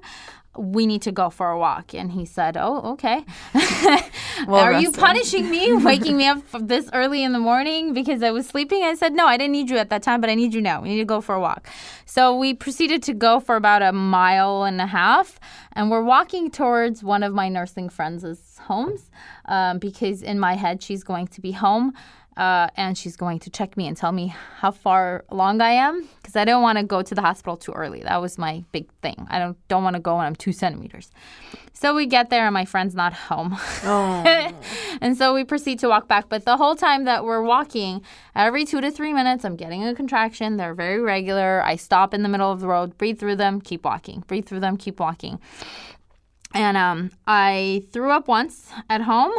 we 0.58 0.86
need 0.86 1.02
to 1.02 1.12
go 1.12 1.30
for 1.30 1.50
a 1.50 1.58
walk. 1.58 1.94
And 1.94 2.12
he 2.12 2.24
said, 2.24 2.56
Oh, 2.56 2.92
okay. 2.92 3.24
well 4.46 4.56
Are 4.56 4.80
you 4.80 4.92
punishing 4.92 5.50
me, 5.50 5.72
waking 5.76 6.16
me 6.16 6.26
up 6.26 6.42
this 6.60 6.88
early 6.92 7.22
in 7.22 7.32
the 7.32 7.38
morning 7.38 7.92
because 7.92 8.22
I 8.22 8.30
was 8.30 8.46
sleeping? 8.46 8.82
I 8.82 8.94
said, 8.94 9.12
No, 9.12 9.26
I 9.26 9.36
didn't 9.36 9.52
need 9.52 9.70
you 9.70 9.78
at 9.78 9.90
that 9.90 10.02
time, 10.02 10.20
but 10.20 10.30
I 10.30 10.34
need 10.34 10.54
you 10.54 10.60
now. 10.60 10.82
We 10.82 10.88
need 10.90 10.98
to 10.98 11.04
go 11.04 11.20
for 11.20 11.34
a 11.34 11.40
walk. 11.40 11.68
So 12.04 12.36
we 12.36 12.54
proceeded 12.54 13.02
to 13.04 13.14
go 13.14 13.40
for 13.40 13.56
about 13.56 13.82
a 13.82 13.92
mile 13.92 14.64
and 14.64 14.80
a 14.80 14.86
half. 14.86 15.38
And 15.72 15.90
we're 15.90 16.02
walking 16.02 16.50
towards 16.50 17.04
one 17.04 17.22
of 17.22 17.34
my 17.34 17.48
nursing 17.48 17.88
friends' 17.88 18.45
homes 18.66 19.10
um, 19.46 19.78
because 19.78 20.22
in 20.22 20.38
my 20.38 20.54
head, 20.54 20.82
she's 20.82 21.02
going 21.02 21.26
to 21.28 21.40
be 21.40 21.52
home 21.52 21.92
uh, 22.36 22.68
and 22.76 22.98
she's 22.98 23.16
going 23.16 23.38
to 23.38 23.50
check 23.50 23.76
me 23.76 23.86
and 23.86 23.96
tell 23.96 24.12
me 24.12 24.34
how 24.58 24.70
far 24.70 25.24
along 25.30 25.60
I 25.62 25.70
am 25.70 26.06
because 26.18 26.36
I 26.36 26.44
don't 26.44 26.62
want 26.62 26.76
to 26.76 26.84
go 26.84 27.00
to 27.00 27.14
the 27.14 27.22
hospital 27.22 27.56
too 27.56 27.72
early. 27.72 28.02
That 28.02 28.20
was 28.20 28.36
my 28.36 28.64
big 28.72 28.92
thing. 29.00 29.26
I 29.30 29.38
don't 29.38 29.56
don't 29.68 29.82
want 29.82 29.94
to 29.94 30.00
go 30.00 30.16
when 30.16 30.26
I'm 30.26 30.36
two 30.36 30.52
centimeters. 30.52 31.10
So 31.72 31.94
we 31.94 32.06
get 32.06 32.30
there 32.30 32.46
and 32.46 32.54
my 32.54 32.64
friend's 32.64 32.94
not 32.94 33.12
home, 33.12 33.56
oh. 33.84 34.54
and 35.00 35.16
so 35.16 35.34
we 35.34 35.44
proceed 35.44 35.78
to 35.80 35.88
walk 35.88 36.08
back. 36.08 36.28
But 36.28 36.44
the 36.44 36.56
whole 36.56 36.74
time 36.74 37.04
that 37.04 37.24
we're 37.24 37.42
walking, 37.42 38.02
every 38.34 38.64
two 38.64 38.80
to 38.80 38.90
three 38.90 39.12
minutes, 39.12 39.44
I'm 39.44 39.56
getting 39.56 39.84
a 39.86 39.94
contraction. 39.94 40.56
They're 40.56 40.74
very 40.74 41.00
regular. 41.00 41.62
I 41.64 41.76
stop 41.76 42.14
in 42.14 42.22
the 42.22 42.28
middle 42.28 42.50
of 42.50 42.60
the 42.60 42.66
road, 42.66 42.96
breathe 42.98 43.18
through 43.18 43.36
them, 43.36 43.60
keep 43.60 43.84
walking. 43.84 44.24
Breathe 44.26 44.46
through 44.46 44.60
them, 44.60 44.76
keep 44.76 45.00
walking. 45.00 45.38
And 46.56 46.76
um, 46.76 47.10
I 47.26 47.82
threw 47.92 48.10
up 48.10 48.28
once 48.28 48.70
at 48.88 49.02
home. 49.02 49.32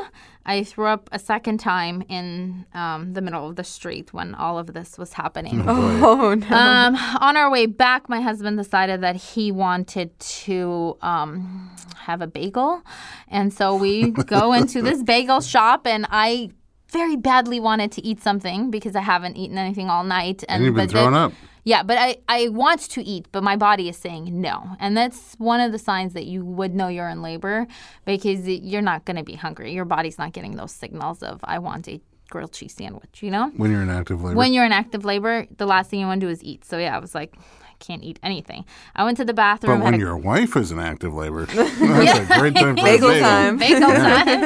I 0.46 0.64
threw 0.64 0.86
up 0.86 1.10
a 1.12 1.20
second 1.20 1.58
time 1.58 2.04
in 2.08 2.66
um, 2.74 3.14
the 3.14 3.22
middle 3.22 3.50
of 3.50 3.56
the 3.56 3.64
street 3.64 4.14
when 4.14 4.36
all 4.36 4.60
of 4.60 4.74
this 4.74 4.98
was 4.98 5.14
happening. 5.14 5.64
Oh, 5.68 6.30
oh 6.30 6.34
no. 6.36 6.56
Um, 6.56 6.96
on 7.20 7.36
our 7.36 7.50
way 7.50 7.66
back, 7.66 8.08
my 8.08 8.22
husband 8.22 8.58
decided 8.58 9.02
that 9.02 9.16
he 9.16 9.52
wanted 9.52 10.18
to 10.20 10.96
um, 11.02 11.76
have 11.98 12.22
a 12.22 12.28
bagel. 12.28 12.82
And 13.28 13.52
so 13.52 13.76
we 13.76 14.12
go 14.38 14.54
into 14.54 14.82
this 14.82 15.02
bagel 15.02 15.42
shop, 15.42 15.88
and 15.88 16.06
I 16.12 16.52
very 16.92 17.16
badly 17.18 17.60
wanted 17.60 17.92
to 17.94 18.06
eat 18.06 18.22
something 18.22 18.72
because 18.72 18.96
I 18.96 19.02
haven't 19.02 19.36
eaten 19.38 19.58
anything 19.58 19.90
all 19.90 20.04
night. 20.04 20.44
And, 20.48 20.58
and 20.58 20.66
you've 20.66 20.76
been 20.76 20.88
throwing 20.88 21.16
up. 21.16 21.34
Yeah, 21.68 21.84
but 21.84 21.98
I, 21.98 22.16
I 22.30 22.48
want 22.48 22.80
to 22.92 23.04
eat, 23.04 23.28
but 23.34 23.44
my 23.44 23.58
body 23.58 23.90
is 23.90 23.98
saying 23.98 24.40
no. 24.40 24.78
And 24.80 24.96
that's 24.96 25.34
one 25.34 25.60
of 25.60 25.74
the 25.74 25.78
signs 25.78 26.14
that 26.14 26.26
you 26.26 26.46
would 26.46 26.74
know 26.74 26.88
you're 26.88 27.10
in 27.10 27.22
labor 27.22 27.68
because 28.06 28.48
you're 28.48 28.82
not 28.82 29.04
going 29.04 29.18
to 29.18 29.24
be 29.24 29.34
hungry. 29.34 29.74
Your 29.74 29.84
body's 29.84 30.18
not 30.18 30.32
getting 30.32 30.56
those 30.56 30.72
signals 30.72 31.22
of, 31.22 31.42
I 31.44 31.60
want 31.60 31.90
a 31.90 32.00
grilled 32.30 32.54
cheese 32.54 32.74
sandwich, 32.74 33.22
you 33.22 33.30
know? 33.32 33.52
When 33.58 33.70
you're 33.70 33.82
in 33.82 33.90
active 33.90 34.24
labor. 34.24 34.38
When 34.38 34.54
you're 34.54 34.64
in 34.64 34.72
active 34.72 35.04
labor, 35.04 35.46
the 35.58 35.66
last 35.66 35.90
thing 35.90 36.00
you 36.00 36.06
want 36.06 36.22
to 36.22 36.28
do 36.28 36.32
is 36.32 36.42
eat. 36.42 36.64
So 36.64 36.78
yeah, 36.78 36.96
I 36.96 37.00
was 37.00 37.14
like, 37.14 37.36
I 37.36 37.74
can't 37.80 38.02
eat 38.02 38.18
anything. 38.24 38.64
I 38.96 39.04
went 39.04 39.18
to 39.18 39.26
the 39.26 39.34
bathroom. 39.34 39.80
But 39.80 39.84
when 39.84 39.96
a... 39.96 39.98
your 39.98 40.16
wife 40.16 40.56
is 40.56 40.72
in 40.72 40.80
active 40.80 41.14
labor, 41.14 41.46
that's 41.48 41.82
a 41.82 42.40
great 42.40 42.56
time 42.56 42.78
for 42.78 42.84
bagel 42.84 43.10
time. 43.20 43.58
Bagel 43.58 43.90
time. 43.90 44.40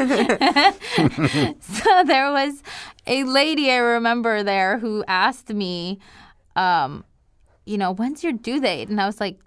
so 1.61 2.03
there 2.03 2.31
was 2.31 2.63
a 3.05 3.25
lady 3.25 3.69
I 3.69 3.77
remember 3.77 4.41
there 4.41 4.79
who 4.79 5.03
asked 5.07 5.49
me, 5.49 5.99
um, 6.55 7.03
you 7.65 7.77
know, 7.77 7.93
when's 7.93 8.23
your 8.23 8.33
due 8.33 8.59
date? 8.59 8.89
And 8.89 8.99
I 8.99 9.05
was 9.05 9.19
like, 9.19 9.39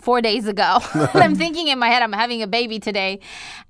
four 0.00 0.20
days 0.20 0.46
ago. 0.46 0.78
I'm 1.14 1.36
thinking 1.36 1.68
in 1.68 1.78
my 1.78 1.88
head, 1.88 2.02
I'm 2.02 2.12
having 2.12 2.42
a 2.42 2.46
baby 2.46 2.80
today. 2.80 3.20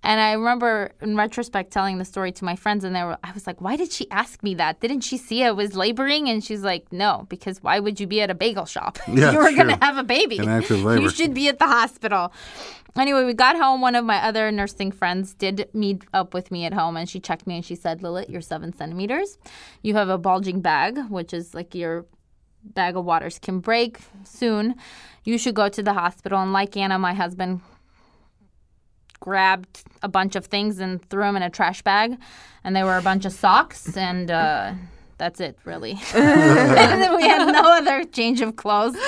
And 0.03 0.21
I 0.21 0.33
remember 0.33 0.93
in 1.01 1.17
retrospect 1.17 1.73
telling 1.73 1.99
the 1.99 2.05
story 2.05 2.33
to 2.33 2.45
my 2.45 2.57
friends, 2.57 2.85
and 2.85 2.95
they 2.95 3.03
were, 3.03 3.19
I 3.23 3.33
was 3.33 3.47
like, 3.47 3.61
why 3.61 3.77
did 3.77 3.93
she 3.93 4.11
ask 4.11 4.43
me 4.43 4.55
that? 4.55 4.81
Didn't 4.81 5.01
she 5.01 5.17
see 5.17 5.45
I 5.45 5.51
was 5.51 5.75
laboring? 5.75 6.29
And 6.29 6.43
she's 6.43 6.63
like, 6.63 6.93
no, 6.93 7.27
because 7.29 7.63
why 7.63 7.81
would 7.81 8.01
you 8.01 8.07
be 8.07 8.21
at 8.21 8.31
a 8.31 8.35
bagel 8.35 8.65
shop? 8.65 8.99
Yeah, 9.11 9.33
you 9.33 9.39
were 9.39 9.53
going 9.53 9.67
to 9.67 9.85
have 9.85 9.99
a 9.99 10.05
baby. 10.05 10.39
In 10.39 10.49
active 10.49 10.85
labor. 10.85 11.03
You 11.03 11.11
should 11.11 11.35
be 11.35 11.49
at 11.49 11.59
the 11.59 11.67
hospital. 11.67 12.33
Anyway, 12.97 13.25
we 13.25 13.35
got 13.35 13.57
home. 13.57 13.81
One 13.81 13.97
of 13.97 14.05
my 14.05 14.17
other 14.19 14.51
nursing 14.53 14.93
friends 14.93 15.35
did 15.35 15.69
meet 15.75 16.05
up 16.15 16.33
with 16.33 16.51
me 16.51 16.65
at 16.65 16.73
home, 16.73 16.97
and 16.97 17.09
she 17.09 17.19
checked 17.19 17.47
me 17.47 17.57
and 17.57 17.65
she 17.65 17.75
said, 17.75 18.03
Lilith, 18.03 18.31
you're 18.31 18.41
seven 18.41 18.73
centimeters. 18.73 19.37
You 19.83 19.95
have 19.95 20.09
a 20.09 20.17
bulging 20.17 20.61
bag, 20.61 20.99
which 21.09 21.35
is 21.35 21.55
like 21.55 21.75
your 21.75 22.07
bag 22.63 22.97
of 22.97 23.05
waters 23.05 23.39
can 23.39 23.61
break 23.61 23.99
soon. 24.25 24.75
You 25.25 25.39
should 25.39 25.55
go 25.55 25.69
to 25.69 25.83
the 25.83 25.93
hospital. 25.93 26.39
And 26.41 26.53
like 26.53 26.77
Anna, 26.77 26.99
my 26.99 27.15
husband 27.15 27.61
grabbed 29.21 29.83
a 30.03 30.09
bunch 30.09 30.35
of 30.35 30.47
things 30.47 30.79
and 30.79 31.03
threw 31.09 31.23
them 31.23 31.37
in 31.37 31.43
a 31.43 31.51
trash 31.51 31.83
bag, 31.83 32.17
and 32.65 32.75
they 32.75 32.83
were 32.83 32.97
a 32.97 33.03
bunch 33.03 33.25
of 33.25 33.33
socks 33.33 33.97
and. 33.97 34.31
Uh, 34.31 34.73
that's 35.19 35.39
it, 35.39 35.59
really. 35.67 35.93
we 36.15 36.21
had 36.21 37.53
no 37.53 37.77
other 37.77 38.05
change 38.05 38.41
of 38.41 38.57
clothes. 38.57 38.97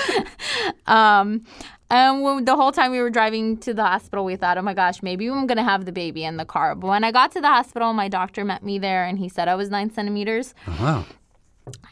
Um, 0.86 1.46
and 1.92 2.22
when, 2.22 2.44
the 2.44 2.56
whole 2.56 2.72
time 2.72 2.90
we 2.90 3.00
were 3.00 3.10
driving 3.10 3.56
to 3.58 3.74
the 3.74 3.84
hospital, 3.84 4.24
we 4.24 4.36
thought, 4.36 4.58
oh 4.58 4.62
my 4.62 4.74
gosh, 4.74 5.02
maybe 5.02 5.28
I'm 5.28 5.46
going 5.46 5.58
to 5.58 5.62
have 5.62 5.84
the 5.84 5.92
baby 5.92 6.24
in 6.24 6.38
the 6.38 6.44
car. 6.44 6.74
But 6.74 6.88
when 6.88 7.04
I 7.04 7.12
got 7.12 7.32
to 7.32 7.40
the 7.40 7.48
hospital, 7.48 7.92
my 7.92 8.08
doctor 8.08 8.44
met 8.44 8.62
me 8.62 8.78
there 8.78 9.04
and 9.04 9.18
he 9.18 9.28
said 9.28 9.48
I 9.48 9.54
was 9.54 9.70
nine 9.70 9.90
centimeters. 9.90 10.54
Wow. 10.66 11.04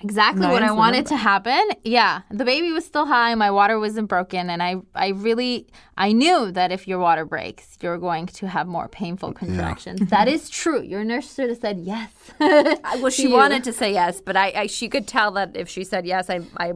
Exactly 0.02 0.46
what 0.46 0.62
I 0.62 0.72
wanted 0.72 1.06
to 1.06 1.16
happen. 1.16 1.60
Yeah, 1.84 2.22
the 2.30 2.44
baby 2.44 2.72
was 2.72 2.84
still 2.84 3.06
high, 3.06 3.34
my 3.34 3.50
water 3.50 3.78
wasn't 3.78 4.08
broken, 4.08 4.50
and 4.50 4.62
I, 4.62 4.76
I 4.94 5.08
really, 5.08 5.68
I 5.96 6.12
knew 6.12 6.50
that 6.52 6.72
if 6.72 6.88
your 6.88 6.98
water 6.98 7.24
breaks, 7.24 7.76
you're 7.80 7.98
going 7.98 8.26
to 8.26 8.48
have 8.48 8.66
more 8.66 8.88
painful 8.88 9.32
contractions. 9.32 10.08
That 10.10 10.26
is 10.26 10.50
true. 10.50 10.82
Your 10.82 11.04
nurse 11.04 11.34
should 11.34 11.50
have 11.50 11.58
said 11.58 11.80
yes. 11.80 12.12
Well, 12.40 13.10
she 13.10 13.28
wanted 13.28 13.62
to 13.64 13.72
say 13.72 13.92
yes, 13.92 14.20
but 14.20 14.36
I, 14.36 14.52
I 14.56 14.66
she 14.66 14.88
could 14.88 15.06
tell 15.06 15.30
that 15.32 15.56
if 15.56 15.68
she 15.68 15.84
said 15.84 16.06
yes, 16.06 16.30
I 16.30 16.40
I 16.56 16.72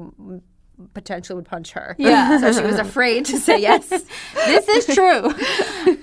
potentially 0.93 1.37
would 1.37 1.45
punch 1.45 1.73
her. 1.73 1.95
Yeah. 1.99 2.39
So 2.45 2.53
she 2.53 2.67
was 2.67 2.79
afraid 2.79 3.25
to 3.27 3.39
say 3.39 3.61
yes. 3.61 3.89
this 4.35 4.69
is 4.69 4.95
true. 4.95 5.33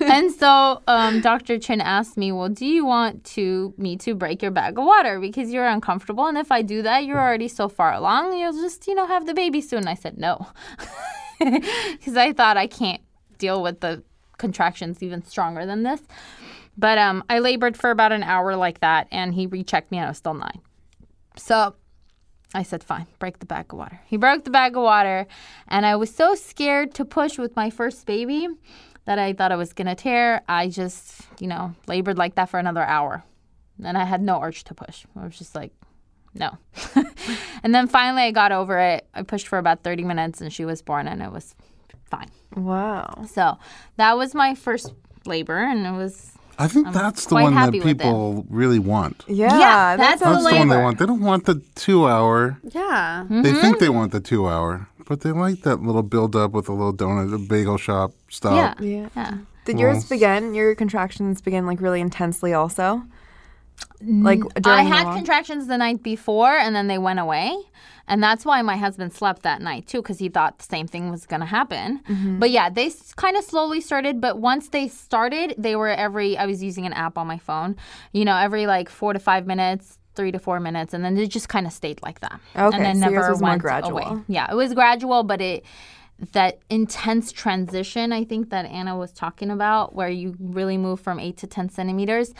and 0.00 0.32
so 0.32 0.82
um, 0.86 1.20
Dr. 1.20 1.58
Chin 1.58 1.80
asked 1.80 2.16
me, 2.16 2.32
well, 2.32 2.48
do 2.48 2.66
you 2.66 2.84
want 2.84 3.22
to 3.24 3.74
me 3.76 3.96
to 3.98 4.14
break 4.14 4.42
your 4.42 4.50
bag 4.50 4.78
of 4.78 4.84
water 4.84 5.20
because 5.20 5.52
you're 5.52 5.66
uncomfortable? 5.66 6.26
And 6.26 6.38
if 6.38 6.50
I 6.50 6.62
do 6.62 6.82
that, 6.82 7.04
you're 7.04 7.20
already 7.20 7.48
so 7.48 7.68
far 7.68 7.92
along, 7.92 8.36
you'll 8.36 8.52
just, 8.52 8.86
you 8.86 8.94
know, 8.94 9.06
have 9.06 9.26
the 9.26 9.34
baby 9.34 9.60
soon. 9.60 9.86
I 9.86 9.94
said 9.94 10.18
no. 10.18 10.46
Because 11.38 12.16
I 12.16 12.32
thought 12.32 12.56
I 12.56 12.66
can't 12.66 13.02
deal 13.38 13.62
with 13.62 13.80
the 13.80 14.02
contractions 14.38 15.02
even 15.02 15.22
stronger 15.24 15.66
than 15.66 15.82
this. 15.82 16.00
But 16.76 16.98
um, 16.98 17.22
I 17.28 17.40
labored 17.40 17.76
for 17.76 17.90
about 17.90 18.12
an 18.12 18.22
hour 18.22 18.56
like 18.56 18.80
that, 18.80 19.06
and 19.10 19.34
he 19.34 19.46
rechecked 19.46 19.90
me, 19.90 19.98
and 19.98 20.06
I 20.06 20.10
was 20.10 20.18
still 20.18 20.34
nine. 20.34 20.60
So 21.36 21.74
I 22.54 22.62
said, 22.62 22.84
fine, 22.84 23.06
break 23.18 23.38
the 23.38 23.46
bag 23.46 23.72
of 23.72 23.78
water. 23.78 24.00
He 24.06 24.16
broke 24.16 24.44
the 24.44 24.50
bag 24.50 24.76
of 24.76 24.82
water, 24.82 25.26
and 25.68 25.86
I 25.86 25.96
was 25.96 26.14
so 26.14 26.34
scared 26.34 26.94
to 26.94 27.04
push 27.04 27.38
with 27.38 27.56
my 27.56 27.70
first 27.70 28.04
baby 28.06 28.48
that 29.04 29.18
I 29.18 29.32
thought 29.32 29.52
I 29.52 29.56
was 29.56 29.72
going 29.72 29.88
to 29.88 29.94
tear. 29.94 30.42
I 30.48 30.68
just, 30.68 31.22
you 31.40 31.46
know, 31.46 31.74
labored 31.86 32.18
like 32.18 32.34
that 32.36 32.50
for 32.50 32.58
another 32.58 32.82
hour. 32.82 33.24
And 33.82 33.96
I 33.96 34.04
had 34.04 34.22
no 34.22 34.40
urge 34.40 34.64
to 34.64 34.74
push. 34.74 35.04
I 35.16 35.24
was 35.24 35.36
just 35.36 35.54
like, 35.54 35.72
no. 36.34 36.56
and 37.62 37.74
then 37.74 37.88
finally 37.88 38.22
I 38.22 38.30
got 38.30 38.52
over 38.52 38.78
it. 38.78 39.06
I 39.14 39.22
pushed 39.22 39.48
for 39.48 39.58
about 39.58 39.82
30 39.82 40.04
minutes, 40.04 40.40
and 40.40 40.52
she 40.52 40.64
was 40.64 40.82
born, 40.82 41.08
and 41.08 41.22
it 41.22 41.32
was 41.32 41.54
fine. 42.04 42.30
Wow. 42.54 43.24
So 43.28 43.58
that 43.96 44.16
was 44.16 44.34
my 44.34 44.54
first 44.54 44.92
labor, 45.26 45.58
and 45.58 45.86
it 45.86 45.92
was 45.92 46.31
I 46.58 46.68
think 46.68 46.92
that's 46.92 47.26
the 47.26 47.34
one 47.34 47.54
that 47.54 47.60
happy 47.60 47.78
with 47.80 47.88
it. 47.88 47.98
people 47.98 48.46
really 48.48 48.78
want. 48.78 49.24
Yeah, 49.26 49.58
Yeah, 49.58 49.96
that's, 49.96 50.20
that's 50.20 50.20
That's 50.20 50.44
the 50.44 50.50
the 50.50 50.56
one 50.56 50.68
they 50.68 50.76
want. 50.76 50.98
They 50.98 51.06
don't 51.06 51.20
want 51.22 51.46
the 51.46 51.62
two 51.74 52.06
hour. 52.06 52.58
Yeah. 52.70 53.26
They 53.28 53.52
think 53.52 53.56
mm-hmm. 53.56 53.78
they 53.78 53.88
want 53.88 54.12
the 54.12 54.20
two 54.20 54.48
hour, 54.48 54.88
but 55.08 55.22
they 55.22 55.32
like 55.32 55.62
that 55.62 55.82
little 55.82 56.02
build 56.02 56.36
up 56.36 56.52
with 56.52 56.68
a 56.68 56.72
little 56.72 56.94
donut, 56.94 57.34
a 57.34 57.38
bagel 57.38 57.78
shop 57.78 58.12
stop. 58.28 58.80
yeah. 58.80 58.86
yeah. 58.86 59.08
Yeah. 59.16 59.38
Did 59.64 59.76
Well, 59.76 59.82
yours 59.82 60.08
begin? 60.08 60.54
Your 60.54 60.74
contractions 60.74 61.40
begin 61.40 61.66
like 61.66 61.80
really 61.80 62.00
intensely, 62.00 62.52
also. 62.52 63.02
Like 64.00 64.40
I 64.56 64.60
during 64.60 64.84
the 64.88 64.94
had 64.94 65.04
walk? 65.06 65.16
contractions 65.16 65.68
the 65.68 65.78
night 65.78 66.02
before 66.02 66.50
and 66.50 66.74
then 66.74 66.88
they 66.88 66.98
went 66.98 67.20
away. 67.20 67.56
And 68.08 68.22
that's 68.22 68.44
why 68.44 68.62
my 68.62 68.76
husband 68.76 69.12
slept 69.12 69.42
that 69.42 69.60
night 69.60 69.86
too, 69.86 70.02
because 70.02 70.18
he 70.18 70.28
thought 70.28 70.58
the 70.58 70.64
same 70.64 70.86
thing 70.86 71.10
was 71.10 71.26
going 71.26 71.40
to 71.40 71.46
happen. 71.46 72.00
Mm-hmm. 72.08 72.38
But 72.38 72.50
yeah, 72.50 72.68
they 72.68 72.90
kind 73.16 73.36
of 73.36 73.44
slowly 73.44 73.80
started. 73.80 74.20
But 74.20 74.38
once 74.38 74.68
they 74.68 74.88
started, 74.88 75.54
they 75.58 75.76
were 75.76 75.88
every, 75.88 76.36
I 76.36 76.46
was 76.46 76.62
using 76.62 76.86
an 76.86 76.92
app 76.92 77.16
on 77.18 77.26
my 77.26 77.38
phone, 77.38 77.76
you 78.12 78.24
know, 78.24 78.36
every 78.36 78.66
like 78.66 78.88
four 78.88 79.12
to 79.12 79.18
five 79.18 79.46
minutes, 79.46 79.98
three 80.14 80.32
to 80.32 80.38
four 80.38 80.60
minutes. 80.60 80.94
And 80.94 81.04
then 81.04 81.16
it 81.16 81.28
just 81.28 81.48
kind 81.48 81.66
of 81.66 81.72
stayed 81.72 82.02
like 82.02 82.20
that. 82.20 82.40
Okay, 82.56 82.76
and 82.76 82.84
then 82.84 82.96
so 82.96 83.08
yours 83.08 83.12
never 83.12 83.30
was 83.30 83.40
more 83.40 83.50
went 83.50 83.62
gradual. 83.62 83.98
away. 83.98 84.22
Yeah, 84.28 84.50
it 84.50 84.54
was 84.54 84.74
gradual, 84.74 85.22
but 85.22 85.40
it, 85.40 85.64
that 86.32 86.60
intense 86.70 87.32
transition, 87.32 88.12
I 88.12 88.24
think 88.24 88.50
that 88.50 88.66
Anna 88.66 88.96
was 88.96 89.12
talking 89.12 89.50
about, 89.50 89.94
where 89.94 90.08
you 90.08 90.36
really 90.38 90.78
move 90.78 91.00
from 91.00 91.18
eight 91.18 91.36
to 91.38 91.46
10 91.46 91.70
centimeters. 91.70 92.32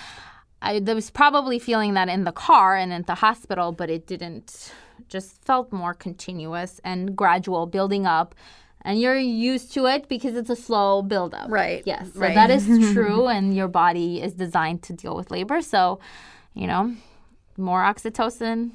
I 0.60 0.78
was 0.78 1.10
probably 1.10 1.58
feeling 1.58 1.94
that 1.94 2.08
in 2.08 2.24
the 2.24 2.32
car 2.32 2.76
and 2.76 2.92
at 2.92 3.06
the 3.06 3.16
hospital, 3.16 3.72
but 3.72 3.90
it 3.90 4.06
didn't. 4.06 4.72
Just 5.08 5.42
felt 5.44 5.72
more 5.72 5.94
continuous 5.94 6.80
and 6.84 7.16
gradual, 7.16 7.66
building 7.66 8.06
up, 8.06 8.34
and 8.82 9.00
you're 9.00 9.16
used 9.18 9.72
to 9.74 9.86
it 9.86 10.08
because 10.08 10.34
it's 10.36 10.50
a 10.50 10.56
slow 10.56 11.02
build 11.02 11.34
up. 11.34 11.50
Right, 11.50 11.82
Yes. 11.86 12.12
So 12.14 12.20
right. 12.20 12.34
that 12.34 12.50
is 12.50 12.66
true, 12.92 13.28
and 13.28 13.54
your 13.54 13.68
body 13.68 14.20
is 14.20 14.34
designed 14.34 14.82
to 14.84 14.92
deal 14.92 15.14
with 15.14 15.30
labor. 15.30 15.60
So, 15.62 16.00
you 16.54 16.66
know, 16.66 16.94
more 17.56 17.82
oxytocin, 17.82 18.72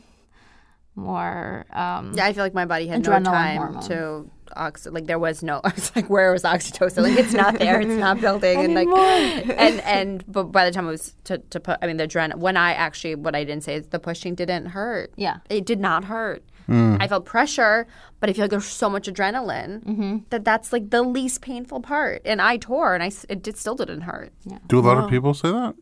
more. 0.98 1.66
Um, 1.72 2.12
Yeah, 2.16 2.26
I 2.26 2.34
feel 2.34 2.44
like 2.44 2.54
my 2.54 2.66
body 2.66 2.88
had 2.88 3.06
no 3.06 3.20
time 3.24 3.58
hormone. 3.58 3.84
to 3.84 4.30
oxy. 4.56 4.90
Like 4.90 5.06
there 5.06 5.20
was 5.20 5.44
no. 5.44 5.62
I 5.64 5.72
was 5.74 5.96
like, 5.96 6.10
where 6.10 6.32
was 6.32 6.44
oxytocin? 6.44 7.04
Like 7.04 7.18
it's 7.18 7.34
not 7.34 7.60
there. 7.60 7.80
It's 7.80 7.90
not 7.92 8.20
building. 8.20 8.60
and 8.66 8.74
like, 8.74 8.88
and 8.88 9.80
and 9.82 10.24
but 10.28 10.46
by 10.46 10.66
the 10.66 10.72
time 10.72 10.86
it 10.88 10.92
was 10.92 11.16
to 11.26 11.38
to 11.38 11.60
put, 11.60 11.78
I 11.82 11.88
mean 11.88 11.98
the 11.98 12.08
adrenaline. 12.08 12.40
When 12.40 12.58
I 12.58 12.74
actually, 12.74 13.16
what 13.16 13.36
I 13.36 13.44
didn't 13.44 13.64
say 13.64 13.76
is 13.76 13.88
the 13.88 14.00
pushing 14.00 14.36
didn't 14.36 14.66
hurt. 14.68 15.14
Yeah. 15.16 15.38
it 15.50 15.66
did 15.66 15.80
not 15.80 16.06
hurt. 16.06 16.44
I 16.70 17.08
felt 17.08 17.24
pressure, 17.24 17.88
but 18.20 18.30
I 18.30 18.34
feel 18.34 18.44
like 18.44 18.52
there's 18.52 18.66
so 18.66 18.90
much 18.90 19.08
adrenaline 19.08 20.26
that 20.32 20.44
that's 20.44 20.74
like 20.74 20.90
the 20.90 21.02
least 21.02 21.40
painful 21.42 21.80
part. 21.80 22.22
And 22.26 22.42
I 22.42 22.58
tore, 22.58 22.94
and 22.94 23.02
I 23.02 23.10
it 23.30 23.42
did, 23.42 23.56
still 23.58 23.76
didn't 23.76 24.02
hurt. 24.02 24.34
Yeah. 24.44 24.58
Do 24.68 24.78
a 24.80 24.82
lot 24.82 24.98
of 25.02 25.10
people 25.10 25.34
say 25.34 25.50
that? 25.50 25.76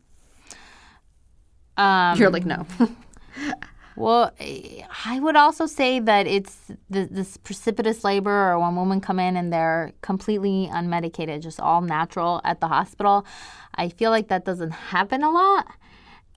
um, 1.76 2.18
You're 2.18 2.30
like 2.30 2.44
no. 2.46 2.66
Well, 3.96 4.30
I 4.40 5.18
would 5.20 5.36
also 5.36 5.66
say 5.66 6.00
that 6.00 6.26
it's 6.26 6.56
th- 6.92 7.08
this 7.10 7.38
precipitous 7.38 8.04
labor 8.04 8.52
or 8.52 8.58
when 8.58 8.76
women 8.76 9.00
come 9.00 9.18
in 9.18 9.36
and 9.36 9.50
they're 9.50 9.92
completely 10.02 10.68
unmedicated, 10.70 11.40
just 11.40 11.60
all 11.60 11.80
natural 11.80 12.42
at 12.44 12.60
the 12.60 12.68
hospital. 12.68 13.26
I 13.74 13.88
feel 13.88 14.10
like 14.10 14.28
that 14.28 14.44
doesn't 14.44 14.70
happen 14.70 15.22
a 15.22 15.30
lot. 15.30 15.66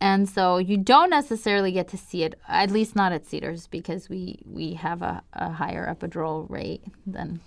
And 0.02 0.30
so 0.30 0.58
you 0.58 0.78
don't 0.78 1.10
necessarily 1.10 1.74
get 1.74 1.90
to 1.90 1.98
see 1.98 2.24
it, 2.24 2.36
at 2.48 2.72
least 2.72 2.96
not 2.96 3.12
at 3.12 3.26
Cedars, 3.26 3.68
because 3.68 4.08
we, 4.08 4.40
we 4.46 4.76
have 4.76 5.02
a, 5.02 5.22
a 5.34 5.52
higher 5.52 5.94
epidural 5.94 6.50
rate 6.50 6.84
than, 7.06 7.42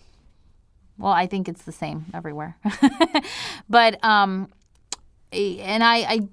well, 0.98 1.12
I 1.12 1.26
think 1.26 1.48
it's 1.48 1.62
the 1.62 1.72
same 1.72 2.04
everywhere. 2.12 2.58
but, 3.70 4.02
um, 4.04 4.52
and 5.32 5.82
I, 5.82 5.96
I 5.96 6.28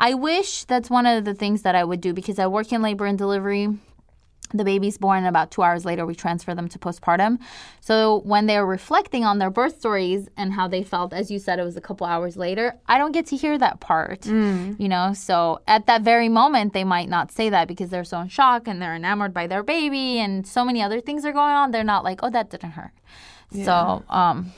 I 0.00 0.14
wish 0.14 0.64
that's 0.64 0.88
one 0.88 1.04
of 1.04 1.26
the 1.26 1.34
things 1.34 1.60
that 1.62 1.74
I 1.74 1.84
would 1.84 2.00
do 2.00 2.14
because 2.14 2.38
I 2.38 2.46
work 2.46 2.72
in 2.72 2.80
labor 2.80 3.04
and 3.04 3.18
delivery. 3.18 3.68
The 4.52 4.64
baby's 4.64 4.98
born, 4.98 5.18
and 5.18 5.28
about 5.28 5.52
two 5.52 5.62
hours 5.62 5.84
later, 5.84 6.04
we 6.04 6.14
transfer 6.14 6.56
them 6.56 6.68
to 6.70 6.78
postpartum. 6.78 7.38
So 7.80 8.22
when 8.24 8.46
they're 8.46 8.66
reflecting 8.66 9.24
on 9.24 9.38
their 9.38 9.50
birth 9.50 9.78
stories 9.78 10.28
and 10.36 10.54
how 10.54 10.66
they 10.66 10.82
felt, 10.82 11.12
as 11.12 11.30
you 11.30 11.38
said, 11.38 11.60
it 11.60 11.64
was 11.64 11.76
a 11.76 11.80
couple 11.80 12.04
hours 12.06 12.36
later, 12.36 12.74
I 12.88 12.98
don't 12.98 13.12
get 13.12 13.26
to 13.26 13.36
hear 13.36 13.56
that 13.58 13.78
part. 13.78 14.26
You 14.80 14.88
know, 14.88 15.12
so 15.12 15.60
at 15.68 15.86
that 15.86 16.02
very 16.02 16.28
moment, 16.28 16.72
they 16.72 16.82
might 16.82 17.08
not 17.08 17.30
say 17.30 17.50
that 17.50 17.68
because 17.68 17.90
they're 17.90 18.02
so 18.02 18.20
in 18.22 18.28
shock 18.28 18.66
and 18.66 18.80
they're 18.82 18.96
enamored 18.96 19.32
by 19.34 19.46
their 19.46 19.62
baby 19.62 20.18
and 20.18 20.44
so 20.46 20.64
many 20.64 20.82
other 20.82 21.00
things 21.00 21.24
are 21.24 21.32
going 21.32 21.54
on. 21.54 21.70
They're 21.70 21.84
not 21.84 22.02
like, 22.02 22.20
oh, 22.24 22.30
that 22.30 22.50
didn't 22.50 22.72
hurt. 22.72 22.92
So, 23.52 24.02
um, 24.08 24.52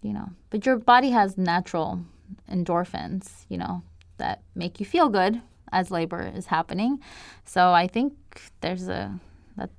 you 0.00 0.12
know, 0.14 0.30
but 0.48 0.64
your 0.64 0.76
body 0.76 1.10
has 1.10 1.36
natural 1.36 2.00
endorphins, 2.50 3.44
you 3.50 3.58
know, 3.58 3.82
that 4.18 4.42
make 4.54 4.80
you 4.80 4.86
feel 4.86 5.08
good 5.08 5.40
as 5.72 5.90
labor 5.90 6.32
is 6.34 6.46
happening. 6.46 7.00
So 7.44 7.72
I 7.72 7.86
think 7.86 8.12
there's 8.60 8.88
a 8.88 9.18
that 9.56 9.70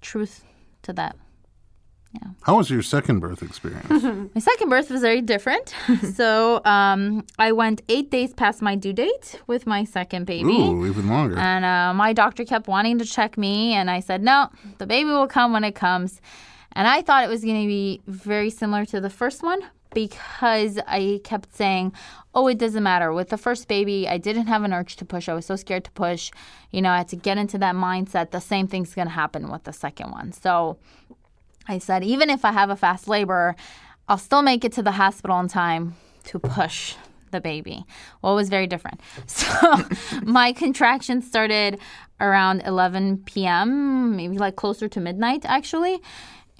truth 0.00 0.44
to 0.82 0.92
that 0.92 1.16
How 2.42 2.56
was 2.56 2.68
your 2.70 2.82
second 2.82 3.20
birth 3.20 3.42
experience? 3.42 4.02
My 4.34 4.40
second 4.40 4.68
birth 4.68 4.90
was 4.90 5.00
very 5.00 5.22
different. 5.22 5.74
so 6.14 6.60
um, 6.64 7.24
I 7.38 7.52
went 7.52 7.82
eight 7.88 8.10
days 8.10 8.34
past 8.34 8.60
my 8.62 8.74
due 8.74 8.92
date 8.92 9.40
with 9.46 9.66
my 9.66 9.84
second 9.84 10.26
baby. 10.26 10.52
Ooh, 10.52 10.86
even 10.86 11.08
longer. 11.08 11.38
And 11.38 11.64
uh, 11.64 11.94
my 11.94 12.12
doctor 12.12 12.44
kept 12.44 12.66
wanting 12.68 12.98
to 12.98 13.04
check 13.04 13.38
me, 13.38 13.72
and 13.72 13.90
I 13.90 14.00
said, 14.00 14.22
no, 14.22 14.50
the 14.78 14.86
baby 14.86 15.08
will 15.08 15.26
come 15.26 15.52
when 15.52 15.64
it 15.64 15.74
comes. 15.74 16.20
And 16.72 16.86
I 16.88 17.02
thought 17.02 17.24
it 17.24 17.28
was 17.28 17.42
going 17.44 17.62
to 17.62 17.66
be 17.66 18.00
very 18.06 18.50
similar 18.50 18.84
to 18.86 19.00
the 19.00 19.10
first 19.10 19.42
one 19.42 19.60
because 19.94 20.78
I 20.86 21.20
kept 21.24 21.54
saying, 21.54 21.92
oh, 22.34 22.46
it 22.48 22.58
doesn't 22.58 22.82
matter. 22.82 23.12
With 23.12 23.28
the 23.28 23.38
first 23.38 23.68
baby, 23.68 24.08
I 24.08 24.18
didn't 24.18 24.46
have 24.46 24.64
an 24.64 24.72
urge 24.72 24.96
to 24.96 25.04
push. 25.04 25.28
I 25.28 25.34
was 25.34 25.46
so 25.46 25.56
scared 25.56 25.84
to 25.84 25.90
push. 25.92 26.30
You 26.70 26.82
know, 26.82 26.90
I 26.90 26.98
had 26.98 27.08
to 27.08 27.16
get 27.16 27.38
into 27.38 27.58
that 27.58 27.74
mindset. 27.74 28.30
The 28.30 28.40
same 28.40 28.66
thing's 28.66 28.94
going 28.94 29.08
to 29.08 29.14
happen 29.14 29.50
with 29.50 29.64
the 29.64 29.72
second 29.72 30.10
one. 30.10 30.32
So 30.32 30.78
I 31.68 31.78
said, 31.78 32.04
even 32.04 32.30
if 32.30 32.44
I 32.44 32.52
have 32.52 32.70
a 32.70 32.76
fast 32.76 33.08
labor, 33.08 33.54
I'll 34.08 34.18
still 34.18 34.42
make 34.42 34.64
it 34.64 34.72
to 34.72 34.82
the 34.82 34.92
hospital 34.92 35.38
in 35.40 35.48
time 35.48 35.94
to 36.24 36.38
push 36.38 36.94
the 37.30 37.40
baby. 37.40 37.84
Well, 38.20 38.34
it 38.34 38.36
was 38.36 38.48
very 38.48 38.66
different. 38.66 39.00
So 39.26 39.84
my 40.22 40.52
contractions 40.52 41.26
started 41.26 41.78
around 42.20 42.62
11 42.64 43.22
p.m., 43.24 44.16
maybe 44.16 44.38
like 44.38 44.56
closer 44.56 44.88
to 44.88 45.00
midnight, 45.00 45.44
actually. 45.44 46.00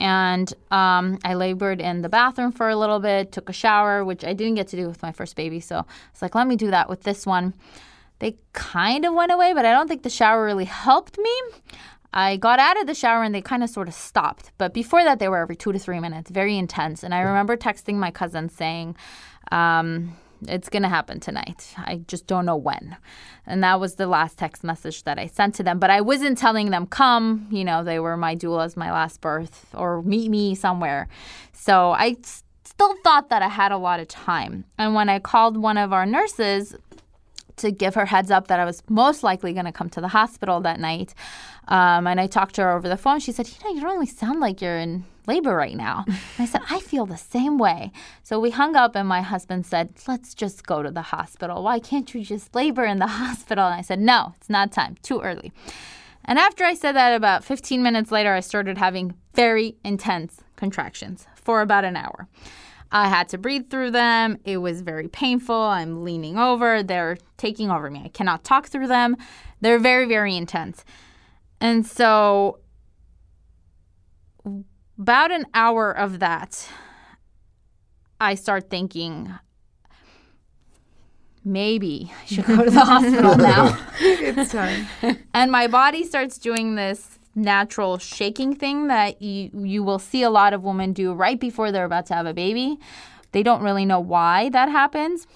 And 0.03 0.53
um, 0.73 1.21
I 1.25 1.35
labored 1.35 1.81
in 1.81 2.03
the 2.03 2.09
bathroom 2.09 2.51
for 2.51 2.69
a 2.69 2.75
little 2.75 2.99
bit, 2.99 3.31
took 3.31 3.49
a 3.49 3.53
shower, 3.53 4.05
which 4.05 4.25
I 4.25 4.33
didn't 4.33 4.57
get 4.57 4.67
to 4.69 4.77
do 4.77 4.89
with 4.89 5.01
my 5.01 5.13
first 5.13 5.37
baby. 5.37 5.61
So 5.61 5.87
it's 6.11 6.21
like, 6.21 6.35
let 6.35 6.49
me 6.49 6.57
do 6.57 6.73
that 6.73 6.89
with 6.89 7.05
this 7.05 7.25
one. 7.25 7.55
They 8.19 8.37
kind 8.53 9.05
of 9.05 9.15
went 9.15 9.31
away, 9.31 9.53
but 9.55 9.65
I 9.65 9.71
don't 9.71 9.87
think 9.87 10.03
the 10.03 10.11
shower 10.11 10.45
really 10.45 10.65
helped 10.65 11.19
me. 11.19 11.33
I 12.13 12.37
got 12.37 12.59
out 12.59 12.81
of 12.81 12.89
the 12.89 12.97
shower 12.97 13.23
and 13.23 13.33
they 13.33 13.41
kind 13.41 13.63
of 13.63 13.71
sort 13.71 13.87
of 13.87 13.95
stopped. 13.95 14.51
But 14.59 14.75
before 14.75 15.05
that, 15.05 15.21
they 15.21 15.29
were 15.29 15.39
every 15.39 15.55
two 15.55 15.71
to 15.71 15.79
three 15.79 16.01
minutes, 16.01 16.33
very 16.33 16.59
intense. 16.59 17.05
And 17.05 17.15
I 17.15 17.21
remember 17.21 17.57
texting 17.57 17.95
my 17.95 18.11
cousin 18.11 18.49
saying, 18.49 18.97
um, 19.53 20.17
it's 20.49 20.69
going 20.69 20.83
to 20.83 20.89
happen 20.89 21.21
tonight. 21.21 21.75
I 21.77 22.03
just 22.07 22.27
don't 22.27 22.47
know 22.47 22.57
when. 22.57 22.97
And 23.47 23.63
that 23.65 23.81
was 23.81 23.97
the 23.97 24.07
last 24.07 24.39
text 24.39 24.65
message 24.65 25.05
that 25.05 25.19
I 25.19 25.27
sent 25.27 25.55
to 25.57 25.63
them. 25.63 25.79
But 25.79 25.91
I 25.91 26.01
wasn't 26.01 26.39
telling 26.39 26.71
them, 26.71 26.87
come, 26.87 27.47
you 27.51 27.65
know, 27.65 27.83
they 27.85 27.99
were 27.99 28.17
my 28.17 28.37
doulas, 28.37 28.77
my 28.77 28.93
last 28.93 29.21
birth, 29.21 29.67
or 29.75 30.03
meet 30.03 30.31
me 30.31 30.55
somewhere. 30.55 31.09
So 31.53 31.93
I 31.93 32.17
still 32.65 32.95
thought 33.05 33.29
that 33.31 33.43
I 33.43 33.49
had 33.49 33.73
a 33.73 33.77
lot 33.79 34.01
of 34.01 34.09
time. 34.09 34.65
And 34.79 34.95
when 34.95 35.09
I 35.09 35.19
called 35.19 35.57
one 35.57 35.79
of 35.79 35.93
our 35.93 36.07
nurses, 36.07 36.75
to 37.57 37.71
give 37.71 37.95
her 37.95 38.07
heads 38.07 38.31
up 38.31 38.49
that 38.49 38.61
I 38.61 38.65
was 38.65 38.83
most 38.89 39.23
likely 39.23 39.53
going 39.53 39.67
to 39.67 39.73
come 39.73 39.89
to 39.91 40.01
the 40.01 40.09
hospital 40.09 40.61
that 40.61 40.81
night. 40.81 41.15
Um, 41.69 42.07
and 42.07 42.21
I 42.21 42.27
talked 42.27 42.55
to 42.57 42.63
her 42.63 42.73
over 42.73 42.89
the 42.89 42.97
phone. 42.97 43.21
She 43.21 43.33
said, 43.33 43.49
You 43.49 43.55
know, 43.65 43.75
you 43.75 43.81
don't 43.81 43.93
really 43.93 44.07
sound 44.07 44.41
like 44.41 44.61
you're 44.61 44.79
in 44.79 45.05
labor 45.27 45.55
right 45.55 45.77
now. 45.77 46.05
And 46.09 46.19
I 46.39 46.47
said, 46.47 46.63
I 46.71 46.81
feel 46.81 47.07
the 47.07 47.17
same 47.17 47.59
way. 47.59 47.93
So 48.23 48.41
we 48.41 48.51
hung 48.51 48.75
up, 48.75 48.97
and 48.97 49.07
my 49.07 49.23
husband 49.23 49.67
said, 49.67 49.91
Let's 50.09 50.35
just 50.35 50.67
go 50.67 50.83
to 50.83 50.91
the 50.91 51.03
hospital. 51.03 51.63
Why 51.63 51.79
can't 51.79 52.13
you 52.15 52.25
just 52.25 52.55
labor 52.55 52.85
in 52.85 52.99
the 52.99 53.07
hospital? 53.23 53.67
And 53.67 53.75
I 53.75 53.83
said, 53.83 54.01
No, 54.01 54.35
it's 54.37 54.51
not 54.51 54.73
time, 54.73 54.97
too 55.03 55.21
early. 55.21 55.53
And 56.25 56.39
after 56.39 56.65
I 56.65 56.75
said 56.75 56.93
that, 56.93 57.15
about 57.15 57.45
15 57.45 57.83
minutes 57.83 58.13
later, 58.13 58.33
I 58.33 58.41
started 58.41 58.79
having 58.79 59.15
very 59.35 59.77
intense 59.85 60.41
contractions 60.57 61.27
for 61.35 61.61
about 61.61 61.85
an 61.85 61.97
hour. 61.97 62.29
I 62.93 63.09
had 63.09 63.29
to 63.31 63.39
breathe 63.39 63.71
through 63.71 63.93
them. 63.93 64.39
It 64.45 64.59
was 64.59 64.83
very 64.83 65.09
painful. 65.09 65.57
I'm 65.57 66.05
leaning 66.05 66.39
over. 66.39 66.83
They're 66.83 67.17
taking 67.39 67.71
over 67.71 67.91
me. 67.91 68.03
I 68.05 68.09
cannot 68.09 68.45
talk 68.45 68.67
through 68.67 68.87
them. 68.87 69.17
They're 69.63 69.79
very, 69.79 70.07
very 70.07 70.37
intense. 70.37 70.85
And 71.59 71.87
so, 71.87 72.59
about 74.99 75.31
an 75.31 75.47
hour 75.55 75.91
of 75.91 76.19
that, 76.19 76.69
I 78.21 78.35
start 78.35 78.69
thinking, 78.69 79.33
maybe 81.45 82.13
I 82.23 82.27
should 82.27 82.45
go 82.45 82.65
to 82.65 82.71
the 82.71 82.81
hospital 82.85 83.37
now. 83.37 83.79
it's 84.01 84.53
time. 84.53 84.87
and 85.33 85.51
my 85.51 85.67
body 85.67 86.05
starts 86.05 86.37
doing 86.39 86.75
this 86.75 87.19
natural 87.35 87.99
shaking 87.99 88.55
thing 88.55 88.89
that 88.89 89.21
you 89.23 89.51
you 89.55 89.83
will 89.83 89.99
see 89.99 90.23
a 90.23 90.31
lot 90.31 90.53
of 90.53 90.63
women 90.63 90.93
do 90.93 91.13
right 91.15 91.41
before 91.41 91.73
they're 91.73 91.85
about 91.85 92.07
to 92.07 92.15
have 92.15 92.27
a 92.27 92.35
baby. 92.35 92.79
They 93.33 93.43
don't 93.43 93.63
really 93.63 93.87
know 93.87 94.01
why 94.01 94.51
that 94.51 94.69
happens. 94.69 95.27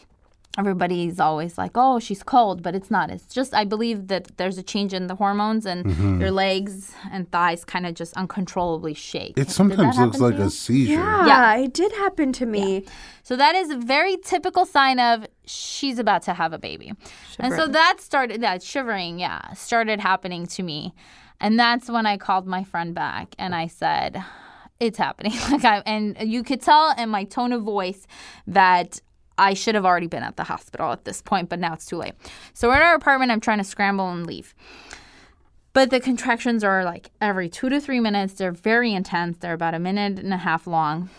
Everybody's 0.59 1.21
always 1.21 1.59
like, 1.59 1.73
"Oh, 1.75 1.99
she's 1.99 2.23
cold," 2.23 2.63
but 2.63 2.75
it's 2.75 2.91
not. 2.91 3.11
It's 3.11 3.27
just 3.27 3.53
I 3.53 3.65
believe 3.65 4.09
that 4.09 4.39
there's 4.39 4.57
a 4.57 4.63
change 4.63 4.95
in 4.95 5.07
the 5.07 5.15
hormones 5.15 5.67
and 5.67 5.85
Mm-hmm. 5.85 6.21
your 6.21 6.31
legs 6.31 6.95
and 7.13 7.31
thighs 7.31 7.63
kind 7.63 7.85
of 7.87 7.95
just 7.95 8.15
uncontrollably 8.15 8.95
shake. 8.95 9.35
It 9.37 9.51
sometimes 9.51 9.99
looks 9.99 10.19
like 10.19 10.37
a 10.39 10.49
seizure. 10.49 10.93
Yeah, 10.95 11.27
Yeah. 11.27 11.57
it 11.57 11.75
did 11.75 11.93
happen 11.93 12.33
to 12.35 12.47
me. 12.47 12.87
So 13.23 13.37
that 13.37 13.55
is 13.55 13.69
a 13.71 13.77
very 13.77 14.17
typical 14.17 14.65
sign 14.65 14.99
of 14.99 15.27
she's 15.45 15.99
about 15.99 16.23
to 16.23 16.33
have 16.33 16.55
a 16.55 16.59
baby. 16.59 16.93
And 17.39 17.53
so 17.53 17.67
that 17.67 18.01
started 18.01 18.41
that 18.41 18.63
shivering, 18.63 19.19
yeah, 19.19 19.53
started 19.53 20.01
happening 20.01 20.47
to 20.47 20.63
me. 20.63 20.95
And 21.41 21.59
that's 21.59 21.89
when 21.89 22.07
I 22.07 22.17
called 22.17 22.47
my 22.47 22.65
friend 22.65 22.95
back 22.95 23.35
and 23.39 23.55
I 23.55 23.67
said, 23.67 24.23
it's 24.81 24.99
happening. 24.99 25.33
Like 25.51 25.65
I 25.65 25.79
and 25.87 26.17
you 26.21 26.43
could 26.43 26.61
tell 26.61 26.95
in 26.97 27.09
my 27.09 27.25
tone 27.25 27.53
of 27.53 27.63
voice 27.63 28.07
that 28.47 29.01
I 29.39 29.55
should 29.55 29.75
have 29.75 29.85
already 29.85 30.07
been 30.07 30.23
at 30.23 30.37
the 30.37 30.45
hospital 30.45 30.93
at 30.93 31.05
this 31.05 31.21
point, 31.21 31.49
but 31.49 31.59
now 31.59 31.75
it's 31.75 31.87
too 31.87 31.97
late. 31.97 32.15
So 32.55 32.69
we're 32.69 32.77
in 32.77 32.83
our 32.83 32.95
apartment, 32.95 33.31
I'm 33.31 33.41
trying 33.41 33.59
to 33.59 33.65
scramble 33.65 34.11
and 34.11 34.27
leave. 34.27 34.55
But 35.75 35.91
the 35.91 36.01
contractions 36.01 36.65
are 36.65 36.85
like 36.85 37.11
every 37.21 37.51
two 37.51 37.69
to 37.69 37.81
three 37.81 38.01
minutes. 38.01 38.33
They're 38.35 38.51
very 38.51 38.95
intense. 38.95 39.37
They're 39.37 39.53
about 39.53 39.75
a 39.75 39.79
minute 39.79 40.19
and 40.19 40.33
a 40.33 40.39
half 40.39 40.67
long 40.67 41.11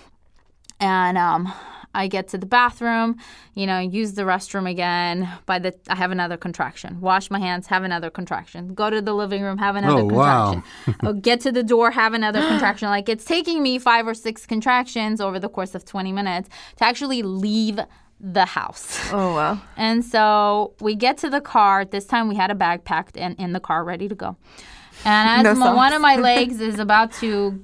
and 0.80 1.18
um, 1.18 1.54
I 1.98 2.08
get 2.08 2.28
to 2.30 2.38
the 2.38 2.46
bathroom, 2.46 3.18
you 3.56 3.66
know, 3.66 3.80
use 3.80 4.14
the 4.14 4.22
restroom 4.22 4.70
again. 4.70 5.28
By 5.46 5.58
the 5.60 5.74
I 5.90 5.96
have 5.96 6.12
another 6.12 6.38
contraction. 6.38 7.02
Wash 7.02 7.30
my 7.32 7.40
hands, 7.40 7.68
have 7.68 7.84
another 7.84 8.10
contraction. 8.10 8.74
Go 8.74 8.90
to 8.90 9.02
the 9.02 9.14
living 9.14 9.42
room, 9.42 9.58
have 9.58 9.76
another 9.76 10.02
Oh, 10.02 10.06
wow. 10.06 10.52
contraction. 10.54 10.96
oh, 11.08 11.14
get 11.14 11.42
to 11.42 11.52
the 11.52 11.64
door, 11.64 11.92
have 11.92 12.14
another 12.14 12.42
contraction. 12.52 12.88
Like 12.90 13.10
it's 13.10 13.26
taking 13.26 13.64
me 13.64 13.80
five 13.80 14.08
or 14.08 14.14
six 14.14 14.46
contractions 14.46 15.20
over 15.20 15.40
the 15.40 15.50
course 15.50 15.74
of 15.76 15.84
20 15.86 16.12
minutes 16.12 16.50
to 16.78 16.84
actually 16.86 17.22
leave 17.24 17.80
the 18.20 18.46
house. 18.46 19.00
Oh 19.12 19.34
wow. 19.36 19.62
And 19.78 20.06
so 20.06 20.74
we 20.82 20.96
get 20.96 21.18
to 21.20 21.30
the 21.30 21.42
car. 21.42 21.84
This 21.86 22.06
time 22.06 22.28
we 22.30 22.36
had 22.36 22.52
a 22.52 22.56
bag 22.56 22.84
packed 22.84 23.18
in, 23.18 23.34
in 23.36 23.54
the 23.54 23.60
car, 23.60 23.84
ready 23.84 24.08
to 24.08 24.16
go. 24.16 24.38
And 25.06 25.30
as 25.48 25.58
No 25.58 25.66
my, 25.66 25.74
one 25.74 25.94
of 25.94 26.02
my 26.02 26.16
legs 26.18 26.60
is 26.62 26.80
about 26.80 27.12
to, 27.22 27.64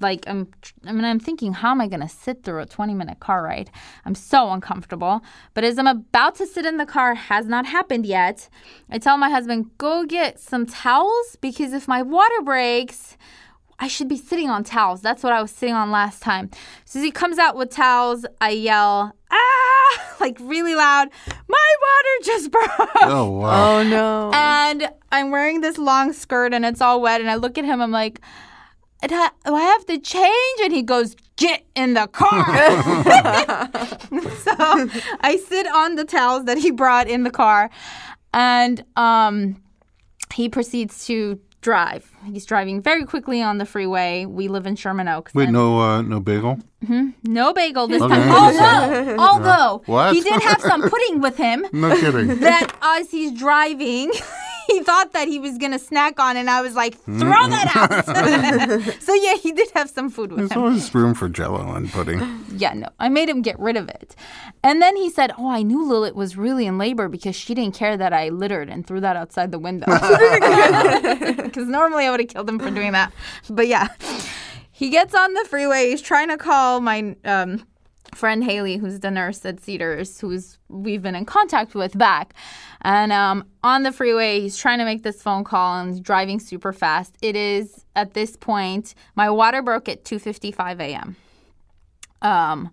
like, 0.00 0.24
I'm, 0.26 0.48
I 0.86 0.92
mean, 0.92 1.04
I'm 1.04 1.20
thinking, 1.20 1.52
how 1.52 1.70
am 1.70 1.80
I 1.80 1.88
going 1.88 2.00
to 2.00 2.08
sit 2.08 2.42
through 2.42 2.62
a 2.62 2.66
20 2.66 2.94
minute 2.94 3.20
car 3.20 3.42
ride? 3.42 3.70
I'm 4.04 4.14
so 4.14 4.50
uncomfortable. 4.50 5.22
But 5.54 5.64
as 5.64 5.78
I'm 5.78 5.86
about 5.86 6.34
to 6.36 6.46
sit 6.46 6.66
in 6.66 6.76
the 6.76 6.86
car, 6.86 7.14
has 7.14 7.46
not 7.46 7.66
happened 7.66 8.06
yet. 8.06 8.48
I 8.90 8.98
tell 8.98 9.18
my 9.18 9.30
husband, 9.30 9.70
go 9.78 10.04
get 10.04 10.40
some 10.40 10.66
towels 10.66 11.36
because 11.40 11.72
if 11.72 11.88
my 11.88 12.02
water 12.02 12.42
breaks, 12.42 13.16
I 13.78 13.88
should 13.88 14.08
be 14.08 14.16
sitting 14.16 14.50
on 14.50 14.64
towels. 14.64 15.00
That's 15.00 15.22
what 15.22 15.32
I 15.32 15.42
was 15.42 15.50
sitting 15.50 15.74
on 15.74 15.90
last 15.90 16.22
time. 16.22 16.50
So 16.84 16.98
as 16.98 17.04
he 17.04 17.10
comes 17.10 17.38
out 17.38 17.56
with 17.56 17.70
towels, 17.70 18.24
I 18.40 18.50
yell, 18.50 19.14
ah, 19.30 20.16
like 20.20 20.38
really 20.40 20.74
loud, 20.74 21.08
my 21.48 21.74
water 21.82 22.24
just 22.24 22.50
broke. 22.52 22.90
Oh 23.02 23.30
wow. 23.30 23.78
Oh 23.78 23.82
no. 23.82 24.30
And 24.32 24.90
I'm 25.10 25.30
wearing 25.30 25.60
this 25.60 25.78
long 25.78 26.12
skirt 26.12 26.54
and 26.54 26.64
it's 26.64 26.80
all 26.80 27.00
wet. 27.00 27.20
And 27.20 27.30
I 27.30 27.34
look 27.34 27.58
at 27.58 27.64
him, 27.64 27.80
I'm 27.80 27.90
like, 27.90 28.20
do 29.08 29.14
I 29.16 29.30
I 29.46 29.60
have 29.62 29.86
to 29.86 29.98
change? 29.98 30.60
And 30.62 30.72
he 30.72 30.82
goes, 30.82 31.16
get 31.36 31.64
in 31.74 31.94
the 31.94 32.06
car. 32.08 32.44
so 34.44 34.54
I 35.20 35.36
sit 35.48 35.66
on 35.68 35.94
the 35.96 36.04
towels 36.04 36.44
that 36.44 36.58
he 36.58 36.70
brought 36.70 37.08
in 37.08 37.22
the 37.24 37.30
car. 37.30 37.70
And 38.32 38.84
um, 38.96 39.62
he 40.32 40.48
proceeds 40.48 41.06
to 41.06 41.38
drive. 41.60 42.10
He's 42.26 42.44
driving 42.44 42.82
very 42.82 43.04
quickly 43.04 43.40
on 43.40 43.58
the 43.58 43.64
freeway. 43.64 44.26
We 44.26 44.48
live 44.48 44.66
in 44.66 44.76
Sherman 44.76 45.08
Oaks. 45.08 45.32
Wait, 45.34 45.48
no, 45.50 45.80
uh, 45.80 46.02
no 46.02 46.20
bagel. 46.20 46.58
no 47.22 47.52
bagel 47.54 47.86
this 47.88 48.02
Okay. 48.02 48.14
time. 48.14 48.30
Although, 48.30 49.16
although 49.18 49.82
What? 49.86 50.14
he 50.14 50.20
did 50.20 50.42
have 50.42 50.60
some 50.60 50.82
pudding 50.82 51.20
with 51.20 51.36
him 51.36 51.64
No 51.72 51.96
kidding. 51.98 52.26
that 52.40 52.70
as 52.82 53.10
he's 53.10 53.32
driving, 53.32 54.12
he 54.74 54.82
thought 54.82 55.12
that 55.12 55.28
he 55.28 55.38
was 55.38 55.58
gonna 55.58 55.78
snack 55.78 56.18
on, 56.18 56.36
and 56.36 56.50
I 56.50 56.60
was 56.62 56.74
like, 56.74 56.94
"Throw 57.04 57.48
that 57.48 57.68
out!" 57.74 58.92
so 59.02 59.14
yeah, 59.14 59.34
he 59.34 59.52
did 59.52 59.70
have 59.74 59.88
some 59.88 60.10
food 60.10 60.30
with 60.30 60.38
There's 60.40 60.52
him. 60.52 60.62
always 60.62 60.94
room 60.94 61.14
for 61.14 61.28
Jello 61.28 61.74
and 61.74 61.90
pudding. 61.90 62.20
Yeah, 62.56 62.74
no, 62.74 62.88
I 62.98 63.08
made 63.08 63.28
him 63.28 63.42
get 63.42 63.58
rid 63.58 63.76
of 63.76 63.88
it, 63.88 64.14
and 64.62 64.82
then 64.82 64.96
he 64.96 65.08
said, 65.10 65.32
"Oh, 65.38 65.48
I 65.48 65.62
knew 65.62 65.86
Lilith 65.88 66.14
was 66.14 66.36
really 66.36 66.66
in 66.66 66.78
labor 66.78 67.08
because 67.08 67.36
she 67.36 67.54
didn't 67.54 67.74
care 67.74 67.96
that 67.96 68.12
I 68.12 68.28
littered 68.30 68.68
and 68.68 68.86
threw 68.86 69.00
that 69.00 69.16
outside 69.16 69.52
the 69.52 69.58
window." 69.58 69.86
Because 71.54 71.68
normally 71.68 72.06
I 72.06 72.10
would 72.10 72.20
have 72.20 72.28
killed 72.28 72.48
him 72.48 72.58
for 72.58 72.70
doing 72.70 72.92
that, 72.92 73.12
but 73.48 73.68
yeah, 73.68 73.88
he 74.72 74.90
gets 74.90 75.14
on 75.14 75.34
the 75.34 75.44
freeway. 75.48 75.90
He's 75.90 76.02
trying 76.02 76.28
to 76.28 76.36
call 76.36 76.80
my 76.80 77.14
um, 77.24 77.64
friend 78.14 78.44
Haley, 78.44 78.76
who's 78.76 79.00
the 79.00 79.10
nurse 79.10 79.44
at 79.44 79.60
Cedars, 79.60 80.20
who's 80.20 80.58
we've 80.68 81.02
been 81.02 81.14
in 81.14 81.24
contact 81.24 81.74
with 81.74 81.96
back. 81.96 82.34
And 82.82 83.12
um, 83.12 83.44
on 83.62 83.82
the 83.82 83.92
freeway, 83.92 84.40
he's 84.40 84.56
trying 84.56 84.78
to 84.78 84.84
make 84.84 85.02
this 85.02 85.22
phone 85.22 85.44
call 85.44 85.78
and 85.78 85.90
he's 85.90 86.00
driving 86.00 86.38
super 86.38 86.72
fast. 86.72 87.16
It 87.22 87.36
is 87.36 87.84
at 87.96 88.14
this 88.14 88.36
point, 88.36 88.94
my 89.14 89.30
water 89.30 89.62
broke 89.62 89.88
at 89.88 90.04
2:55 90.04 90.80
a.m. 90.80 91.16
Um, 92.22 92.70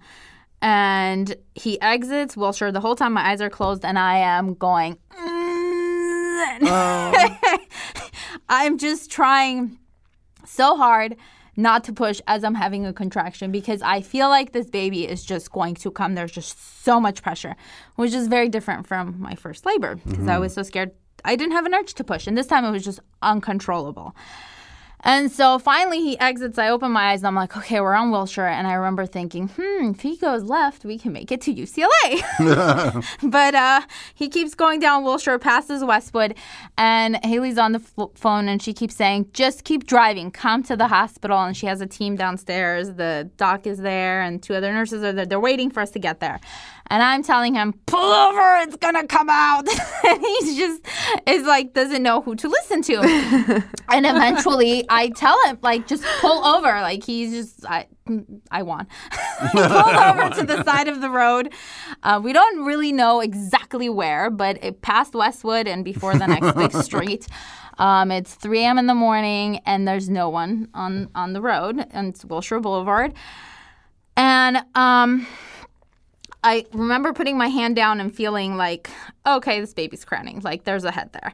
and 0.62 1.36
he 1.56 1.80
exits 1.82 2.38
Wilshire. 2.38 2.72
The 2.72 2.82
whole 2.82 2.96
time 2.96 3.14
my 3.14 3.30
eyes 3.30 3.42
are 3.42 3.50
closed, 3.50 3.84
and 3.84 3.98
I 3.98 4.18
am 4.18 4.54
going. 4.54 4.98
Oh, 6.64 7.28
I'm 8.50 8.78
just 8.78 9.10
trying 9.12 9.78
so 10.46 10.76
hard 10.76 11.16
not 11.62 11.84
to 11.86 11.94
push 11.94 12.20
as 12.28 12.44
I'm 12.44 12.56
having 12.56 12.86
a 12.86 12.94
contraction 12.94 13.52
because 13.52 13.82
I 13.82 14.02
feel 14.02 14.30
like 14.30 14.52
this 14.52 14.70
baby 14.70 15.08
is 15.08 15.24
just 15.24 15.52
going 15.52 15.76
to 15.76 15.92
come. 15.92 16.16
There's 16.16 16.32
just 16.32 16.84
so 16.84 17.00
much 17.00 17.22
pressure, 17.22 17.56
which 17.96 18.14
is 18.14 18.28
very 18.28 18.50
different 18.50 18.88
from 18.88 19.20
my 19.20 19.36
first 19.36 19.66
labor 19.66 19.96
because 19.96 20.28
I 20.28 20.34
mm-hmm. 20.34 20.42
was 20.42 20.54
so 20.54 20.64
scared. 20.64 20.92
I 21.24 21.36
didn't 21.36 21.54
have 21.54 21.66
an 21.68 21.74
urge 21.76 21.94
to 21.96 22.04
push, 22.04 22.26
and 22.26 22.38
this 22.38 22.48
time 22.48 22.66
it 22.66 22.72
was 22.72 22.84
just 22.84 23.00
uncontrollable. 23.22 24.16
And 25.04 25.32
so 25.32 25.60
finally 25.60 26.00
he 26.00 26.18
exits. 26.20 26.58
I 26.58 26.70
open 26.70 26.92
my 26.92 27.12
eyes 27.12 27.22
and 27.22 27.28
I'm 27.28 27.36
like, 27.36 27.58
okay, 27.58 27.82
we're 27.82 27.96
on 27.96 28.12
Wilshire. 28.12 28.46
And 28.46 28.68
I 28.68 28.74
remember 28.74 29.06
thinking, 29.06 29.48
hmm, 29.48 29.92
if 29.92 30.02
he 30.02 30.16
goes 30.16 30.44
left, 30.44 30.86
we 30.86 30.98
can 30.98 31.12
make 31.14 31.32
it 31.32 31.42
to 31.42 31.54
UCLA. 31.54 33.04
but 33.32 33.56
uh, 33.56 33.82
he 34.14 34.30
keeps 34.30 34.54
going 34.54 34.80
down 34.80 35.04
Wilshire, 35.04 35.40
passes 35.40 35.84
Westwood. 35.84 36.36
And 36.78 37.24
Haley's 37.26 37.58
on 37.58 37.72
the 37.72 37.82
f- 37.98 38.10
phone 38.16 38.48
and 38.48 38.62
she 38.62 38.74
keeps 38.74 38.96
saying, 38.96 39.30
just 39.34 39.64
keep 39.64 39.86
driving, 39.86 40.32
come 40.32 40.64
to 40.64 40.76
the 40.76 40.88
hospital. 40.88 41.40
And 41.40 41.58
she 41.58 41.66
has 41.66 41.82
a 41.82 41.88
team 41.88 42.16
downstairs. 42.16 42.94
The 42.94 43.30
doc 43.38 43.66
is 43.66 43.80
there 43.80 44.22
and 44.22 44.42
two 44.42 44.54
other 44.54 44.72
nurses 44.72 45.04
are 45.04 45.14
there. 45.14 45.26
They're 45.26 45.40
waiting 45.40 45.72
for 45.72 45.82
us 45.82 45.92
to 45.92 46.00
get 46.00 46.20
there. 46.20 46.40
And 46.88 47.02
I'm 47.02 47.24
telling 47.24 47.54
him, 47.54 47.74
pull 47.86 48.00
over, 48.00 48.58
it's 48.62 48.76
gonna 48.76 49.08
come 49.08 49.30
out. 49.30 49.68
and 50.08 50.22
he's 50.22 50.58
just 50.58 50.82
is 51.28 51.46
like 51.46 51.74
doesn't 51.74 52.04
know 52.04 52.22
who 52.22 52.36
to 52.36 52.48
listen 52.50 52.82
to. 52.84 53.00
and 53.90 54.06
eventually 54.06 54.86
I 54.90 55.10
tell 55.10 55.38
him, 55.46 55.58
like, 55.62 55.88
just 55.88 56.04
pull 56.20 56.44
over. 56.46 56.68
Like 56.68 57.04
he's 57.04 57.32
just 57.32 57.66
I 57.66 57.88
I 58.50 58.64
won. 58.64 58.88
pull 59.52 59.62
over 59.62 60.30
to 60.32 60.44
the 60.46 60.64
side 60.64 60.88
of 60.88 61.02
the 61.02 61.10
road. 61.10 61.54
Uh, 62.04 62.20
we 62.22 62.34
don't 62.34 62.66
really 62.66 62.92
know 62.92 63.22
exactly 63.22 63.90
where, 63.90 64.30
but 64.30 64.62
it 64.64 64.82
passed 64.82 65.14
Westwood 65.14 65.68
and 65.68 65.86
before 65.86 66.16
the 66.18 66.28
next 66.28 66.56
big 66.56 66.74
street. 66.84 67.28
Um, 67.78 68.12
it's 68.12 68.36
3 68.36 68.60
a.m. 68.64 68.78
in 68.78 68.88
the 68.88 68.94
morning 68.94 69.60
and 69.66 69.88
there's 69.88 70.10
no 70.10 70.30
one 70.30 70.68
on 70.74 71.10
on 71.16 71.34
the 71.34 71.42
road, 71.42 71.86
and 71.92 72.10
it's 72.10 72.26
Wilshire 72.26 72.60
Boulevard. 72.60 73.14
And 74.18 74.64
um 74.76 75.26
I 76.44 76.66
remember 76.74 77.14
putting 77.14 77.38
my 77.38 77.50
hand 77.50 77.76
down 77.76 78.02
and 78.02 78.14
feeling 78.14 78.58
like, 78.58 78.90
okay, 79.28 79.60
this 79.60 79.74
baby's 79.76 80.04
crowning. 80.04 80.40
Like 80.40 80.64
there's 80.64 80.84
a 80.84 80.92
head 80.92 81.14
there. 81.14 81.34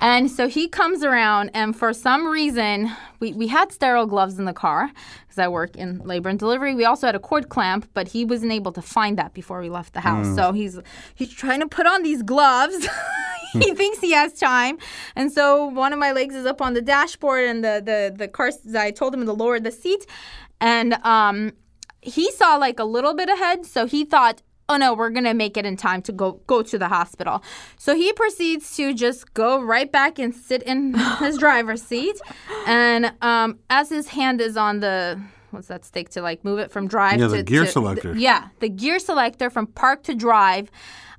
And 0.00 0.30
so 0.30 0.46
he 0.46 0.68
comes 0.68 1.02
around, 1.02 1.50
and 1.52 1.74
for 1.76 1.92
some 1.92 2.26
reason, 2.26 2.92
we, 3.18 3.32
we 3.32 3.48
had 3.48 3.72
sterile 3.72 4.06
gloves 4.06 4.38
in 4.38 4.44
the 4.44 4.52
car 4.52 4.92
because 5.22 5.38
I 5.38 5.48
work 5.48 5.74
in 5.74 5.98
labor 5.98 6.28
and 6.28 6.38
delivery. 6.38 6.76
We 6.76 6.84
also 6.84 7.08
had 7.08 7.16
a 7.16 7.18
cord 7.20 7.48
clamp, 7.48 7.88
but 7.92 8.08
he 8.08 8.24
wasn't 8.24 8.52
able 8.52 8.70
to 8.72 8.82
find 8.82 9.18
that 9.18 9.34
before 9.34 9.60
we 9.60 9.68
left 9.68 9.94
the 9.94 10.00
house. 10.00 10.26
So 10.36 10.52
he's 10.52 10.78
he's 11.14 11.32
trying 11.32 11.60
to 11.60 11.66
put 11.66 11.86
on 11.86 12.04
these 12.04 12.22
gloves. 12.22 12.86
he 13.52 13.74
thinks 13.74 14.00
he 14.00 14.12
has 14.12 14.32
time, 14.34 14.78
and 15.16 15.32
so 15.32 15.66
one 15.66 15.92
of 15.92 15.98
my 15.98 16.12
legs 16.12 16.36
is 16.36 16.46
up 16.46 16.62
on 16.62 16.74
the 16.74 16.82
dashboard, 16.82 17.44
and 17.44 17.64
the 17.64 17.82
the 17.84 18.14
the 18.16 18.28
car. 18.28 18.52
I 18.78 18.92
told 18.92 19.12
him 19.12 19.24
to 19.26 19.32
lower 19.32 19.58
the 19.58 19.72
seat, 19.72 20.06
and 20.60 20.94
um 21.04 21.52
he 22.06 22.30
saw 22.32 22.56
like 22.56 22.78
a 22.78 22.84
little 22.84 23.14
bit 23.14 23.28
ahead, 23.28 23.66
so 23.66 23.86
he 23.86 24.04
thought, 24.04 24.42
"Oh 24.68 24.76
no, 24.76 24.94
we're 24.94 25.10
gonna 25.10 25.34
make 25.34 25.56
it 25.56 25.66
in 25.66 25.76
time 25.76 26.02
to 26.02 26.12
go 26.12 26.40
go 26.46 26.62
to 26.62 26.78
the 26.78 26.88
hospital." 26.88 27.42
So 27.78 27.94
he 27.94 28.12
proceeds 28.12 28.76
to 28.76 28.94
just 28.94 29.34
go 29.34 29.60
right 29.60 29.90
back 29.90 30.18
and 30.18 30.34
sit 30.34 30.62
in 30.62 30.94
his 31.18 31.36
driver's 31.38 31.82
seat, 31.82 32.20
and 32.66 33.12
um, 33.22 33.58
as 33.70 33.88
his 33.90 34.08
hand 34.08 34.40
is 34.40 34.56
on 34.56 34.80
the 34.80 35.20
what's 35.50 35.68
that 35.68 35.84
stick 35.84 36.08
to 36.10 36.20
like 36.22 36.44
move 36.44 36.58
it 36.58 36.70
from 36.70 36.86
drive 36.88 37.18
Yeah, 37.20 37.28
to 37.28 37.36
the 37.36 37.42
gear 37.42 37.64
to- 37.64 37.70
selector. 37.70 38.14
yeah, 38.16 38.48
the 38.60 38.68
gear 38.68 38.98
selector 38.98 39.50
from 39.50 39.66
park 39.66 40.02
to 40.04 40.14
drive. 40.14 40.70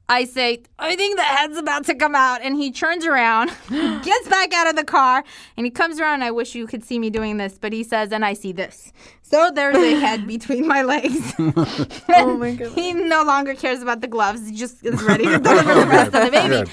I 0.09 0.23
say, 0.23 0.61
I 0.79 0.95
think 0.95 1.17
the 1.17 1.23
head's 1.23 1.57
about 1.57 1.83
to 1.87 1.93
come 1.95 2.15
out. 2.15 2.39
And 2.41 2.55
he 2.55 2.71
turns 2.71 3.05
around, 3.05 3.51
gets 3.69 4.29
back 4.29 4.53
out 4.53 4.67
of 4.69 4.77
the 4.77 4.85
car, 4.85 5.21
and 5.57 5.65
he 5.65 5.69
comes 5.69 5.99
around. 5.99 6.13
And 6.15 6.23
I 6.23 6.31
wish 6.31 6.55
you 6.55 6.65
could 6.65 6.81
see 6.81 6.97
me 6.97 7.09
doing 7.09 7.35
this, 7.35 7.57
but 7.59 7.73
he 7.73 7.83
says, 7.83 8.13
and 8.13 8.23
I 8.23 8.31
see 8.31 8.53
this. 8.53 8.93
So 9.29 9.51
there's 9.53 9.75
a 9.75 9.99
head 9.99 10.25
between 10.35 10.67
my 10.67 10.83
legs. 10.83 11.33
oh 11.39 12.37
my 12.37 12.51
goodness. 12.51 12.75
He 12.75 12.93
no 12.93 13.23
longer 13.23 13.53
cares 13.55 13.81
about 13.81 13.99
the 14.01 14.07
gloves. 14.07 14.47
He 14.47 14.55
just 14.55 14.85
is 14.85 15.01
ready 15.03 15.25
to 15.25 15.37
deliver 15.47 15.73
the 15.73 15.85
rest 15.85 16.15
of 16.15 16.25
the 16.25 16.31
baby. 16.31 16.71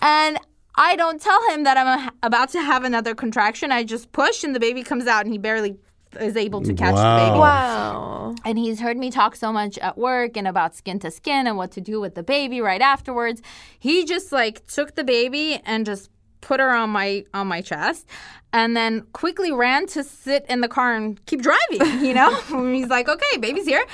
And 0.00 0.38
I 0.74 0.96
don't 0.96 1.20
tell 1.20 1.50
him 1.50 1.64
that 1.64 1.76
I'm 1.76 2.08
a- 2.08 2.12
about 2.22 2.48
to 2.50 2.62
have 2.62 2.84
another 2.84 3.14
contraction. 3.14 3.70
I 3.72 3.84
just 3.84 4.10
push, 4.12 4.42
and 4.42 4.54
the 4.54 4.60
baby 4.60 4.82
comes 4.82 5.06
out, 5.06 5.24
and 5.26 5.32
he 5.32 5.38
barely 5.38 5.76
is 6.20 6.36
able 6.36 6.60
to 6.62 6.74
catch 6.74 6.94
the 6.94 7.24
baby 7.26 7.38
Wow. 7.38 8.34
and 8.44 8.58
he's 8.58 8.80
heard 8.80 8.98
me 8.98 9.10
talk 9.10 9.34
so 9.34 9.50
much 9.50 9.78
at 9.78 9.96
work 9.96 10.36
and 10.36 10.46
about 10.46 10.74
skin 10.76 10.98
to 10.98 11.10
skin 11.10 11.46
and 11.46 11.56
what 11.56 11.70
to 11.72 11.80
do 11.80 12.02
with 12.02 12.14
the 12.14 12.22
baby 12.22 12.60
right 12.60 12.82
afterwards 12.82 13.40
he 13.78 14.04
just 14.04 14.30
like 14.30 14.66
took 14.66 14.94
the 14.94 15.04
baby 15.04 15.58
and 15.64 15.86
just 15.86 16.10
put 16.42 16.60
her 16.60 16.70
on 16.70 16.90
my 16.90 17.24
on 17.32 17.46
my 17.46 17.62
chest 17.62 18.06
and 18.52 18.76
then 18.76 19.00
quickly 19.12 19.50
ran 19.50 19.86
to 19.86 20.04
sit 20.04 20.44
in 20.48 20.60
the 20.60 20.68
car 20.68 20.94
and 20.94 21.24
keep 21.24 21.40
driving 21.40 22.04
you 22.04 22.12
know 22.12 22.34
he's 22.72 22.88
like 22.88 23.08
okay 23.08 23.36
baby's 23.38 23.64
here 23.66 23.84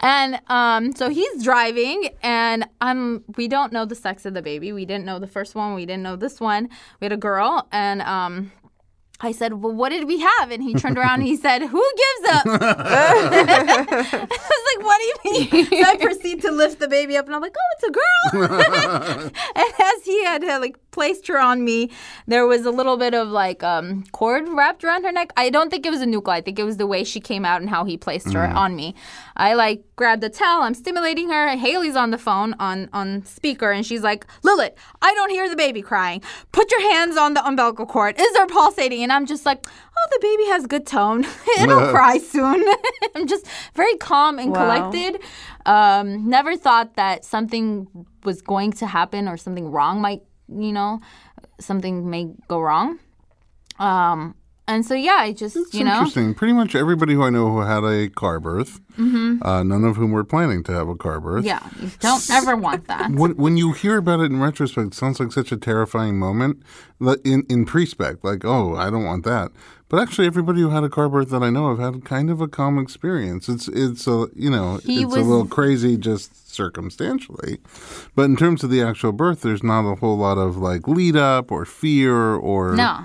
and 0.00 0.38
um 0.48 0.94
so 0.94 1.08
he's 1.08 1.42
driving 1.42 2.10
and 2.22 2.66
i'm 2.80 3.24
we 3.36 3.48
don't 3.48 3.72
know 3.72 3.84
the 3.86 3.94
sex 3.94 4.26
of 4.26 4.34
the 4.34 4.42
baby 4.42 4.72
we 4.72 4.84
didn't 4.84 5.06
know 5.06 5.18
the 5.18 5.26
first 5.26 5.54
one 5.54 5.74
we 5.74 5.86
didn't 5.86 6.02
know 6.02 6.16
this 6.16 6.40
one 6.40 6.68
we 7.00 7.06
had 7.06 7.12
a 7.12 7.16
girl 7.16 7.66
and 7.72 8.02
um 8.02 8.52
I 9.20 9.32
said, 9.32 9.54
Well, 9.54 9.72
what 9.72 9.90
did 9.90 10.06
we 10.06 10.20
have? 10.20 10.50
And 10.50 10.62
he 10.62 10.74
turned 10.74 10.98
around 10.98 11.20
and 11.20 11.22
he 11.28 11.36
said, 11.36 11.62
Who 11.62 11.92
gives 11.96 12.34
up? 12.34 12.46
I 12.60 14.26
was 14.28 14.76
like, 14.76 14.84
What 14.84 14.98
do 14.98 15.04
you 15.04 15.16
mean? 15.24 15.66
So 15.66 15.82
I 15.82 15.96
proceed 15.96 16.42
to 16.42 16.50
lift 16.50 16.80
the 16.80 16.88
baby 16.88 17.16
up 17.16 17.26
and 17.26 17.34
I'm 17.34 17.40
like, 17.40 17.54
Oh, 17.56 17.74
it's 17.78 17.84
a 17.84 17.92
girl. 17.92 19.30
and 19.56 19.72
as 19.80 20.04
he 20.04 20.24
had 20.24 20.44
uh, 20.44 20.58
like 20.60 20.76
placed 20.94 21.26
her 21.28 21.38
on 21.40 21.64
me, 21.64 21.90
there 22.26 22.46
was 22.46 22.64
a 22.64 22.70
little 22.70 22.96
bit 22.96 23.12
of 23.14 23.28
like 23.28 23.62
um, 23.62 24.04
cord 24.12 24.48
wrapped 24.48 24.82
around 24.84 25.04
her 25.04 25.12
neck. 25.12 25.32
I 25.36 25.50
don't 25.50 25.70
think 25.70 25.84
it 25.84 25.90
was 25.90 26.00
a 26.00 26.06
nuchal. 26.06 26.28
I 26.32 26.40
think 26.40 26.58
it 26.58 26.64
was 26.64 26.76
the 26.78 26.86
way 26.86 27.04
she 27.04 27.20
came 27.20 27.44
out 27.44 27.60
and 27.60 27.68
how 27.68 27.84
he 27.84 27.96
placed 27.96 28.32
her 28.32 28.46
on 28.46 28.74
me. 28.76 28.94
I 29.36 29.54
like 29.54 29.82
grabbed 29.96 30.22
the 30.22 30.30
towel. 30.30 30.62
I'm 30.62 30.74
stimulating 30.74 31.28
her. 31.30 31.48
Haley's 31.56 31.96
on 31.96 32.10
the 32.10 32.18
phone 32.18 32.54
on 32.58 32.88
on 32.92 33.24
speaker 33.26 33.70
and 33.72 33.84
she's 33.84 34.02
like, 34.02 34.26
Lilith, 34.42 34.74
I 35.02 35.12
don't 35.14 35.30
hear 35.30 35.48
the 35.48 35.56
baby 35.56 35.82
crying. 35.82 36.22
Put 36.52 36.70
your 36.70 36.82
hands 36.92 37.16
on 37.16 37.34
the 37.34 37.44
umbilical 37.44 37.86
cord. 37.86 38.14
Is 38.18 38.32
there 38.34 38.46
pulsating? 38.46 39.02
And 39.02 39.12
I'm 39.12 39.26
just 39.26 39.44
like, 39.44 39.66
oh, 39.66 40.06
the 40.12 40.18
baby 40.22 40.44
has 40.54 40.66
good 40.66 40.86
tone. 40.86 41.24
It'll 41.60 41.88
cry 41.90 42.18
soon. 42.18 42.64
I'm 43.16 43.26
just 43.26 43.46
very 43.74 43.96
calm 43.96 44.38
and 44.38 44.50
Wow. 44.50 44.60
collected. 44.62 45.20
Um, 45.66 46.28
never 46.28 46.56
thought 46.56 46.94
that 46.96 47.24
something 47.24 47.88
was 48.24 48.42
going 48.42 48.72
to 48.72 48.86
happen 48.86 49.26
or 49.28 49.36
something 49.36 49.70
wrong 49.70 50.00
might, 50.00 50.22
you 50.48 50.72
know, 50.72 51.00
something 51.60 52.08
may 52.10 52.30
go 52.48 52.60
wrong. 52.60 52.98
Um, 53.78 54.34
and 54.66 54.84
so 54.86 54.94
yeah, 54.94 55.16
I 55.18 55.32
just 55.32 55.56
It's 55.56 55.74
you 55.74 55.84
know 55.84 55.92
interesting. 55.98 56.32
Pretty 56.34 56.54
much 56.54 56.74
everybody 56.74 57.12
who 57.12 57.22
I 57.22 57.28
know 57.28 57.50
who 57.50 57.60
had 57.60 57.84
a 57.84 58.08
car 58.08 58.40
birth, 58.40 58.80
uh, 58.98 59.62
none 59.62 59.84
of 59.84 59.96
whom 59.96 60.12
were 60.12 60.24
planning 60.24 60.62
to 60.64 60.72
have 60.72 60.88
a 60.88 60.96
car 60.96 61.20
birth. 61.20 61.44
Mm-hmm. 61.44 61.82
yeah, 61.82 61.84
you 61.84 61.90
don't 62.00 62.30
ever 62.30 62.56
want 62.56 62.86
that. 62.88 63.10
When, 63.10 63.36
when 63.36 63.56
you 63.58 63.72
hear 63.72 63.98
about 63.98 64.20
it 64.20 64.30
in 64.30 64.40
retrospect, 64.40 64.86
it 64.88 64.94
sounds 64.94 65.20
like 65.20 65.32
such 65.32 65.52
a 65.52 65.58
terrifying 65.58 66.18
moment. 66.18 66.62
In 67.24 67.44
in 67.50 67.66
pre-spec, 67.66 68.24
like, 68.24 68.44
oh, 68.46 68.74
I 68.74 68.88
don't 68.88 69.04
want 69.04 69.24
that. 69.24 69.50
But 69.90 70.00
actually, 70.00 70.26
everybody 70.26 70.60
who 70.60 70.70
had 70.70 70.82
a 70.82 70.88
car 70.88 71.08
birth 71.08 71.28
that 71.30 71.42
I 71.42 71.50
know 71.50 71.66
of 71.66 71.78
had 71.78 72.04
kind 72.04 72.30
of 72.30 72.40
a 72.40 72.48
calm 72.48 72.78
experience. 72.78 73.48
It's 73.48 73.68
it's 73.68 74.06
a 74.06 74.28
you 74.34 74.50
know 74.50 74.78
He 74.84 75.02
it's 75.02 75.14
a 75.14 75.20
little 75.20 75.46
crazy 75.46 75.96
just 75.96 76.50
circumstantially, 76.52 77.58
but 78.14 78.22
in 78.24 78.36
terms 78.36 78.64
of 78.64 78.70
the 78.70 78.82
actual 78.82 79.12
birth, 79.12 79.42
there's 79.42 79.62
not 79.62 79.88
a 79.90 79.96
whole 79.96 80.16
lot 80.16 80.38
of 80.38 80.56
like 80.56 80.88
lead 80.88 81.16
up 81.16 81.52
or 81.52 81.64
fear 81.64 82.34
or 82.34 82.74
No. 82.74 83.00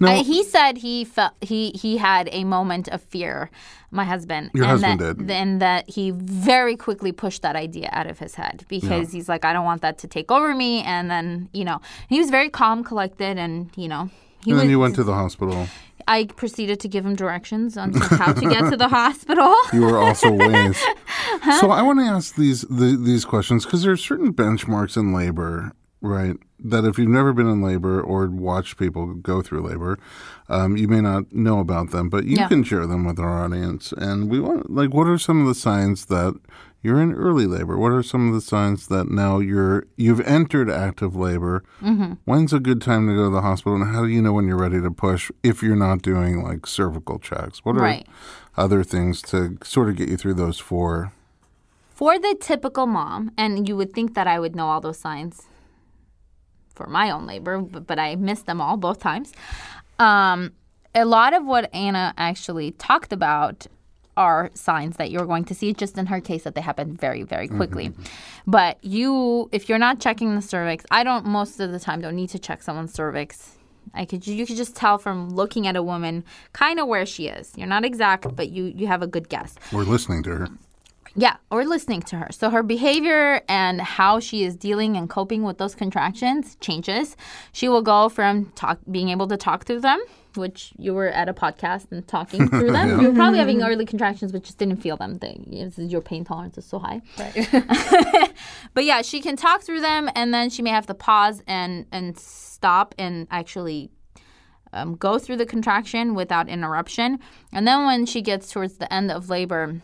No. 0.00 0.08
Uh, 0.12 0.22
he 0.22 0.44
said 0.44 0.78
he 0.78 1.04
felt 1.04 1.32
he 1.40 1.70
he 1.70 1.96
had 1.96 2.28
a 2.30 2.44
moment 2.44 2.88
of 2.88 3.02
fear. 3.02 3.50
My 3.90 4.04
husband, 4.04 4.50
Your 4.52 4.64
and 4.64 4.70
husband 4.72 5.00
that, 5.00 5.16
did. 5.18 5.30
and 5.30 5.62
that 5.62 5.88
he 5.88 6.10
very 6.10 6.76
quickly 6.76 7.10
pushed 7.10 7.40
that 7.42 7.56
idea 7.56 7.88
out 7.92 8.06
of 8.06 8.18
his 8.18 8.34
head 8.34 8.64
because 8.68 9.12
he's 9.12 9.30
like, 9.30 9.46
I 9.46 9.54
don't 9.54 9.64
want 9.64 9.80
that 9.80 9.96
to 10.00 10.06
take 10.06 10.30
over 10.30 10.54
me. 10.54 10.82
And 10.82 11.10
then 11.10 11.48
you 11.54 11.64
know, 11.64 11.80
he 12.08 12.18
was 12.20 12.28
very 12.30 12.50
calm, 12.50 12.84
collected, 12.84 13.38
and 13.38 13.70
you 13.76 13.88
know, 13.88 14.10
he 14.44 14.50
And 14.50 14.56
was. 14.56 14.62
then 14.62 14.70
you 14.70 14.78
went 14.78 14.94
to 14.96 15.04
the 15.04 15.14
hospital. 15.14 15.66
I 16.08 16.24
proceeded 16.26 16.80
to 16.80 16.88
give 16.88 17.04
him 17.06 17.14
directions 17.14 17.76
on 17.76 17.92
how 18.20 18.32
to 18.32 18.40
get 18.48 18.70
to 18.70 18.76
the 18.76 18.88
hospital. 18.88 19.54
You 19.72 19.82
were 19.82 19.98
also 19.98 20.28
Waze. 20.42 20.80
So 21.60 21.70
I 21.70 21.82
want 21.82 22.00
to 22.00 22.06
ask 22.06 22.34
these 22.34 22.62
the, 22.62 22.96
these 23.00 23.24
questions 23.24 23.64
because 23.64 23.82
there 23.82 23.92
are 23.92 23.96
certain 23.96 24.32
benchmarks 24.32 24.96
in 24.96 25.12
labor, 25.12 25.72
right? 26.00 26.36
That 26.60 26.84
if 26.84 26.98
you've 26.98 27.08
never 27.08 27.32
been 27.32 27.46
in 27.48 27.62
labor 27.62 28.00
or 28.00 28.26
watched 28.28 28.78
people 28.78 29.14
go 29.14 29.42
through 29.42 29.60
labor, 29.68 29.98
um, 30.48 30.76
you 30.76 30.88
may 30.88 31.00
not 31.00 31.32
know 31.32 31.60
about 31.60 31.90
them, 31.90 32.08
but 32.08 32.24
you 32.24 32.36
Yeah. 32.38 32.48
can 32.48 32.64
share 32.64 32.86
them 32.86 33.04
with 33.04 33.18
our 33.20 33.44
audience. 33.44 33.92
And 33.96 34.28
we 34.28 34.40
want, 34.40 34.68
like, 34.70 34.92
what 34.92 35.06
are 35.06 35.18
some 35.18 35.40
of 35.42 35.46
the 35.46 35.54
signs 35.54 36.06
that 36.06 36.34
you're 36.82 37.00
in 37.02 37.12
early 37.12 37.46
labor. 37.46 37.76
What 37.76 37.92
are 37.92 38.02
some 38.02 38.28
of 38.28 38.34
the 38.34 38.40
signs 38.40 38.86
that 38.88 39.08
now 39.10 39.38
you're 39.40 39.86
you've 39.96 40.20
entered 40.20 40.70
active 40.70 41.16
labor? 41.16 41.64
Mm-hmm. 41.82 42.12
When's 42.24 42.52
a 42.52 42.60
good 42.60 42.80
time 42.80 43.08
to 43.08 43.14
go 43.14 43.24
to 43.24 43.30
the 43.30 43.42
hospital, 43.42 43.74
and 43.80 43.92
how 43.92 44.02
do 44.02 44.08
you 44.08 44.22
know 44.22 44.32
when 44.32 44.46
you're 44.46 44.56
ready 44.56 44.80
to 44.80 44.90
push 44.90 45.30
if 45.42 45.62
you're 45.62 45.76
not 45.76 46.02
doing 46.02 46.42
like 46.42 46.66
cervical 46.66 47.18
checks? 47.18 47.64
What 47.64 47.76
are 47.76 47.80
Right. 47.82 48.06
other 48.56 48.82
things 48.84 49.20
to 49.22 49.58
sort 49.64 49.88
of 49.88 49.96
get 49.96 50.08
you 50.08 50.16
through 50.16 50.34
those 50.34 50.58
four? 50.58 51.12
For 51.90 52.16
the 52.18 52.36
typical 52.40 52.86
mom, 52.86 53.32
and 53.36 53.68
you 53.68 53.76
would 53.76 53.92
think 53.92 54.14
that 54.14 54.28
I 54.28 54.38
would 54.38 54.54
know 54.54 54.68
all 54.68 54.80
those 54.80 54.98
signs 54.98 55.46
for 56.76 56.86
my 56.86 57.10
own 57.10 57.26
labor, 57.26 57.58
but, 57.60 57.88
but 57.88 57.98
I 57.98 58.14
missed 58.14 58.46
them 58.46 58.60
all 58.60 58.76
both 58.76 59.00
times. 59.00 59.32
Um, 59.98 60.52
a 60.94 61.04
lot 61.04 61.34
of 61.34 61.44
what 61.44 61.74
Anna 61.74 62.14
actually 62.16 62.70
talked 62.70 63.12
about 63.12 63.66
are 64.18 64.50
signs 64.52 64.96
that 64.96 65.10
you're 65.10 65.24
going 65.24 65.44
to 65.44 65.54
see, 65.54 65.72
just 65.72 65.96
in 65.96 66.06
her 66.06 66.20
case 66.20 66.42
that 66.42 66.54
they 66.54 66.60
happen 66.60 66.94
very, 66.94 67.22
very 67.22 67.46
mm-hmm. 67.46 67.56
quickly. 67.56 67.92
But 68.46 68.82
you, 68.82 69.48
if 69.52 69.68
you're 69.68 69.78
not 69.78 70.00
checking 70.00 70.34
the 70.34 70.42
cervix, 70.42 70.84
I 70.90 71.04
don't 71.04 71.24
most 71.24 71.60
of 71.60 71.72
the 71.72 71.80
time 71.80 72.02
don't 72.02 72.16
need 72.16 72.30
to 72.30 72.38
check 72.38 72.62
someone's 72.62 72.92
cervix. 72.92 73.54
I 73.94 74.04
could 74.04 74.26
you 74.26 74.44
could 74.44 74.56
just 74.56 74.76
tell 74.76 74.98
from 74.98 75.30
looking 75.30 75.66
at 75.66 75.76
a 75.76 75.82
woman 75.82 76.24
kind 76.52 76.78
of 76.78 76.88
where 76.88 77.06
she 77.06 77.28
is. 77.28 77.52
You're 77.56 77.68
not 77.68 77.84
exact, 77.84 78.36
but 78.36 78.50
you 78.50 78.64
you 78.76 78.86
have 78.86 79.02
a 79.02 79.06
good 79.06 79.28
guess. 79.28 79.54
We're 79.72 79.84
listening 79.84 80.22
to 80.24 80.30
her. 80.30 80.48
Yeah, 81.14 81.36
or 81.50 81.64
listening 81.64 82.02
to 82.02 82.16
her. 82.16 82.28
So 82.30 82.50
her 82.50 82.62
behavior 82.62 83.40
and 83.48 83.80
how 83.80 84.20
she 84.20 84.44
is 84.44 84.54
dealing 84.54 84.96
and 84.96 85.08
coping 85.08 85.42
with 85.42 85.58
those 85.58 85.74
contractions 85.74 86.56
changes. 86.60 87.16
She 87.52 87.68
will 87.68 87.82
go 87.82 88.08
from 88.08 88.52
talk 88.54 88.78
being 88.90 89.08
able 89.08 89.26
to 89.28 89.36
talk 89.36 89.64
through 89.64 89.80
them, 89.80 90.00
which 90.34 90.72
you 90.78 90.94
were 90.94 91.08
at 91.08 91.28
a 91.28 91.34
podcast 91.34 91.90
and 91.90 92.06
talking 92.06 92.48
through 92.48 92.72
them. 92.72 93.00
You 93.00 93.08
were 93.08 93.14
probably 93.14 93.38
having 93.38 93.62
early 93.62 93.86
contractions, 93.86 94.32
but 94.32 94.42
just 94.42 94.58
didn't 94.58 94.76
feel 94.76 94.96
them. 94.96 95.18
They, 95.18 95.40
this 95.46 95.78
is- 95.78 95.90
your 95.92 96.00
pain 96.00 96.24
tolerance 96.24 96.58
is 96.58 96.64
so 96.64 96.78
high. 96.78 97.00
Right. 97.18 98.32
but 98.74 98.84
yeah, 98.84 99.02
she 99.02 99.20
can 99.20 99.36
talk 99.36 99.62
through 99.62 99.80
them, 99.80 100.10
and 100.14 100.32
then 100.32 100.50
she 100.50 100.62
may 100.62 100.70
have 100.70 100.86
to 100.86 100.94
pause 100.94 101.42
and 101.46 101.86
and 101.92 102.18
stop 102.18 102.94
and 102.98 103.26
actually 103.30 103.90
um, 104.72 104.96
go 104.96 105.18
through 105.18 105.36
the 105.36 105.46
contraction 105.46 106.14
without 106.14 106.48
interruption. 106.48 107.18
And 107.52 107.66
then 107.66 107.86
when 107.86 108.06
she 108.06 108.20
gets 108.22 108.50
towards 108.50 108.78
the 108.78 108.92
end 108.92 109.10
of 109.10 109.28
labor, 109.30 109.80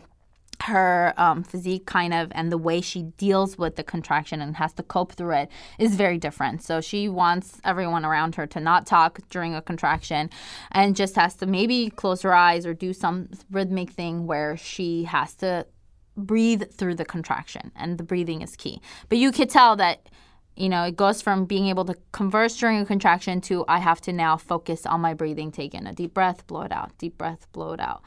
her 0.63 1.13
um, 1.17 1.43
physique 1.43 1.85
kind 1.85 2.13
of 2.13 2.31
and 2.33 2.51
the 2.51 2.57
way 2.57 2.81
she 2.81 3.03
deals 3.17 3.57
with 3.57 3.75
the 3.75 3.83
contraction 3.83 4.41
and 4.41 4.57
has 4.57 4.73
to 4.73 4.83
cope 4.83 5.13
through 5.13 5.35
it 5.35 5.49
is 5.79 5.95
very 5.95 6.17
different. 6.17 6.63
So 6.63 6.81
she 6.81 7.09
wants 7.09 7.59
everyone 7.63 8.05
around 8.05 8.35
her 8.35 8.47
to 8.47 8.59
not 8.59 8.85
talk 8.85 9.19
during 9.29 9.55
a 9.55 9.61
contraction 9.61 10.29
and 10.71 10.95
just 10.95 11.15
has 11.15 11.35
to 11.35 11.45
maybe 11.45 11.89
close 11.89 12.21
her 12.21 12.33
eyes 12.33 12.65
or 12.65 12.73
do 12.73 12.93
some 12.93 13.29
rhythmic 13.51 13.91
thing 13.91 14.25
where 14.27 14.57
she 14.57 15.03
has 15.05 15.35
to 15.35 15.65
breathe 16.17 16.71
through 16.71 16.95
the 16.95 17.05
contraction 17.05 17.71
and 17.75 17.97
the 17.97 18.03
breathing 18.03 18.41
is 18.41 18.55
key. 18.55 18.81
But 19.09 19.17
you 19.17 19.31
could 19.31 19.49
tell 19.49 19.75
that 19.77 20.07
you 20.55 20.69
know, 20.69 20.83
it 20.83 20.95
goes 20.95 21.21
from 21.21 21.45
being 21.45 21.67
able 21.67 21.83
to 21.85 21.95
converse 22.13 22.55
during 22.57 22.79
a 22.79 22.85
contraction 22.85 23.41
to 23.41 23.65
I 23.67 23.79
have 23.79 23.99
to 24.01 24.13
now 24.13 24.37
focus 24.37 24.85
on 24.85 25.01
my 25.01 25.13
breathing, 25.13 25.51
take 25.51 25.73
in 25.73 25.85
a 25.85 25.93
deep 25.93 26.13
breath, 26.13 26.47
blow 26.47 26.61
it 26.61 26.71
out, 26.71 26.97
deep 26.97 27.17
breath, 27.17 27.51
blow 27.51 27.73
it 27.73 27.81
out. 27.81 28.01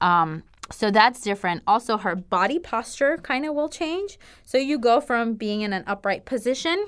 Um, 0.00 0.42
so 0.70 0.90
that's 0.90 1.20
different. 1.20 1.62
Also, 1.66 1.96
her 1.98 2.14
body 2.14 2.58
posture 2.58 3.16
kind 3.18 3.44
of 3.44 3.54
will 3.54 3.68
change. 3.68 4.18
So 4.44 4.58
you 4.58 4.78
go 4.78 5.00
from 5.00 5.34
being 5.34 5.62
in 5.62 5.72
an 5.72 5.84
upright 5.86 6.24
position 6.24 6.86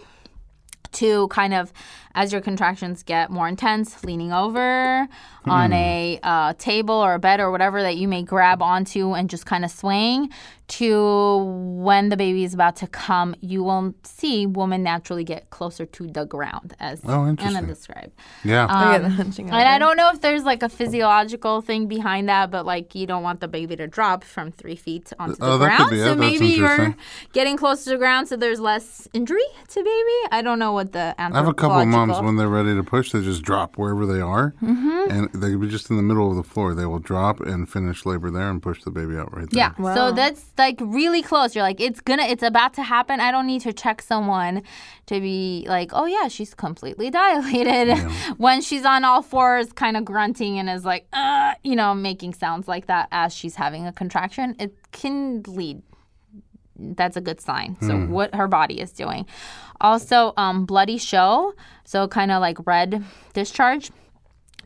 to 0.93 1.27
kind 1.29 1.55
of 1.55 1.73
as 2.15 2.33
your 2.33 2.43
contractions 2.43 3.03
get 3.03 3.31
more 3.31 3.49
intense, 3.49 4.05
leaning 4.05 4.33
over 4.33 5.09
on 5.47 5.73
a 5.73 6.21
uh, 6.23 6.53
table 6.59 6.95
or 6.95 7.15
a 7.15 7.19
bed 7.19 7.41
or 7.41 7.51
whatever 7.51 7.83
that 7.83 7.97
you 7.97 8.07
may 8.07 8.23
grab 8.23 8.63
onto 8.63 9.15
and 9.15 9.31
just 9.31 9.47
kind 9.47 9.65
of 9.65 9.71
swaying 9.71 10.29
to 10.69 11.37
when 11.83 12.09
the 12.09 12.17
baby 12.17 12.45
is 12.45 12.55
about 12.55 12.77
to 12.77 12.87
come, 12.87 13.35
you 13.41 13.63
will 13.63 13.95
see 14.05 14.47
woman 14.47 14.83
naturally 14.83 15.25
get 15.25 15.51
closer 15.51 15.85
to 15.87 16.07
the 16.07 16.25
ground, 16.25 16.75
as 16.81 17.01
Oh, 17.05 17.25
Anna 17.39 17.63
described. 17.63 18.13
Yeah. 18.45 18.67
I 18.71 18.93
get 18.99 19.03
the 19.03 19.11
hunching 19.11 19.47
And 19.51 19.69
I 19.69 19.79
don't 19.79 19.97
know 19.97 20.11
if 20.11 20.21
there's 20.21 20.45
like 20.45 20.63
a 20.63 20.69
physiological 20.69 21.61
thing 21.61 21.87
behind 21.89 22.29
that, 22.29 22.51
but 22.51 22.65
like 22.65 22.95
you 22.95 23.07
don't 23.07 23.23
want 23.23 23.41
the 23.41 23.49
baby 23.49 23.77
to 23.77 23.87
drop 23.87 24.25
from 24.25 24.51
three 24.53 24.77
feet 24.77 25.13
onto 25.19 25.37
the 25.37 25.45
Oh, 25.53 25.59
ground. 25.59 25.91
be 25.91 26.01
it. 26.01 26.05
So 26.05 26.15
maybe 26.15 26.47
you're 26.47 26.97
getting 27.33 27.57
closer 27.57 27.85
to 27.85 27.91
the 27.91 27.99
ground 27.99 28.29
so 28.29 28.37
there's 28.37 28.61
less 28.61 29.09
injury 29.13 29.43
to 29.69 29.75
baby. 29.83 30.19
I 30.31 30.41
don't 30.43 30.59
know 30.59 30.73
what 30.73 30.93
the 30.93 31.15
I 31.19 31.23
have 31.37 31.49
a 31.49 31.55
couple 31.55 31.79
of 31.81 31.89
moms 31.89 32.19
when 32.21 32.37
they're 32.37 32.49
ready 32.49 32.75
to 32.75 32.83
push, 32.83 33.13
they 33.13 33.21
just 33.23 33.43
drop 33.43 33.77
wherever 33.77 34.07
they 34.07 34.21
are, 34.21 34.55
Mm-hmm. 34.63 35.11
and 35.11 35.33
they 35.35 35.51
could 35.51 35.61
be 35.61 35.69
just 35.69 35.91
in 35.91 35.97
the 35.97 36.03
middle 36.03 36.31
of 36.31 36.37
the 36.37 36.43
floor. 36.43 36.75
They 36.75 36.87
will 36.87 36.99
drop 36.99 37.41
and 37.41 37.69
finish 37.69 38.07
labor 38.07 38.31
there 38.31 38.49
and 38.51 38.63
push 38.63 38.83
the 38.83 38.91
baby 38.91 39.17
out 39.17 39.35
right 39.37 39.49
there. 39.51 39.75
Yeah. 39.79 39.95
So 39.95 40.13
that's 40.13 40.43
like 40.63 40.79
really 40.81 41.23
close. 41.23 41.55
You're 41.55 41.65
like, 41.65 41.81
it's 41.81 42.01
gonna, 42.01 42.25
it's 42.25 42.43
about 42.43 42.75
to 42.75 42.83
happen. 42.83 43.21
I 43.21 43.31
don't 43.31 43.47
need 43.47 43.63
to 43.63 43.73
check 43.73 44.01
someone 44.01 44.63
to 45.07 45.21
be 45.21 45.65
like, 45.69 45.91
oh 45.93 46.07
yeah, 46.07 46.29
she's 46.29 46.55
completely 46.55 47.11
dilated. 47.21 47.99
when 48.39 48.61
she's 48.63 48.85
on 48.85 49.05
all 49.05 49.23
fours, 49.23 49.73
kind 49.73 49.97
of 49.97 50.05
grunting 50.05 50.59
and 50.59 50.71
is 50.71 50.85
like, 50.85 51.07
uh, 51.13 51.55
you 51.63 51.77
know, 51.77 51.95
making 51.95 52.35
sounds 52.35 52.69
like 52.69 52.87
that 52.87 53.09
as 53.11 53.35
she's 53.35 53.57
having 53.57 53.87
a 53.87 53.93
contraction, 53.93 54.57
it 54.59 54.75
can 54.93 55.43
lead. 55.47 55.83
That's 56.79 57.17
a 57.17 57.21
good 57.21 57.41
sign. 57.41 57.77
So 57.81 57.97
what 57.97 58.35
her 58.35 58.49
body 58.49 58.81
is 58.81 58.93
doing. 58.93 59.27
Also, 59.81 60.33
um, 60.37 60.65
bloody 60.65 60.99
show. 60.99 61.55
So 61.85 62.09
kind 62.09 62.33
of 62.33 62.41
like 62.41 62.57
red 62.67 63.05
discharge 63.35 63.91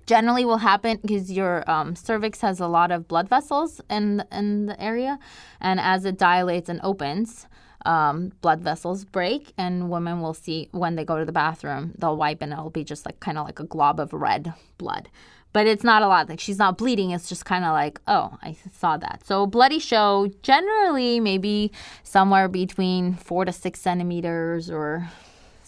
generally 0.07 0.45
will 0.45 0.59
happen 0.59 0.99
because 1.03 1.31
your 1.31 1.69
um, 1.71 1.97
cervix 1.97 2.41
has 2.41 2.61
a 2.61 2.67
lot 2.67 2.91
of 2.91 3.09
blood 3.09 3.29
vessels 3.29 3.81
in 3.91 4.25
in 4.33 4.67
the 4.67 4.81
area, 4.81 5.19
and 5.61 5.81
as 5.81 6.05
it 6.05 6.17
dilates 6.19 6.69
and 6.69 6.81
opens, 6.83 7.47
um, 7.85 8.33
blood 8.41 8.61
vessels 8.61 9.05
break, 9.05 9.53
and 9.57 9.91
women 9.91 10.21
will 10.21 10.35
see 10.35 10.69
when 10.73 10.97
they 10.97 11.05
go 11.05 11.19
to 11.19 11.25
the 11.25 11.33
bathroom, 11.33 11.93
they'll 11.99 12.17
wipe, 12.17 12.43
and 12.43 12.53
it'll 12.53 12.71
be 12.71 12.85
just 12.85 13.07
like 13.07 13.21
kind 13.21 13.39
of 13.39 13.47
like 13.47 13.61
a 13.61 13.65
glob 13.65 14.01
of 14.01 14.13
red 14.13 14.55
blood. 14.79 15.09
But 15.53 15.67
it's 15.67 15.85
not 15.85 16.03
a 16.03 16.09
lot. 16.09 16.29
Like 16.29 16.41
she's 16.41 16.59
not 16.59 16.77
bleeding. 16.77 17.13
It's 17.13 17.31
just 17.31 17.47
kind 17.47 17.65
of 17.65 17.73
like, 17.73 17.99
oh, 18.07 18.37
I 18.43 18.57
saw 18.79 18.99
that. 18.99 19.25
So 19.25 19.47
bloody 19.47 19.79
show 19.79 20.29
generally 20.43 21.19
maybe 21.19 21.73
somewhere 22.03 22.47
between 22.49 23.15
four 23.15 23.47
to 23.47 23.53
six 23.53 23.81
centimeters 23.81 24.71
or 24.71 25.09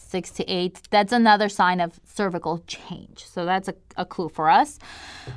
six 0.09 0.31
to 0.31 0.45
eight. 0.51 0.81
That's 0.91 1.13
another 1.13 1.49
sign 1.49 1.81
of 1.81 2.01
cervical 2.05 2.63
change. 2.67 3.25
So 3.25 3.45
that's 3.45 3.69
a, 3.69 3.75
a 3.97 4.07
clue 4.07 4.31
for 4.31 4.49
us. 4.49 4.79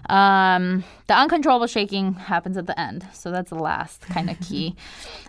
Um, 0.10 0.84
the 1.08 1.14
uncontrollable 1.14 1.68
shaking 1.68 2.14
happens 2.14 2.58
at 2.58 2.68
the 2.68 2.80
end. 2.80 3.06
So 3.14 3.32
that's 3.32 3.50
the 3.50 3.60
last 3.60 4.02
kind 4.02 4.30
of 4.30 4.40
key. 4.40 4.76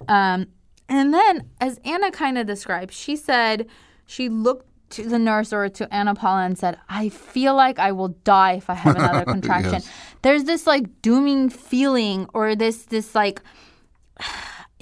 Um, 0.09 0.49
and 0.89 1.15
then, 1.15 1.49
as 1.61 1.79
Anna 1.85 2.11
kind 2.11 2.37
of 2.37 2.47
described, 2.47 2.93
she 2.93 3.15
said 3.15 3.69
she 4.05 4.29
looked 4.29 4.67
to 4.91 5.09
the 5.09 5.19
nurse 5.19 5.53
or 5.53 5.69
to 5.69 5.95
Anna 5.95 6.15
Paula 6.15 6.43
and 6.43 6.59
said, 6.59 6.79
I 6.89 7.09
feel 7.09 7.55
like 7.55 7.79
I 7.79 7.93
will 7.93 8.09
die 8.09 8.55
if 8.55 8.69
I 8.69 8.75
have 8.75 8.97
another 8.97 9.25
contraction. 9.37 9.75
Yes. 9.75 9.91
There's 10.23 10.45
this 10.45 10.67
like 10.67 11.01
dooming 11.01 11.49
feeling 11.51 12.27
or 12.35 12.55
this, 12.55 12.85
this 12.87 13.15
like, 13.15 13.41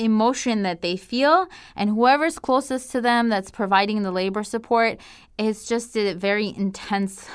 emotion 0.00 0.62
that 0.62 0.80
they 0.82 0.96
feel 0.96 1.46
and 1.76 1.90
whoever's 1.90 2.38
closest 2.38 2.90
to 2.90 3.00
them 3.00 3.28
that's 3.28 3.50
providing 3.50 4.02
the 4.02 4.10
labor 4.10 4.42
support 4.42 4.98
is 5.38 5.66
just 5.66 5.96
a 5.96 6.14
very 6.14 6.48
intense 6.56 7.28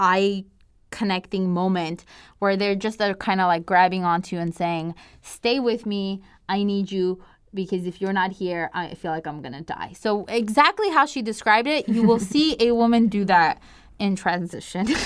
eye 0.00 0.44
connecting 0.90 1.50
moment 1.50 2.04
where 2.38 2.56
they're 2.56 2.74
just 2.74 3.00
uh, 3.00 3.14
kind 3.14 3.40
of 3.40 3.46
like 3.46 3.64
grabbing 3.66 4.04
onto 4.04 4.36
and 4.36 4.54
saying 4.54 4.94
stay 5.22 5.60
with 5.60 5.84
me 5.84 6.22
i 6.48 6.62
need 6.62 6.90
you 6.90 7.22
because 7.54 7.86
if 7.86 8.00
you're 8.00 8.12
not 8.12 8.32
here 8.32 8.70
i 8.74 8.94
feel 8.94 9.10
like 9.10 9.26
i'm 9.26 9.40
gonna 9.42 9.62
die. 9.62 9.92
So 9.94 10.24
exactly 10.26 10.90
how 10.90 11.06
she 11.06 11.22
described 11.22 11.68
it 11.68 11.88
you 11.88 12.02
will 12.02 12.18
see 12.34 12.56
a 12.60 12.72
woman 12.72 13.08
do 13.08 13.24
that 13.26 13.60
in 13.98 14.16
transition. 14.16 14.86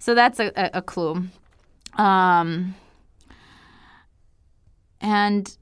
So 0.00 0.14
that's 0.14 0.38
a, 0.38 0.52
a, 0.56 0.70
a 0.78 0.82
clue. 0.82 1.24
Um 1.94 2.74
and 5.00 5.56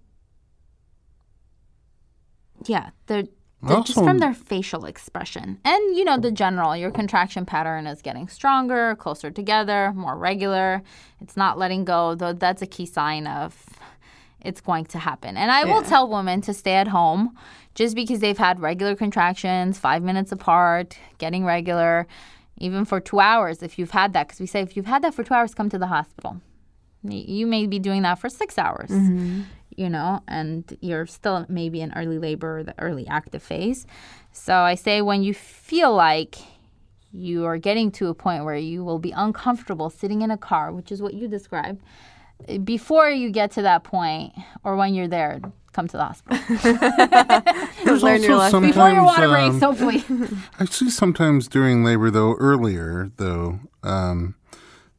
yeah, 2.69 2.91
they're, 3.07 3.25
they're 3.63 3.81
just 3.81 3.99
from 3.99 4.19
their 4.19 4.35
facial 4.35 4.85
expression. 4.85 5.59
And, 5.65 5.97
you 5.97 6.05
know, 6.05 6.19
the 6.19 6.31
general, 6.31 6.77
your 6.77 6.91
contraction 6.91 7.47
pattern 7.47 7.87
is 7.87 8.03
getting 8.03 8.29
stronger, 8.29 8.95
closer 8.97 9.31
together, 9.31 9.93
more 9.95 10.17
regular. 10.17 10.83
It's 11.21 11.37
not 11.37 11.59
letting 11.59 11.85
go, 11.85 12.15
though 12.15 12.33
that's 12.33 12.63
a 12.63 12.67
key 12.67 12.87
sign 12.87 13.27
of 13.27 13.65
it's 14.41 14.61
going 14.61 14.85
to 14.87 14.99
happen. 14.99 15.37
And 15.37 15.51
I 15.51 15.65
will 15.65 15.83
tell 15.83 16.09
women 16.09 16.41
to 16.43 16.55
stay 16.55 16.75
at 16.75 16.89
home 16.89 17.37
just 17.75 17.97
because 17.97 18.21
they've 18.21 18.39
had 18.39 18.61
regular 18.61 18.95
contractions, 18.95 19.79
five 19.79 20.03
minutes 20.03 20.31
apart, 20.31 20.97
getting 21.19 21.45
regular, 21.45 22.07
even 22.59 22.85
for 22.85 23.01
two 23.01 23.19
hours 23.19 23.63
if 23.63 23.79
you've 23.79 23.91
had 23.91 24.13
that. 24.13 24.29
Because 24.29 24.41
we 24.41 24.47
say 24.47 24.61
if 24.61 24.77
you've 24.77 24.87
had 24.87 25.03
that 25.03 25.15
for 25.15 25.25
two 25.25 25.35
hours, 25.35 25.55
come 25.55 25.69
to 25.71 25.79
the 25.79 25.89
hospital. 25.89 26.41
You 27.03 27.47
may 27.47 27.67
be 27.67 27.79
doing 27.79 28.03
that 28.03 28.19
for 28.19 28.29
six 28.29 28.59
hours 28.59 28.91
mm-hmm. 28.91 29.43
You 29.77 29.89
know, 29.89 30.23
and 30.27 30.77
you're 30.81 31.07
still 31.07 31.47
maybe 31.49 31.81
in 31.81 31.93
early 31.95 32.19
labor, 32.19 32.63
the 32.63 32.75
early 32.79 33.07
active 33.07 33.43
phase. 33.43 33.87
So 34.33 34.55
I 34.55 34.75
say 34.75 35.03
when 35.03 35.23
you 35.23 35.35
feel 35.35 35.95
like 35.95 36.37
you 37.13 37.45
are 37.45 37.59
getting 37.59 37.91
to 37.93 38.09
a 38.09 38.15
point 38.15 38.45
where 38.45 38.57
you 38.57 38.85
will 38.85 38.99
be 38.99 39.13
uncomfortable 39.13 39.91
sitting 39.91 40.23
in 40.23 40.31
a 40.31 40.37
car, 40.37 40.73
which 40.73 40.93
is 40.93 41.01
what 41.01 41.15
you 41.15 41.29
described, 41.29 41.81
before 42.65 43.11
you 43.11 43.31
get 43.31 43.51
to 43.53 43.63
that 43.63 43.85
point 43.85 44.33
or 44.63 44.77
when 44.77 44.95
you're 44.95 45.09
there, 45.09 45.41
come 45.73 45.89
to 45.89 45.97
the 45.97 46.05
hospital. 46.05 46.39
There's 47.85 48.03
Learn 48.03 48.23
your 48.23 48.37
lesson. 48.37 48.63
Before 48.63 48.91
your 48.91 49.07
sometimes, 49.07 49.07
water 49.07 49.37
um, 49.37 49.51
breaks, 49.51 49.63
hopefully. 49.63 50.39
I 50.59 50.65
see 50.65 50.91
sometimes 50.91 51.49
during 51.49 51.85
labor, 51.85 52.11
though, 52.11 52.35
earlier, 52.35 53.11
though, 53.17 53.61
um, 53.83 54.35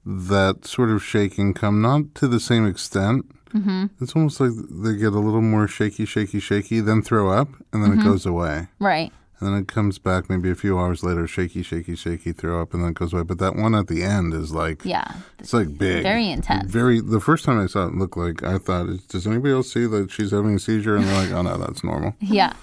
that 0.05 0.65
sort 0.65 0.89
of 0.89 1.03
shaking 1.03 1.53
come 1.53 1.81
not 1.81 2.15
to 2.15 2.27
the 2.27 2.39
same 2.39 2.65
extent. 2.65 3.25
Mm-hmm. 3.53 3.85
It's 4.01 4.15
almost 4.15 4.39
like 4.39 4.51
they 4.69 4.95
get 4.95 5.13
a 5.13 5.19
little 5.19 5.41
more 5.41 5.67
shaky, 5.67 6.05
shaky, 6.05 6.39
shaky, 6.39 6.79
then 6.79 7.01
throw 7.01 7.29
up, 7.31 7.49
and 7.73 7.83
then 7.83 7.97
it 7.99 8.03
goes 8.03 8.25
away. 8.25 8.67
right. 8.79 9.11
And 9.39 9.53
then 9.53 9.61
it 9.61 9.67
comes 9.67 9.99
back 9.99 10.31
maybe 10.31 10.49
a 10.49 10.55
few 10.55 10.79
hours 10.79 11.03
later, 11.03 11.27
shaky, 11.27 11.61
shaky, 11.61 11.95
shaky, 11.95 12.31
throw 12.31 12.59
up, 12.59 12.73
and 12.73 12.81
then 12.81 12.89
it 12.89 12.95
goes 12.95 13.13
away. 13.13 13.21
But 13.21 13.37
that 13.37 13.55
one 13.55 13.75
at 13.75 13.85
the 13.85 14.01
end 14.01 14.33
is 14.33 14.51
like, 14.51 14.83
Yeah. 14.83 15.05
it's 15.37 15.53
like 15.53 15.77
big. 15.77 16.01
Very 16.01 16.27
intense. 16.27 16.71
Very. 16.71 17.01
The 17.01 17.19
first 17.19 17.45
time 17.45 17.59
I 17.59 17.67
saw 17.67 17.83
it, 17.85 17.89
it 17.89 17.95
looked 17.97 18.17
like 18.17 18.41
I 18.41 18.57
thought, 18.57 18.87
does 19.09 19.27
anybody 19.27 19.53
else 19.53 19.71
see 19.71 19.85
that 19.85 20.09
she's 20.09 20.31
having 20.31 20.55
a 20.55 20.59
seizure? 20.59 20.95
And 20.95 21.05
they're 21.05 21.21
like, 21.23 21.31
oh 21.31 21.43
no, 21.43 21.55
that's 21.59 21.83
normal. 21.83 22.15
Yeah. 22.19 22.53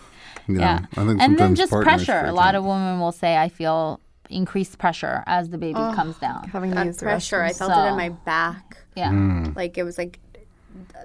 You 0.48 0.56
know, 0.56 0.62
Yeah. 0.62 0.78
I 0.92 0.94
think 0.96 1.10
and 1.10 1.20
then 1.20 1.20
sometimes 1.54 1.58
just 1.60 1.70
pressure. 1.72 2.24
A 2.26 2.32
lot 2.32 2.56
of 2.56 2.64
women 2.64 2.98
will 2.98 3.12
say, 3.12 3.36
I 3.36 3.48
feel 3.50 4.00
increased 4.28 4.76
pressure 4.78 5.22
as 5.28 5.50
the 5.50 5.58
baby 5.58 5.74
comes 5.74 6.18
down. 6.18 6.48
Having 6.48 6.70
That 6.72 6.92
the 6.96 7.04
pressure, 7.04 7.40
I 7.40 7.50
restroom. 7.50 7.58
felt 7.58 7.86
it 7.86 7.90
in 7.90 7.96
my 7.96 8.08
back. 8.08 8.78
Yeah. 8.96 9.10
Mm. 9.12 9.54
Like 9.54 9.78
it 9.78 9.84
was 9.84 9.96
like 9.96 10.18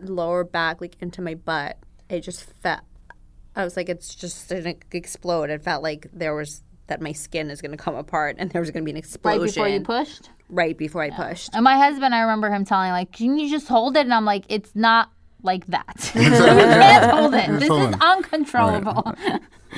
lower 0.04 0.44
back, 0.44 0.82
like 0.82 0.96
into 1.02 1.22
my 1.22 1.36
butt. 1.36 1.78
It 2.10 2.22
just 2.22 2.44
felt. 2.62 2.82
I 3.56 3.64
was 3.64 3.76
like, 3.76 3.90
it's 3.90 4.16
just 4.16 4.50
going 4.50 4.64
to 4.64 4.76
explode. 4.92 5.50
It 5.50 5.64
felt 5.64 5.84
like 5.84 6.08
there 6.14 6.36
was 6.36 6.62
that 6.88 7.02
my 7.02 7.12
skin 7.12 7.50
is 7.50 7.62
going 7.62 7.72
to 7.72 7.78
come 7.78 7.96
apart 7.96 8.36
and 8.40 8.52
there 8.52 8.62
was 8.62 8.72
going 8.72 8.84
to 8.84 8.86
be 8.86 8.92
an 8.92 8.98
explosion. 8.98 9.40
Right 9.40 9.48
explosion 9.48 9.82
before 9.84 9.98
you 9.98 10.06
pushed. 10.06 10.30
right 10.50 10.78
before 10.78 11.02
I 11.04 11.10
pushed. 11.12 11.54
And 11.54 11.64
my 11.64 11.78
husband, 11.78 12.14
I 12.14 12.22
remember 12.22 12.50
him 12.50 12.66
telling, 12.66 12.92
like, 12.92 13.12
can 13.12 13.38
you 13.38 13.50
just 13.50 13.68
hold 13.68 13.96
it? 13.96 14.02
And 14.02 14.14
I'm 14.14 14.26
like, 14.26 14.46
it's 14.50 14.76
not 14.76 15.10
like 15.44 15.66
that. 15.68 16.12
you 16.16 16.30
can't 16.30 17.12
hold 17.12 17.34
it. 17.34 17.60
This 17.60 17.70
hold 17.70 17.90
is 17.90 17.96
it. 17.96 18.02
uncontrollable. 18.02 19.16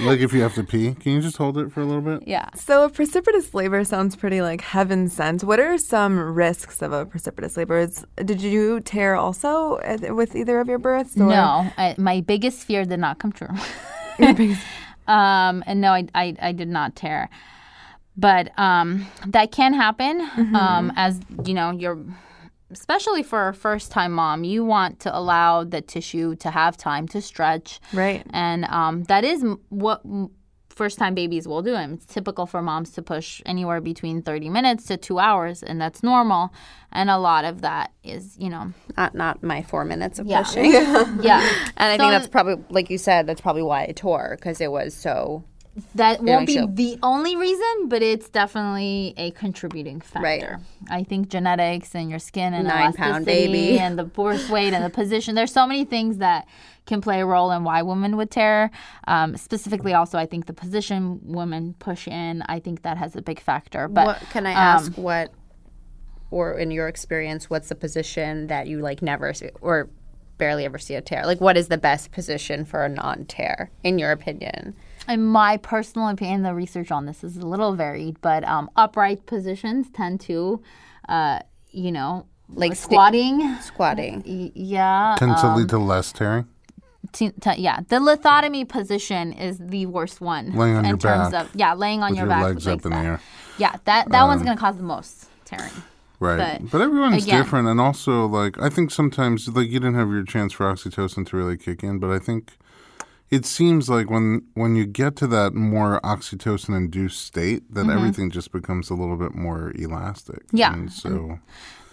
Like 0.01 0.19
if 0.19 0.33
you 0.33 0.41
have 0.41 0.55
to 0.55 0.63
pee, 0.63 0.93
can 0.95 1.13
you 1.13 1.21
just 1.21 1.37
hold 1.37 1.57
it 1.57 1.71
for 1.71 1.81
a 1.81 1.85
little 1.85 2.01
bit? 2.01 2.27
yeah. 2.27 2.49
So 2.55 2.83
a 2.83 2.89
precipitous 2.89 3.53
labor 3.53 3.83
sounds 3.83 4.15
pretty 4.15 4.41
like 4.41 4.61
heaven 4.61 5.07
sent. 5.09 5.43
What 5.43 5.59
are 5.59 5.77
some 5.77 6.19
risks 6.19 6.81
of 6.81 6.91
a 6.91 7.05
precipitous 7.05 7.55
labor? 7.57 7.77
Is, 7.79 8.05
did 8.17 8.41
you 8.41 8.79
tear 8.81 9.15
also 9.15 9.79
with 10.13 10.35
either 10.35 10.59
of 10.59 10.67
your 10.67 10.79
births? 10.79 11.15
Or? 11.17 11.27
No, 11.27 11.71
I, 11.77 11.95
my 11.97 12.21
biggest 12.21 12.65
fear 12.65 12.83
did 12.85 12.99
not 12.99 13.19
come 13.19 13.31
true. 13.31 13.47
um, 15.07 15.63
and 15.67 15.81
no, 15.81 15.91
I, 15.93 16.07
I, 16.15 16.35
I 16.41 16.51
did 16.51 16.67
not 16.67 16.95
tear. 16.95 17.29
But 18.17 18.57
um, 18.59 19.07
that 19.27 19.51
can 19.51 19.73
happen. 19.73 20.21
Um, 20.55 20.91
as 20.95 21.19
you 21.45 21.53
know, 21.53 21.71
you're 21.71 21.97
especially 22.71 23.23
for 23.23 23.47
a 23.49 23.53
first 23.53 23.91
time 23.91 24.13
mom, 24.13 24.43
you 24.43 24.63
want 24.65 24.99
to 25.01 25.15
allow 25.17 25.63
the 25.63 25.81
tissue 25.81 26.35
to 26.37 26.51
have 26.51 26.77
time 26.77 27.07
to 27.09 27.21
stretch. 27.21 27.79
Right. 27.93 28.25
And 28.31 28.65
um, 28.65 29.03
that 29.03 29.23
is 29.23 29.43
what 29.69 30.01
first 30.69 30.97
time 30.97 31.13
babies 31.13 31.47
will 31.47 31.61
do. 31.61 31.75
And 31.75 31.93
it's 31.95 32.05
typical 32.05 32.45
for 32.45 32.61
moms 32.61 32.91
to 32.91 33.01
push 33.01 33.41
anywhere 33.45 33.81
between 33.81 34.21
30 34.21 34.49
minutes 34.49 34.85
to 34.85 34.97
two 34.97 35.19
hours, 35.19 35.61
and 35.61 35.79
that's 35.81 36.01
normal. 36.01 36.53
And 36.93 37.09
a 37.09 37.17
lot 37.17 37.43
of 37.45 37.61
that 37.61 37.91
is, 38.03 38.37
you 38.39 38.49
know, 38.49 38.73
Not 38.97 39.13
not 39.13 39.43
my 39.43 39.61
four 39.63 39.85
minutes 39.85 40.17
of 40.19 40.27
Yeah. 40.27 40.43
pushing. 40.43 40.71
Yeah. 41.21 41.47
And. 41.77 41.91
I 41.91 41.97
So- 41.97 42.03
think 42.03 42.11
that's 42.11 42.27
probably, 42.27 42.63
like 42.69 42.89
you 42.89 42.97
said, 42.97 43.27
that's 43.27 43.41
probably 43.41 43.63
why 43.63 43.83
I 43.83 43.91
tore 43.95 44.35
because 44.37 44.59
it 44.61 44.71
was 44.71 44.93
so. 44.93 45.43
That 45.95 46.21
won't 46.21 46.47
be 46.47 46.65
the 46.65 46.99
only 47.01 47.37
reason, 47.37 47.87
but 47.87 48.01
it's 48.01 48.27
definitely 48.27 49.13
a 49.15 49.31
contributing 49.31 50.01
factor. 50.01 50.59
Right. 50.89 50.89
I 50.89 51.03
think 51.03 51.29
genetics 51.29 51.95
and 51.95 52.09
your 52.09 52.19
skin 52.19 52.53
and 52.53 52.67
Nine-pound 52.67 53.25
elasticity 53.27 53.47
baby. 53.47 53.79
and 53.79 53.97
the 53.97 54.03
birth 54.03 54.49
weight 54.49 54.73
and 54.73 54.83
the 54.83 54.89
position. 54.89 55.33
There's 55.33 55.53
so 55.53 55.65
many 55.65 55.85
things 55.85 56.17
that 56.17 56.45
can 56.85 56.99
play 56.99 57.21
a 57.21 57.25
role 57.25 57.51
in 57.51 57.63
why 57.63 57.83
women 57.83 58.17
would 58.17 58.29
tear. 58.29 58.69
Um, 59.07 59.37
specifically, 59.37 59.93
also, 59.93 60.17
I 60.17 60.25
think 60.25 60.45
the 60.45 60.53
position 60.53 61.21
women 61.23 61.73
push 61.79 62.05
in. 62.05 62.43
I 62.47 62.59
think 62.59 62.81
that 62.81 62.97
has 62.97 63.15
a 63.15 63.21
big 63.21 63.39
factor. 63.39 63.87
But 63.87 64.07
what 64.07 64.19
can 64.29 64.45
I 64.45 64.51
um, 64.51 64.57
ask? 64.57 64.93
What, 64.97 65.31
or 66.31 66.59
in 66.59 66.71
your 66.71 66.89
experience, 66.89 67.49
what's 67.49 67.69
the 67.69 67.75
position 67.75 68.47
that 68.47 68.67
you 68.67 68.79
like 68.79 69.01
never 69.01 69.33
or 69.61 69.89
barely 70.37 70.65
ever 70.65 70.79
see 70.79 70.95
a 70.95 71.01
tear? 71.01 71.25
Like, 71.25 71.39
what 71.39 71.55
is 71.55 71.69
the 71.69 71.77
best 71.77 72.11
position 72.11 72.65
for 72.65 72.83
a 72.83 72.89
non-tear, 72.89 73.71
in 73.83 73.97
your 73.97 74.11
opinion? 74.11 74.75
In 75.11 75.23
my 75.25 75.57
personal 75.57 76.07
opinion, 76.07 76.41
the 76.43 76.53
research 76.53 76.91
on 76.91 77.05
this 77.05 77.23
is 77.23 77.37
a 77.37 77.45
little 77.45 77.73
varied, 77.75 78.19
but 78.21 78.43
um, 78.47 78.69
upright 78.75 79.25
positions 79.25 79.87
tend 79.91 80.21
to, 80.21 80.61
uh, 81.09 81.39
you 81.71 81.91
know, 81.91 82.25
Like 82.49 82.75
sta- 82.75 82.83
squatting. 82.89 83.55
Squatting. 83.61 84.23
y- 84.25 84.51
yeah. 84.55 85.15
Tend 85.19 85.37
to 85.37 85.47
um, 85.47 85.57
lead 85.57 85.69
to 85.69 85.77
less 85.77 86.11
tearing. 86.11 86.47
t- 87.13 87.31
t- 87.31 87.55
yeah, 87.57 87.79
the 87.89 87.97
lithotomy 87.97 88.67
position 88.67 89.33
is 89.33 89.57
the 89.59 89.85
worst 89.87 90.21
one. 90.21 90.53
Laying 90.55 90.75
on 90.77 90.85
in 90.85 90.89
your 90.89 90.97
terms 90.97 91.31
back 91.31 91.45
of 91.45 91.55
yeah, 91.55 91.73
laying 91.73 92.01
on 92.03 92.11
with 92.11 92.17
your, 92.19 92.27
your 92.27 92.35
back 92.35 92.43
legs 92.43 92.65
with 92.65 92.79
up 92.79 92.85
in 92.85 92.91
the 92.91 92.97
air. 92.97 93.13
Um, 93.15 93.19
Yeah, 93.57 93.75
that 93.85 94.09
that 94.11 94.23
one's 94.25 94.41
gonna 94.43 94.57
cause 94.57 94.77
the 94.77 94.83
most 94.83 95.27
tearing. 95.45 95.71
Right. 96.19 96.37
But, 96.61 96.71
But, 96.71 96.81
everyone's 96.81 97.23
again- 97.23 97.41
different. 97.41 97.67
And 97.67 97.81
also, 97.81 98.27
like, 98.27 98.61
I 98.61 98.69
think 98.69 98.91
sometimes, 98.91 99.47
like, 99.47 99.69
you 99.69 99.79
didn't 99.79 99.95
have 99.95 100.09
your 100.11 100.23
chance 100.23 100.53
for 100.53 100.71
oxytocin 100.71 101.25
to 101.29 101.35
really 101.35 101.57
kick 101.57 101.83
in. 101.83 101.97
But 101.97 102.11
I 102.11 102.19
think 102.19 102.57
it 103.31 103.45
seems 103.45 103.89
like 103.89 104.09
when 104.09 104.41
when 104.53 104.75
you 104.75 104.85
get 104.85 105.15
to 105.17 105.27
that 105.27 105.53
more 105.53 105.99
oxytocin 106.03 106.75
induced 106.75 107.25
state, 107.25 107.63
that 107.73 107.89
everything 107.89 108.29
just 108.29 108.51
becomes 108.51 108.89
a 108.89 108.93
little 108.93 109.17
bit 109.17 109.33
more 109.33 109.71
elastic. 109.75 110.45
Mm-hmm. 110.47 110.57
Yeah. 110.57 110.73
And 110.73 110.91
so, 110.91 111.39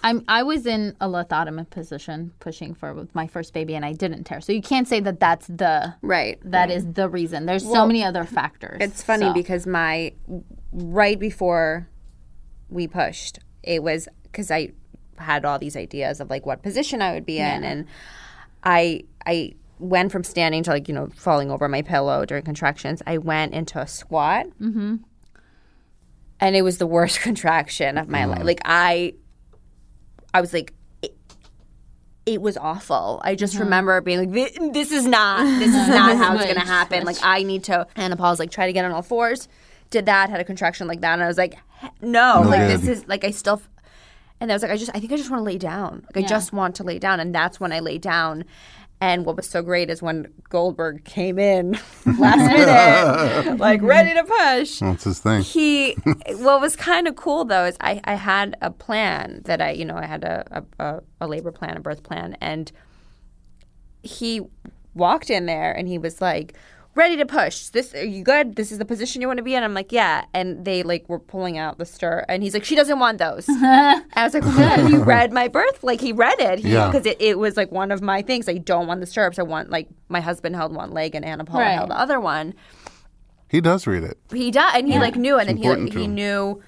I'm 0.03 0.24
I 0.28 0.43
was 0.43 0.66
in 0.66 0.97
a 1.01 1.07
lithotomy 1.09 1.70
position 1.70 2.32
pushing 2.41 2.74
for 2.74 2.93
with 2.93 3.14
my 3.14 3.26
first 3.28 3.53
baby 3.55 3.74
and 3.76 3.84
I 3.84 3.93
didn't 3.93 4.24
tear. 4.24 4.41
So 4.41 4.53
you 4.53 4.62
can't 4.62 4.86
say 4.89 5.01
that 5.01 5.20
that's 5.20 5.47
the 5.47 5.95
Right. 6.03 6.39
that 6.45 6.70
is 6.70 6.84
the 6.93 7.09
reason. 7.09 7.47
There's 7.47 7.64
so 7.64 7.86
many 7.86 8.03
other 8.05 8.24
factors. 8.24 8.78
It's 8.80 9.03
funny 9.03 9.26
So- 9.26 9.32
because 9.32 9.66
my 9.66 10.12
right 10.72 11.18
before 11.18 11.89
we 12.68 12.86
pushed, 12.89 13.39
it 13.62 13.82
was 13.82 14.09
because 14.24 14.51
I 14.51 14.72
had 15.18 15.45
all 15.45 15.59
these 15.59 15.76
ideas 15.76 16.20
of 16.20 16.30
like 16.30 16.47
what 16.47 16.62
position 16.62 17.01
I 17.03 17.12
would 17.14 17.26
be 17.26 17.39
in, 17.39 17.64
and 17.64 17.86
I 18.62 19.03
I 19.26 19.55
went 19.78 20.12
from 20.12 20.24
standing 20.24 20.62
to 20.64 20.70
like 20.70 20.88
you 20.88 20.94
know 20.94 21.08
falling 21.16 21.50
over 21.50 21.68
my 21.68 21.82
pillow 21.82 22.24
during 22.24 22.44
contractions. 22.44 23.02
I 23.06 23.18
went 23.18 23.54
into 23.54 23.78
a 23.80 23.86
squat, 23.86 24.46
mm-hmm. 24.60 24.96
and 26.40 26.56
it 26.56 26.62
was 26.62 26.78
the 26.78 26.86
worst 26.86 27.20
contraction 27.22 27.98
of 27.98 28.08
my 28.08 28.24
life. 28.24 28.44
Like 28.44 28.60
I, 28.64 29.14
I 30.34 30.40
was 30.40 30.52
like. 30.52 30.72
It, 31.02 31.14
it 32.26 32.42
was 32.42 32.58
awful. 32.58 33.22
I 33.24 33.34
just 33.34 33.58
remember 33.58 34.00
being 34.02 34.18
like, 34.18 34.32
"This, 34.32 34.58
this 34.72 34.92
is 34.92 35.06
not, 35.06 35.44
this 35.58 35.74
is 35.74 35.88
not 35.98 36.16
how 36.16 36.34
it's 36.36 36.44
gonna 36.44 36.60
happen." 36.60 37.04
Like, 37.04 37.16
I 37.22 37.42
need 37.42 37.64
to. 37.64 37.86
Anna 37.96 38.16
Paul's 38.16 38.38
like, 38.38 38.50
try 38.50 38.66
to 38.66 38.72
get 38.72 38.84
on 38.84 38.92
all 38.92 39.00
fours. 39.02 39.48
Did 39.90 40.04
that, 40.06 40.28
had 40.28 40.38
a 40.38 40.44
contraction 40.44 40.86
like 40.88 41.00
that, 41.00 41.14
and 41.14 41.22
I 41.22 41.26
was 41.26 41.38
like, 41.38 41.54
"He- 41.80 41.88
no, 42.02 42.42
like 42.44 42.60
good. 42.68 42.80
this 42.80 42.88
is 42.88 43.08
like 43.08 43.24
I 43.24 43.30
still. 43.30 43.54
f- 43.54 43.70
And 44.40 44.52
I 44.52 44.54
was 44.54 44.62
like, 44.62 44.70
I 44.70 44.76
just, 44.76 44.90
I 44.94 45.00
think 45.00 45.10
I 45.12 45.16
just 45.16 45.30
want 45.30 45.40
to 45.40 45.44
lay 45.44 45.56
down. 45.56 46.04
Like, 46.14 46.24
I 46.24 46.28
just 46.28 46.52
want 46.52 46.74
to 46.76 46.84
lay 46.84 46.98
down, 46.98 47.18
and 47.20 47.34
that's 47.34 47.58
when 47.58 47.72
I 47.72 47.80
lay 47.80 47.96
down. 47.96 48.44
And 49.01 49.24
what 49.24 49.36
was 49.36 49.49
so 49.49 49.62
great 49.62 49.90
is 49.90 50.03
when 50.03 50.26
Goldberg 50.49 51.05
came 51.05 51.38
in 51.38 51.72
last 52.18 53.44
minute, 53.46 53.59
like 53.59 53.80
ready 53.80 54.12
to 54.14 54.24
push 54.24 54.80
that's 54.80 55.05
his 55.05 55.20
thing. 55.20 55.42
he 55.42 55.92
what 56.38 56.61
was 56.61 56.74
kind 56.74 57.07
of 57.07 57.14
cool 57.14 57.44
though 57.44 57.64
is 57.64 57.76
I, 57.80 58.01
I 58.05 58.14
had 58.14 58.57
a 58.61 58.70
plan 58.72 59.42
that 59.44 59.61
I 59.62 59.70
you 59.70 59.84
know 59.84 59.96
I 59.96 60.07
had 60.07 60.24
a, 60.24 60.64
a, 60.78 60.84
a, 60.84 61.03
a 61.20 61.26
labor 61.28 61.53
plan 61.53 61.76
a 61.76 61.80
birth 61.80 62.03
plan 62.03 62.36
and 62.40 62.72
he 64.03 64.42
walked 64.94 65.30
in 65.30 65.46
there 65.46 65.72
and 65.72 65.86
he 65.86 65.99
was 65.99 66.20
like 66.20 66.55
ready 66.99 67.16
to 67.16 67.24
push. 67.24 67.68
This 67.68 67.94
are 67.94 68.05
you 68.05 68.22
good? 68.22 68.57
This 68.57 68.70
is 68.72 68.78
the 68.78 68.84
position 68.84 69.22
you 69.22 69.28
want 69.28 69.38
to 69.38 69.42
be 69.42 69.55
in? 69.55 69.62
I'm 69.62 69.72
like 69.74 69.92
yeah. 69.92 70.24
And 70.34 70.64
they 70.64 70.82
like 70.82 71.09
were 71.09 71.18
pulling 71.18 71.57
out 71.57 71.78
the 71.78 71.86
stir 71.86 72.24
and 72.28 72.42
he's 72.42 72.53
like 72.55 72.64
she 72.64 72.74
doesn't 72.76 72.99
want 72.99 73.18
those. 73.18 73.49
And 73.49 73.64
I 74.14 74.24
was 74.24 74.34
like 74.34 74.42
well, 74.44 75.05
read 75.05 75.32
my 75.32 75.49
birth 75.49 75.82
like 75.82 76.01
he 76.01 76.12
read 76.12 76.38
it. 76.40 76.61
Yeah. 76.61 76.88
because 76.90 77.07
it, 77.07 77.16
it 77.20 77.38
was 77.38 77.57
like 77.57 77.72
one 77.72 77.90
of 77.90 78.03
my 78.03 78.20
things. 78.20 78.49
I 78.49 78.59
don't 78.59 78.86
want 78.86 79.01
the 79.01 79.07
stirrups. 79.07 79.38
I 79.38 79.42
want 79.44 79.70
like 79.70 79.88
my 80.09 80.20
husband 80.20 80.57
held 80.57 80.74
one 80.74 80.90
leg 80.90 81.14
and 81.14 81.24
Anna 81.24 81.44
Paula 81.44 81.64
Right. 81.64 81.74
held 81.74 81.90
the 81.90 81.99
other 81.99 82.20
one. 82.20 82.55
He 83.49 83.62
does 83.62 83.86
read 83.86 84.03
it. 84.05 84.18
he 84.30 84.51
does, 84.51 84.72
and 84.74 84.86
he 84.86 84.99
like 84.99 85.16
knew, 85.16 85.38
and 85.38 85.49
then 85.49 85.57
he 85.57 85.68
like, 85.70 85.92
he 85.94 86.07
knew. 86.07 86.61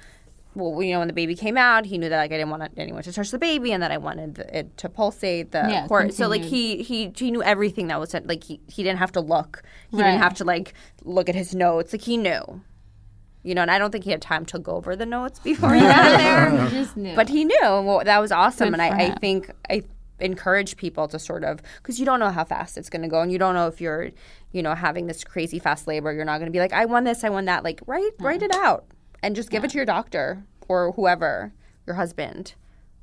Well, 0.55 0.83
you 0.83 0.93
know, 0.95 0.99
when 0.99 1.07
the 1.09 1.15
baby 1.15 1.37
came 1.37 1.57
out, 1.57 1.85
he 1.87 1.97
knew 1.97 2.09
that 2.09 2.17
like 2.17 2.33
I 2.33 2.37
didn't 2.39 2.51
want 2.51 2.73
anyone 2.77 3.03
to 3.05 3.13
touch 3.13 3.31
the 3.31 3.39
baby, 3.39 3.71
and 3.73 3.83
that 3.83 3.93
I 3.93 3.99
wanted 3.99 4.39
it 4.53 4.77
to 4.79 4.89
pulsate 4.89 5.53
the 5.53 5.59
Yeah, 5.59 5.87
cord. 5.87 6.13
So 6.15 6.27
like 6.27 6.43
he 6.43 6.83
he 6.83 7.13
he 7.15 7.31
knew 7.31 7.43
everything 7.43 7.87
that 7.89 8.01
was 8.01 8.15
like 8.25 8.43
he 8.45 8.61
he 8.67 8.83
didn't 8.83 8.99
have 8.99 9.13
to 9.13 9.21
look. 9.21 9.63
He 9.91 9.97
Right. 9.97 10.11
didn't 10.11 10.23
have 10.23 10.35
to 10.35 10.45
like 10.45 10.75
look 11.05 11.29
at 11.29 11.35
his 11.35 11.55
notes. 11.55 11.93
Like 11.93 12.03
he 12.03 12.17
knew, 12.17 12.61
you 13.43 13.55
know. 13.55 13.63
And 13.63 13.71
I 13.71 13.79
don't 13.79 13.91
think 13.91 14.05
he 14.05 14.11
had 14.11 14.23
time 14.23 14.45
to 14.47 14.59
go 14.59 14.73
over 14.73 14.95
the 14.97 15.07
notes 15.07 15.39
before 15.45 15.75
he 15.75 15.81
got 15.81 16.19
there. 16.19 16.69
just 16.71 16.97
knew. 16.97 17.15
But 17.17 17.29
he 17.29 17.45
knew. 17.45 17.59
Well, 17.61 18.03
that 18.05 18.19
was 18.19 18.33
awesome, 18.33 18.71
Good 18.71 18.81
and 18.81 18.83
I, 18.83 19.07
I 19.07 19.15
think 19.17 19.51
I 19.69 19.83
encourage 20.21 20.77
people 20.77 21.09
to 21.09 21.19
sort 21.19 21.45
of 21.45 21.63
because 21.79 21.99
you 21.99 22.07
don't 22.07 22.21
know 22.21 22.31
how 22.31 22.45
fast 22.45 22.77
it's 22.79 22.91
going 22.91 23.03
to 23.03 23.09
go, 23.09 23.21
and 23.21 23.33
you 23.33 23.39
don't 23.39 23.55
know 23.55 23.67
if 23.67 23.81
you're, 23.81 24.11
you 24.53 24.63
know, 24.63 24.75
having 24.75 25.07
this 25.07 25.25
crazy 25.25 25.59
fast 25.59 25.87
labor. 25.87 26.13
You're 26.13 26.25
not 26.25 26.39
going 26.39 26.47
to 26.47 26.53
be 26.53 26.61
like, 26.61 26.73
I 26.73 26.85
won 26.85 27.05
this, 27.05 27.25
I 27.25 27.31
won 27.31 27.47
that. 27.47 27.65
Like, 27.65 27.81
write 27.87 28.13
write 28.21 28.43
it 28.43 28.55
out 28.55 28.85
and 29.23 29.35
just 29.35 29.51
give 29.51 29.65
it 29.65 29.71
to 29.71 29.77
your 29.77 29.87
doctor 29.87 30.45
or 30.69 30.93
whoever, 30.93 31.53
your 31.87 31.97
husband. 31.97 32.55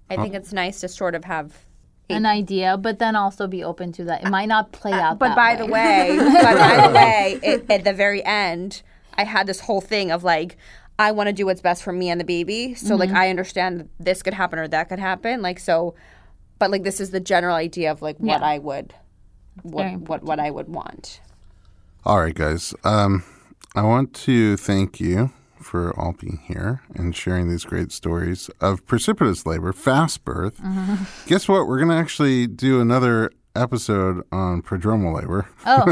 I 0.09 0.15
think 0.15 0.29
uh-huh. 0.29 0.37
it's 0.37 0.53
nice 0.53 0.79
to 0.79 0.87
sort 0.87 1.15
of 1.15 1.25
have 1.25 1.66
an 2.09 2.25
idea, 2.25 2.77
but 2.77 2.99
then 2.99 3.15
also 3.15 3.47
be 3.47 3.63
open 3.63 3.91
to 3.93 4.03
that. 4.05 4.23
It 4.23 4.29
might 4.29 4.47
not 4.47 4.71
play 4.71 4.93
out. 4.93 5.19
But 5.19 5.29
that 5.29 5.35
by 5.35 5.55
the 5.55 5.65
way, 5.65 6.15
but 6.17 6.57
by 6.57 6.87
the 6.87 6.93
way, 6.93 7.39
it, 7.43 7.69
at 7.69 7.83
the 7.83 7.93
very 7.93 8.23
end, 8.23 8.81
I 9.17 9.23
had 9.23 9.47
this 9.47 9.59
whole 9.59 9.81
thing 9.81 10.11
of 10.11 10.23
like, 10.23 10.57
I 10.99 11.11
want 11.11 11.27
to 11.27 11.33
do 11.33 11.45
what's 11.45 11.61
best 11.61 11.83
for 11.83 11.91
me 11.93 12.09
and 12.09 12.19
the 12.19 12.25
baby. 12.25 12.73
So 12.75 12.95
like, 12.95 13.11
I 13.11 13.29
understand 13.29 13.89
this 13.99 14.23
could 14.23 14.33
happen 14.33 14.57
or 14.57 14.67
that 14.67 14.89
could 14.89 14.99
happen. 14.99 15.41
Like 15.41 15.59
so, 15.59 15.95
but 16.59 16.71
like 16.71 16.83
this 16.83 16.99
is 16.99 17.11
the 17.11 17.19
general 17.19 17.55
idea 17.55 17.91
of 17.91 18.01
like 18.01 18.17
what 18.17 18.41
Yeah. 18.41 18.47
I 18.47 18.57
would, 18.57 18.93
what 19.63 19.99
what 19.99 20.23
what 20.23 20.39
I 20.39 20.49
would 20.49 20.69
want. 20.69 21.19
All 22.05 22.19
right, 22.19 22.33
guys. 22.33 22.73
Um, 22.83 23.23
I 23.75 23.81
want 23.83 24.13
to 24.15 24.57
thank 24.57 24.99
you 24.99 25.31
for 25.67 25.97
all 25.99 26.13
being 26.13 26.39
here 26.47 26.81
and 26.95 27.15
sharing 27.15 27.49
these 27.49 27.65
great 27.65 27.91
stories 27.91 28.49
of 28.61 28.85
precipitous 28.87 29.45
labor, 29.45 29.73
fast 29.73 30.23
birth. 30.25 30.57
Mm-hmm. 30.61 31.03
Guess 31.27 31.47
what? 31.47 31.67
We're 31.67 31.77
going 31.77 31.89
to 31.89 31.95
actually 31.95 32.47
do 32.47 32.79
another 32.81 33.31
episode 33.55 34.23
on 34.31 34.61
prodromal 34.61 35.15
labor, 35.19 35.47
oh, 35.65 35.83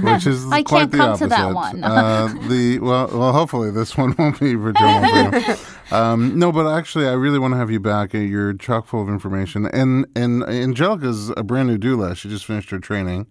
which 0.14 0.26
is 0.26 0.46
I 0.50 0.62
quite 0.62 0.80
can't 0.82 0.92
the 0.92 0.96
come 0.98 1.08
opposite. 1.10 1.24
to 1.24 1.28
that 1.30 1.54
one. 1.54 1.84
uh, 1.84 2.28
the 2.48 2.78
well, 2.78 3.08
well, 3.12 3.32
hopefully 3.32 3.70
this 3.72 3.96
one 3.96 4.14
won't 4.18 4.38
be 4.40 4.54
prodromal. 4.54 5.32
labor. 5.32 5.60
Um, 5.90 6.38
no, 6.38 6.50
but 6.50 6.66
actually, 6.66 7.06
I 7.06 7.12
really 7.12 7.38
want 7.38 7.54
to 7.54 7.58
have 7.58 7.70
you 7.70 7.80
back. 7.80 8.12
You're 8.12 8.54
chock 8.54 8.86
full 8.86 9.02
of 9.02 9.08
information, 9.08 9.66
and 9.66 10.06
and 10.16 10.42
Angelica's 10.44 11.30
a 11.36 11.42
brand 11.42 11.68
new 11.68 11.78
doula. 11.78 12.16
She 12.16 12.28
just 12.28 12.44
finished 12.44 12.70
her 12.70 12.78
training, 12.78 13.26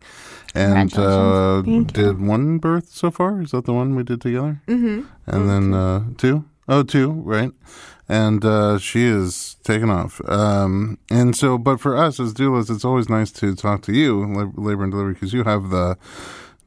and 0.54 0.98
uh, 0.98 1.62
did 1.62 2.22
one 2.22 2.60
birth 2.60 2.90
so 2.90 3.12
far. 3.12 3.42
Is 3.42 3.52
that 3.52 3.66
the 3.66 3.74
one 3.74 3.96
we 3.96 4.04
did 4.04 4.22
together? 4.22 4.62
Mm-hmm. 4.68 5.04
And 5.28 5.50
then 5.50 5.74
uh, 5.74 6.04
two. 6.18 6.46
Oh, 6.68 6.84
two, 6.84 7.12
right? 7.12 7.52
And 8.08 8.44
uh, 8.46 8.80
she 8.80 9.04
is 9.04 9.58
taken 9.64 9.90
off. 9.90 10.22
Um, 10.28 10.98
and 11.10 11.36
so, 11.36 11.58
but 11.58 11.80
for 11.80 11.98
us 11.98 12.20
as 12.20 12.34
doulas, 12.34 12.74
it's 12.74 12.86
always 12.86 13.10
nice 13.10 13.32
to 13.34 13.56
talk 13.56 13.82
to 13.84 13.94
you, 13.94 14.26
labor 14.56 14.84
and 14.84 14.92
delivery, 14.92 15.14
because 15.14 15.34
you 15.34 15.44
have 15.44 15.70
the 15.70 15.98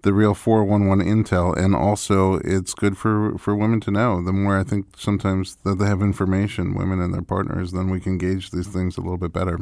the 0.09 0.15
real 0.15 0.33
411 0.33 1.05
intel 1.07 1.55
and 1.55 1.75
also 1.77 2.41
it's 2.43 2.73
good 2.73 2.97
for 2.97 3.37
for 3.37 3.55
women 3.55 3.79
to 3.79 3.91
know 3.91 4.23
the 4.23 4.33
more 4.33 4.57
i 4.59 4.65
think 4.65 4.87
sometimes 4.97 5.57
that 5.65 5.75
they 5.79 5.85
have 5.85 6.01
information 6.01 6.73
women 6.75 6.99
and 6.99 7.13
their 7.13 7.21
partners 7.21 7.73
then 7.73 7.91
we 7.91 8.01
can 8.01 8.17
gauge 8.17 8.51
these 8.51 8.67
things 8.67 8.97
a 8.97 9.03
little 9.03 9.19
bit 9.19 9.35
better 9.35 9.59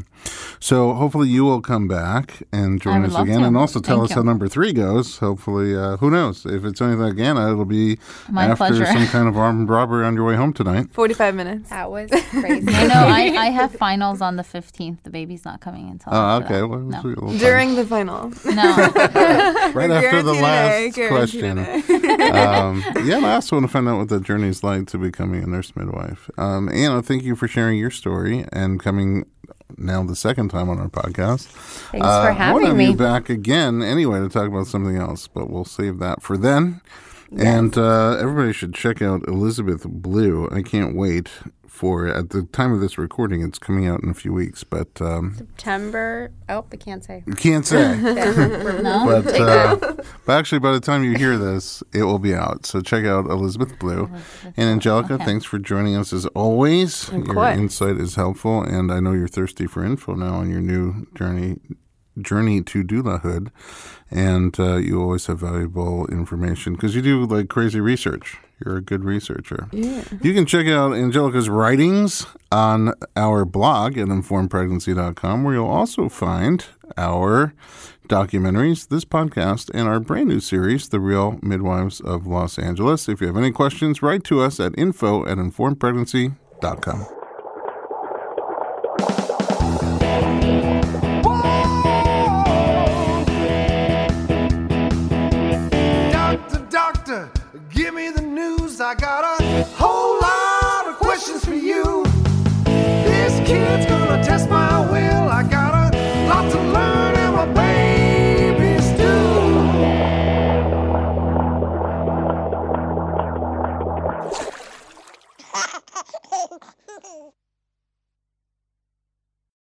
so 0.61 0.93
hopefully 0.95 1.29
you 1.29 1.45
will 1.45 1.61
come 1.61 1.89
back 1.89 2.45
and 2.53 2.81
join 2.81 3.05
us 3.05 3.17
again 3.17 3.41
to. 3.41 3.47
and 3.47 3.57
also 3.57 3.81
tell 3.81 3.97
Thank 3.99 4.05
us 4.05 4.11
you. 4.11 4.23
how 4.23 4.23
number 4.23 4.47
three 4.47 4.73
goes 4.73 5.19
hopefully 5.19 5.75
uh, 5.75 5.97
who 5.97 6.13
knows 6.13 6.47
if 6.47 6.65
it's 6.65 6.81
anything 6.81 7.01
like 7.01 7.19
anna 7.19 7.51
it'll 7.51 7.65
be 7.65 7.99
My 8.31 8.45
after 8.45 8.57
pleasure. 8.69 8.87
some 8.87 9.07
kind 9.09 9.27
of 9.27 9.37
armed 9.37 9.69
robbery 9.69 10.05
on 10.07 10.15
your 10.15 10.27
way 10.27 10.37
home 10.37 10.53
tonight 10.53 10.87
45 10.93 11.35
minutes. 11.35 11.71
That 11.71 11.91
was 11.91 12.09
crazy. 12.31 12.69
I 12.73 12.87
know. 12.87 12.95
I, 12.95 13.47
I 13.47 13.51
have 13.51 13.73
finals 13.87 14.21
on 14.23 14.37
the 14.37 14.45
fifteenth. 14.45 15.03
The 15.03 15.11
baby's 15.11 15.45
not 15.45 15.61
coming 15.61 15.91
until. 15.91 16.15
oh 16.15 16.37
okay 16.43 16.63
well, 16.63 16.79
No. 16.79 17.01
we'll 17.03 17.03
see 17.03 17.09
a 17.09 17.21
little 17.21 17.29
time. 17.31 17.39
During 17.39 17.75
the 17.75 17.85
final. 17.85 18.31
no. 18.45 18.77
right 19.75 19.91
after 19.91 20.23
the 20.23 20.33
Guaranteed 20.33 20.36
last 20.43 20.95
today, 20.95 21.09
guaranteed 21.09 21.41
question. 21.43 21.59
um, 22.21 22.85
yeah, 23.07 23.17
and 23.17 23.27
I 23.27 23.35
also 23.35 23.57
want 23.57 23.67
to 23.67 23.73
find 23.73 23.89
out 23.89 23.99
what 23.99 24.09
the 24.09 24.21
journey 24.21 24.49
is 24.49 24.63
like 24.63 24.87
to 24.89 24.99
becoming 24.99 25.43
a 25.43 25.47
nurse 25.47 25.75
midwife. 25.77 26.31
Um, 26.39 26.69
Anna, 26.69 27.03
thank 27.03 27.23
you 27.25 27.37
for 27.37 27.49
sharing 27.49 27.79
your 27.79 27.91
story 27.91 28.45
and 28.53 28.81
coming 28.81 29.27
now 29.77 30.03
the 30.05 30.17
second 30.17 30.49
time 30.51 30.69
on 30.69 30.79
our 30.79 30.89
podcast. 30.89 31.47
Thanks 31.91 32.07
Uh, 32.07 32.23
for 32.35 32.41
I 32.43 32.53
want 32.53 32.65
to 32.65 32.67
having 32.67 32.67
have 32.69 32.77
me. 32.77 32.87
you 32.87 32.95
back 32.95 33.29
again 33.29 33.83
anyway 33.83 34.21
to 34.21 34.29
talk 34.29 34.47
about 34.49 34.67
something 34.67 34.97
else, 34.97 35.27
but 35.29 35.51
we'll 35.51 35.65
save 35.65 35.99
that 35.99 36.23
for 36.23 36.37
then. 36.37 36.81
And 37.37 37.77
uh, 37.77 38.17
everybody 38.21 38.53
should 38.53 38.73
check 38.73 39.03
out 39.03 39.27
Elizabeth 39.27 39.85
Blue. 39.85 40.49
I 40.53 40.63
can't 40.63 40.95
wait 40.95 41.29
for 41.77 42.09
at 42.09 42.31
the 42.31 42.45
time 42.45 42.73
of 42.73 42.81
this 42.81 42.97
recording. 42.97 43.43
It's 43.43 43.59
coming 43.59 43.87
out 43.87 44.03
in 44.03 44.09
a 44.09 44.15
few 44.15 44.33
weeks, 44.33 44.65
but 44.65 45.01
um, 45.01 45.35
September. 45.37 46.33
Oh, 46.49 46.65
I 46.73 46.77
can't 46.77 47.05
say. 47.05 47.23
You 47.27 47.35
can't 47.35 47.67
say. 47.67 47.97
No. 48.87 49.23
But, 49.23 49.41
uh, 49.41 49.77
but 50.25 50.33
actually, 50.39 50.59
by 50.59 50.73
the 50.73 50.81
time 50.81 51.03
you 51.03 51.17
hear 51.17 51.37
this, 51.37 51.83
it 51.93 52.05
will 52.05 52.19
be 52.19 52.35
out. 52.35 52.67
So 52.67 52.81
check 52.81 53.05
out 53.05 53.27
Elizabeth 53.27 53.79
Blue. 53.79 54.11
And 54.57 54.69
Angelica, 54.69 55.19
thanks 55.19 55.45
for 55.45 55.59
joining 55.59 55.97
us 55.97 56.13
as 56.13 56.27
always. 56.27 57.11
Your 57.11 57.35
course. 57.35 57.57
insight 57.57 57.97
is 57.97 58.15
helpful, 58.15 58.63
and 58.63 58.93
I 58.93 59.01
know 59.01 59.13
you're 59.13 59.29
thirsty 59.29 59.67
for 59.67 59.85
info 59.85 60.15
now 60.15 60.35
on 60.35 60.51
your 60.51 60.61
new 60.61 61.07
journey 61.15 61.57
journey 62.21 62.63
to 62.63 62.83
doulahood. 62.83 63.51
And 64.11 64.59
uh, 64.59 64.77
you 64.77 65.01
always 65.01 65.27
have 65.27 65.41
valuable 65.41 66.07
information 66.07 66.75
because 66.75 66.95
you 66.95 67.03
do 67.03 67.27
like 67.27 67.49
crazy 67.49 67.81
research. 67.81 68.39
You're 68.65 68.79
a 68.79 68.81
good 68.81 69.05
researcher. 69.05 69.69
Yeah. 69.71 70.05
You 70.23 70.33
can 70.33 70.47
check 70.47 70.67
out 70.67 70.93
Angelica's 70.95 71.49
writings 71.49 72.27
on 72.51 72.95
our 73.15 73.45
blog 73.45 73.99
at 73.99 74.09
informedpregnancy.com, 74.09 75.45
where 75.45 75.55
you'll 75.55 75.67
also 75.67 76.09
find 76.09 76.65
our 76.97 77.53
documentaries, 78.09 78.89
this 78.89 79.05
podcast, 79.05 79.71
and 79.75 79.89
our 79.89 80.01
brand 80.01 80.29
new 80.29 80.41
series, 80.41 80.89
The 80.89 81.01
Real 81.01 81.39
Midwives 81.43 82.01
of 82.01 82.27
Los 82.27 82.59
Angeles. 82.59 83.09
If 83.09 83.21
you 83.21 83.27
have 83.27 83.37
any 83.37 83.53
questions, 83.53 84.01
write 84.01 84.25
to 84.25 84.41
us 84.41 84.59
at 84.59 84.79
info 84.79 85.27
at 85.27 85.37
informedpregnancy.com. 85.37 87.07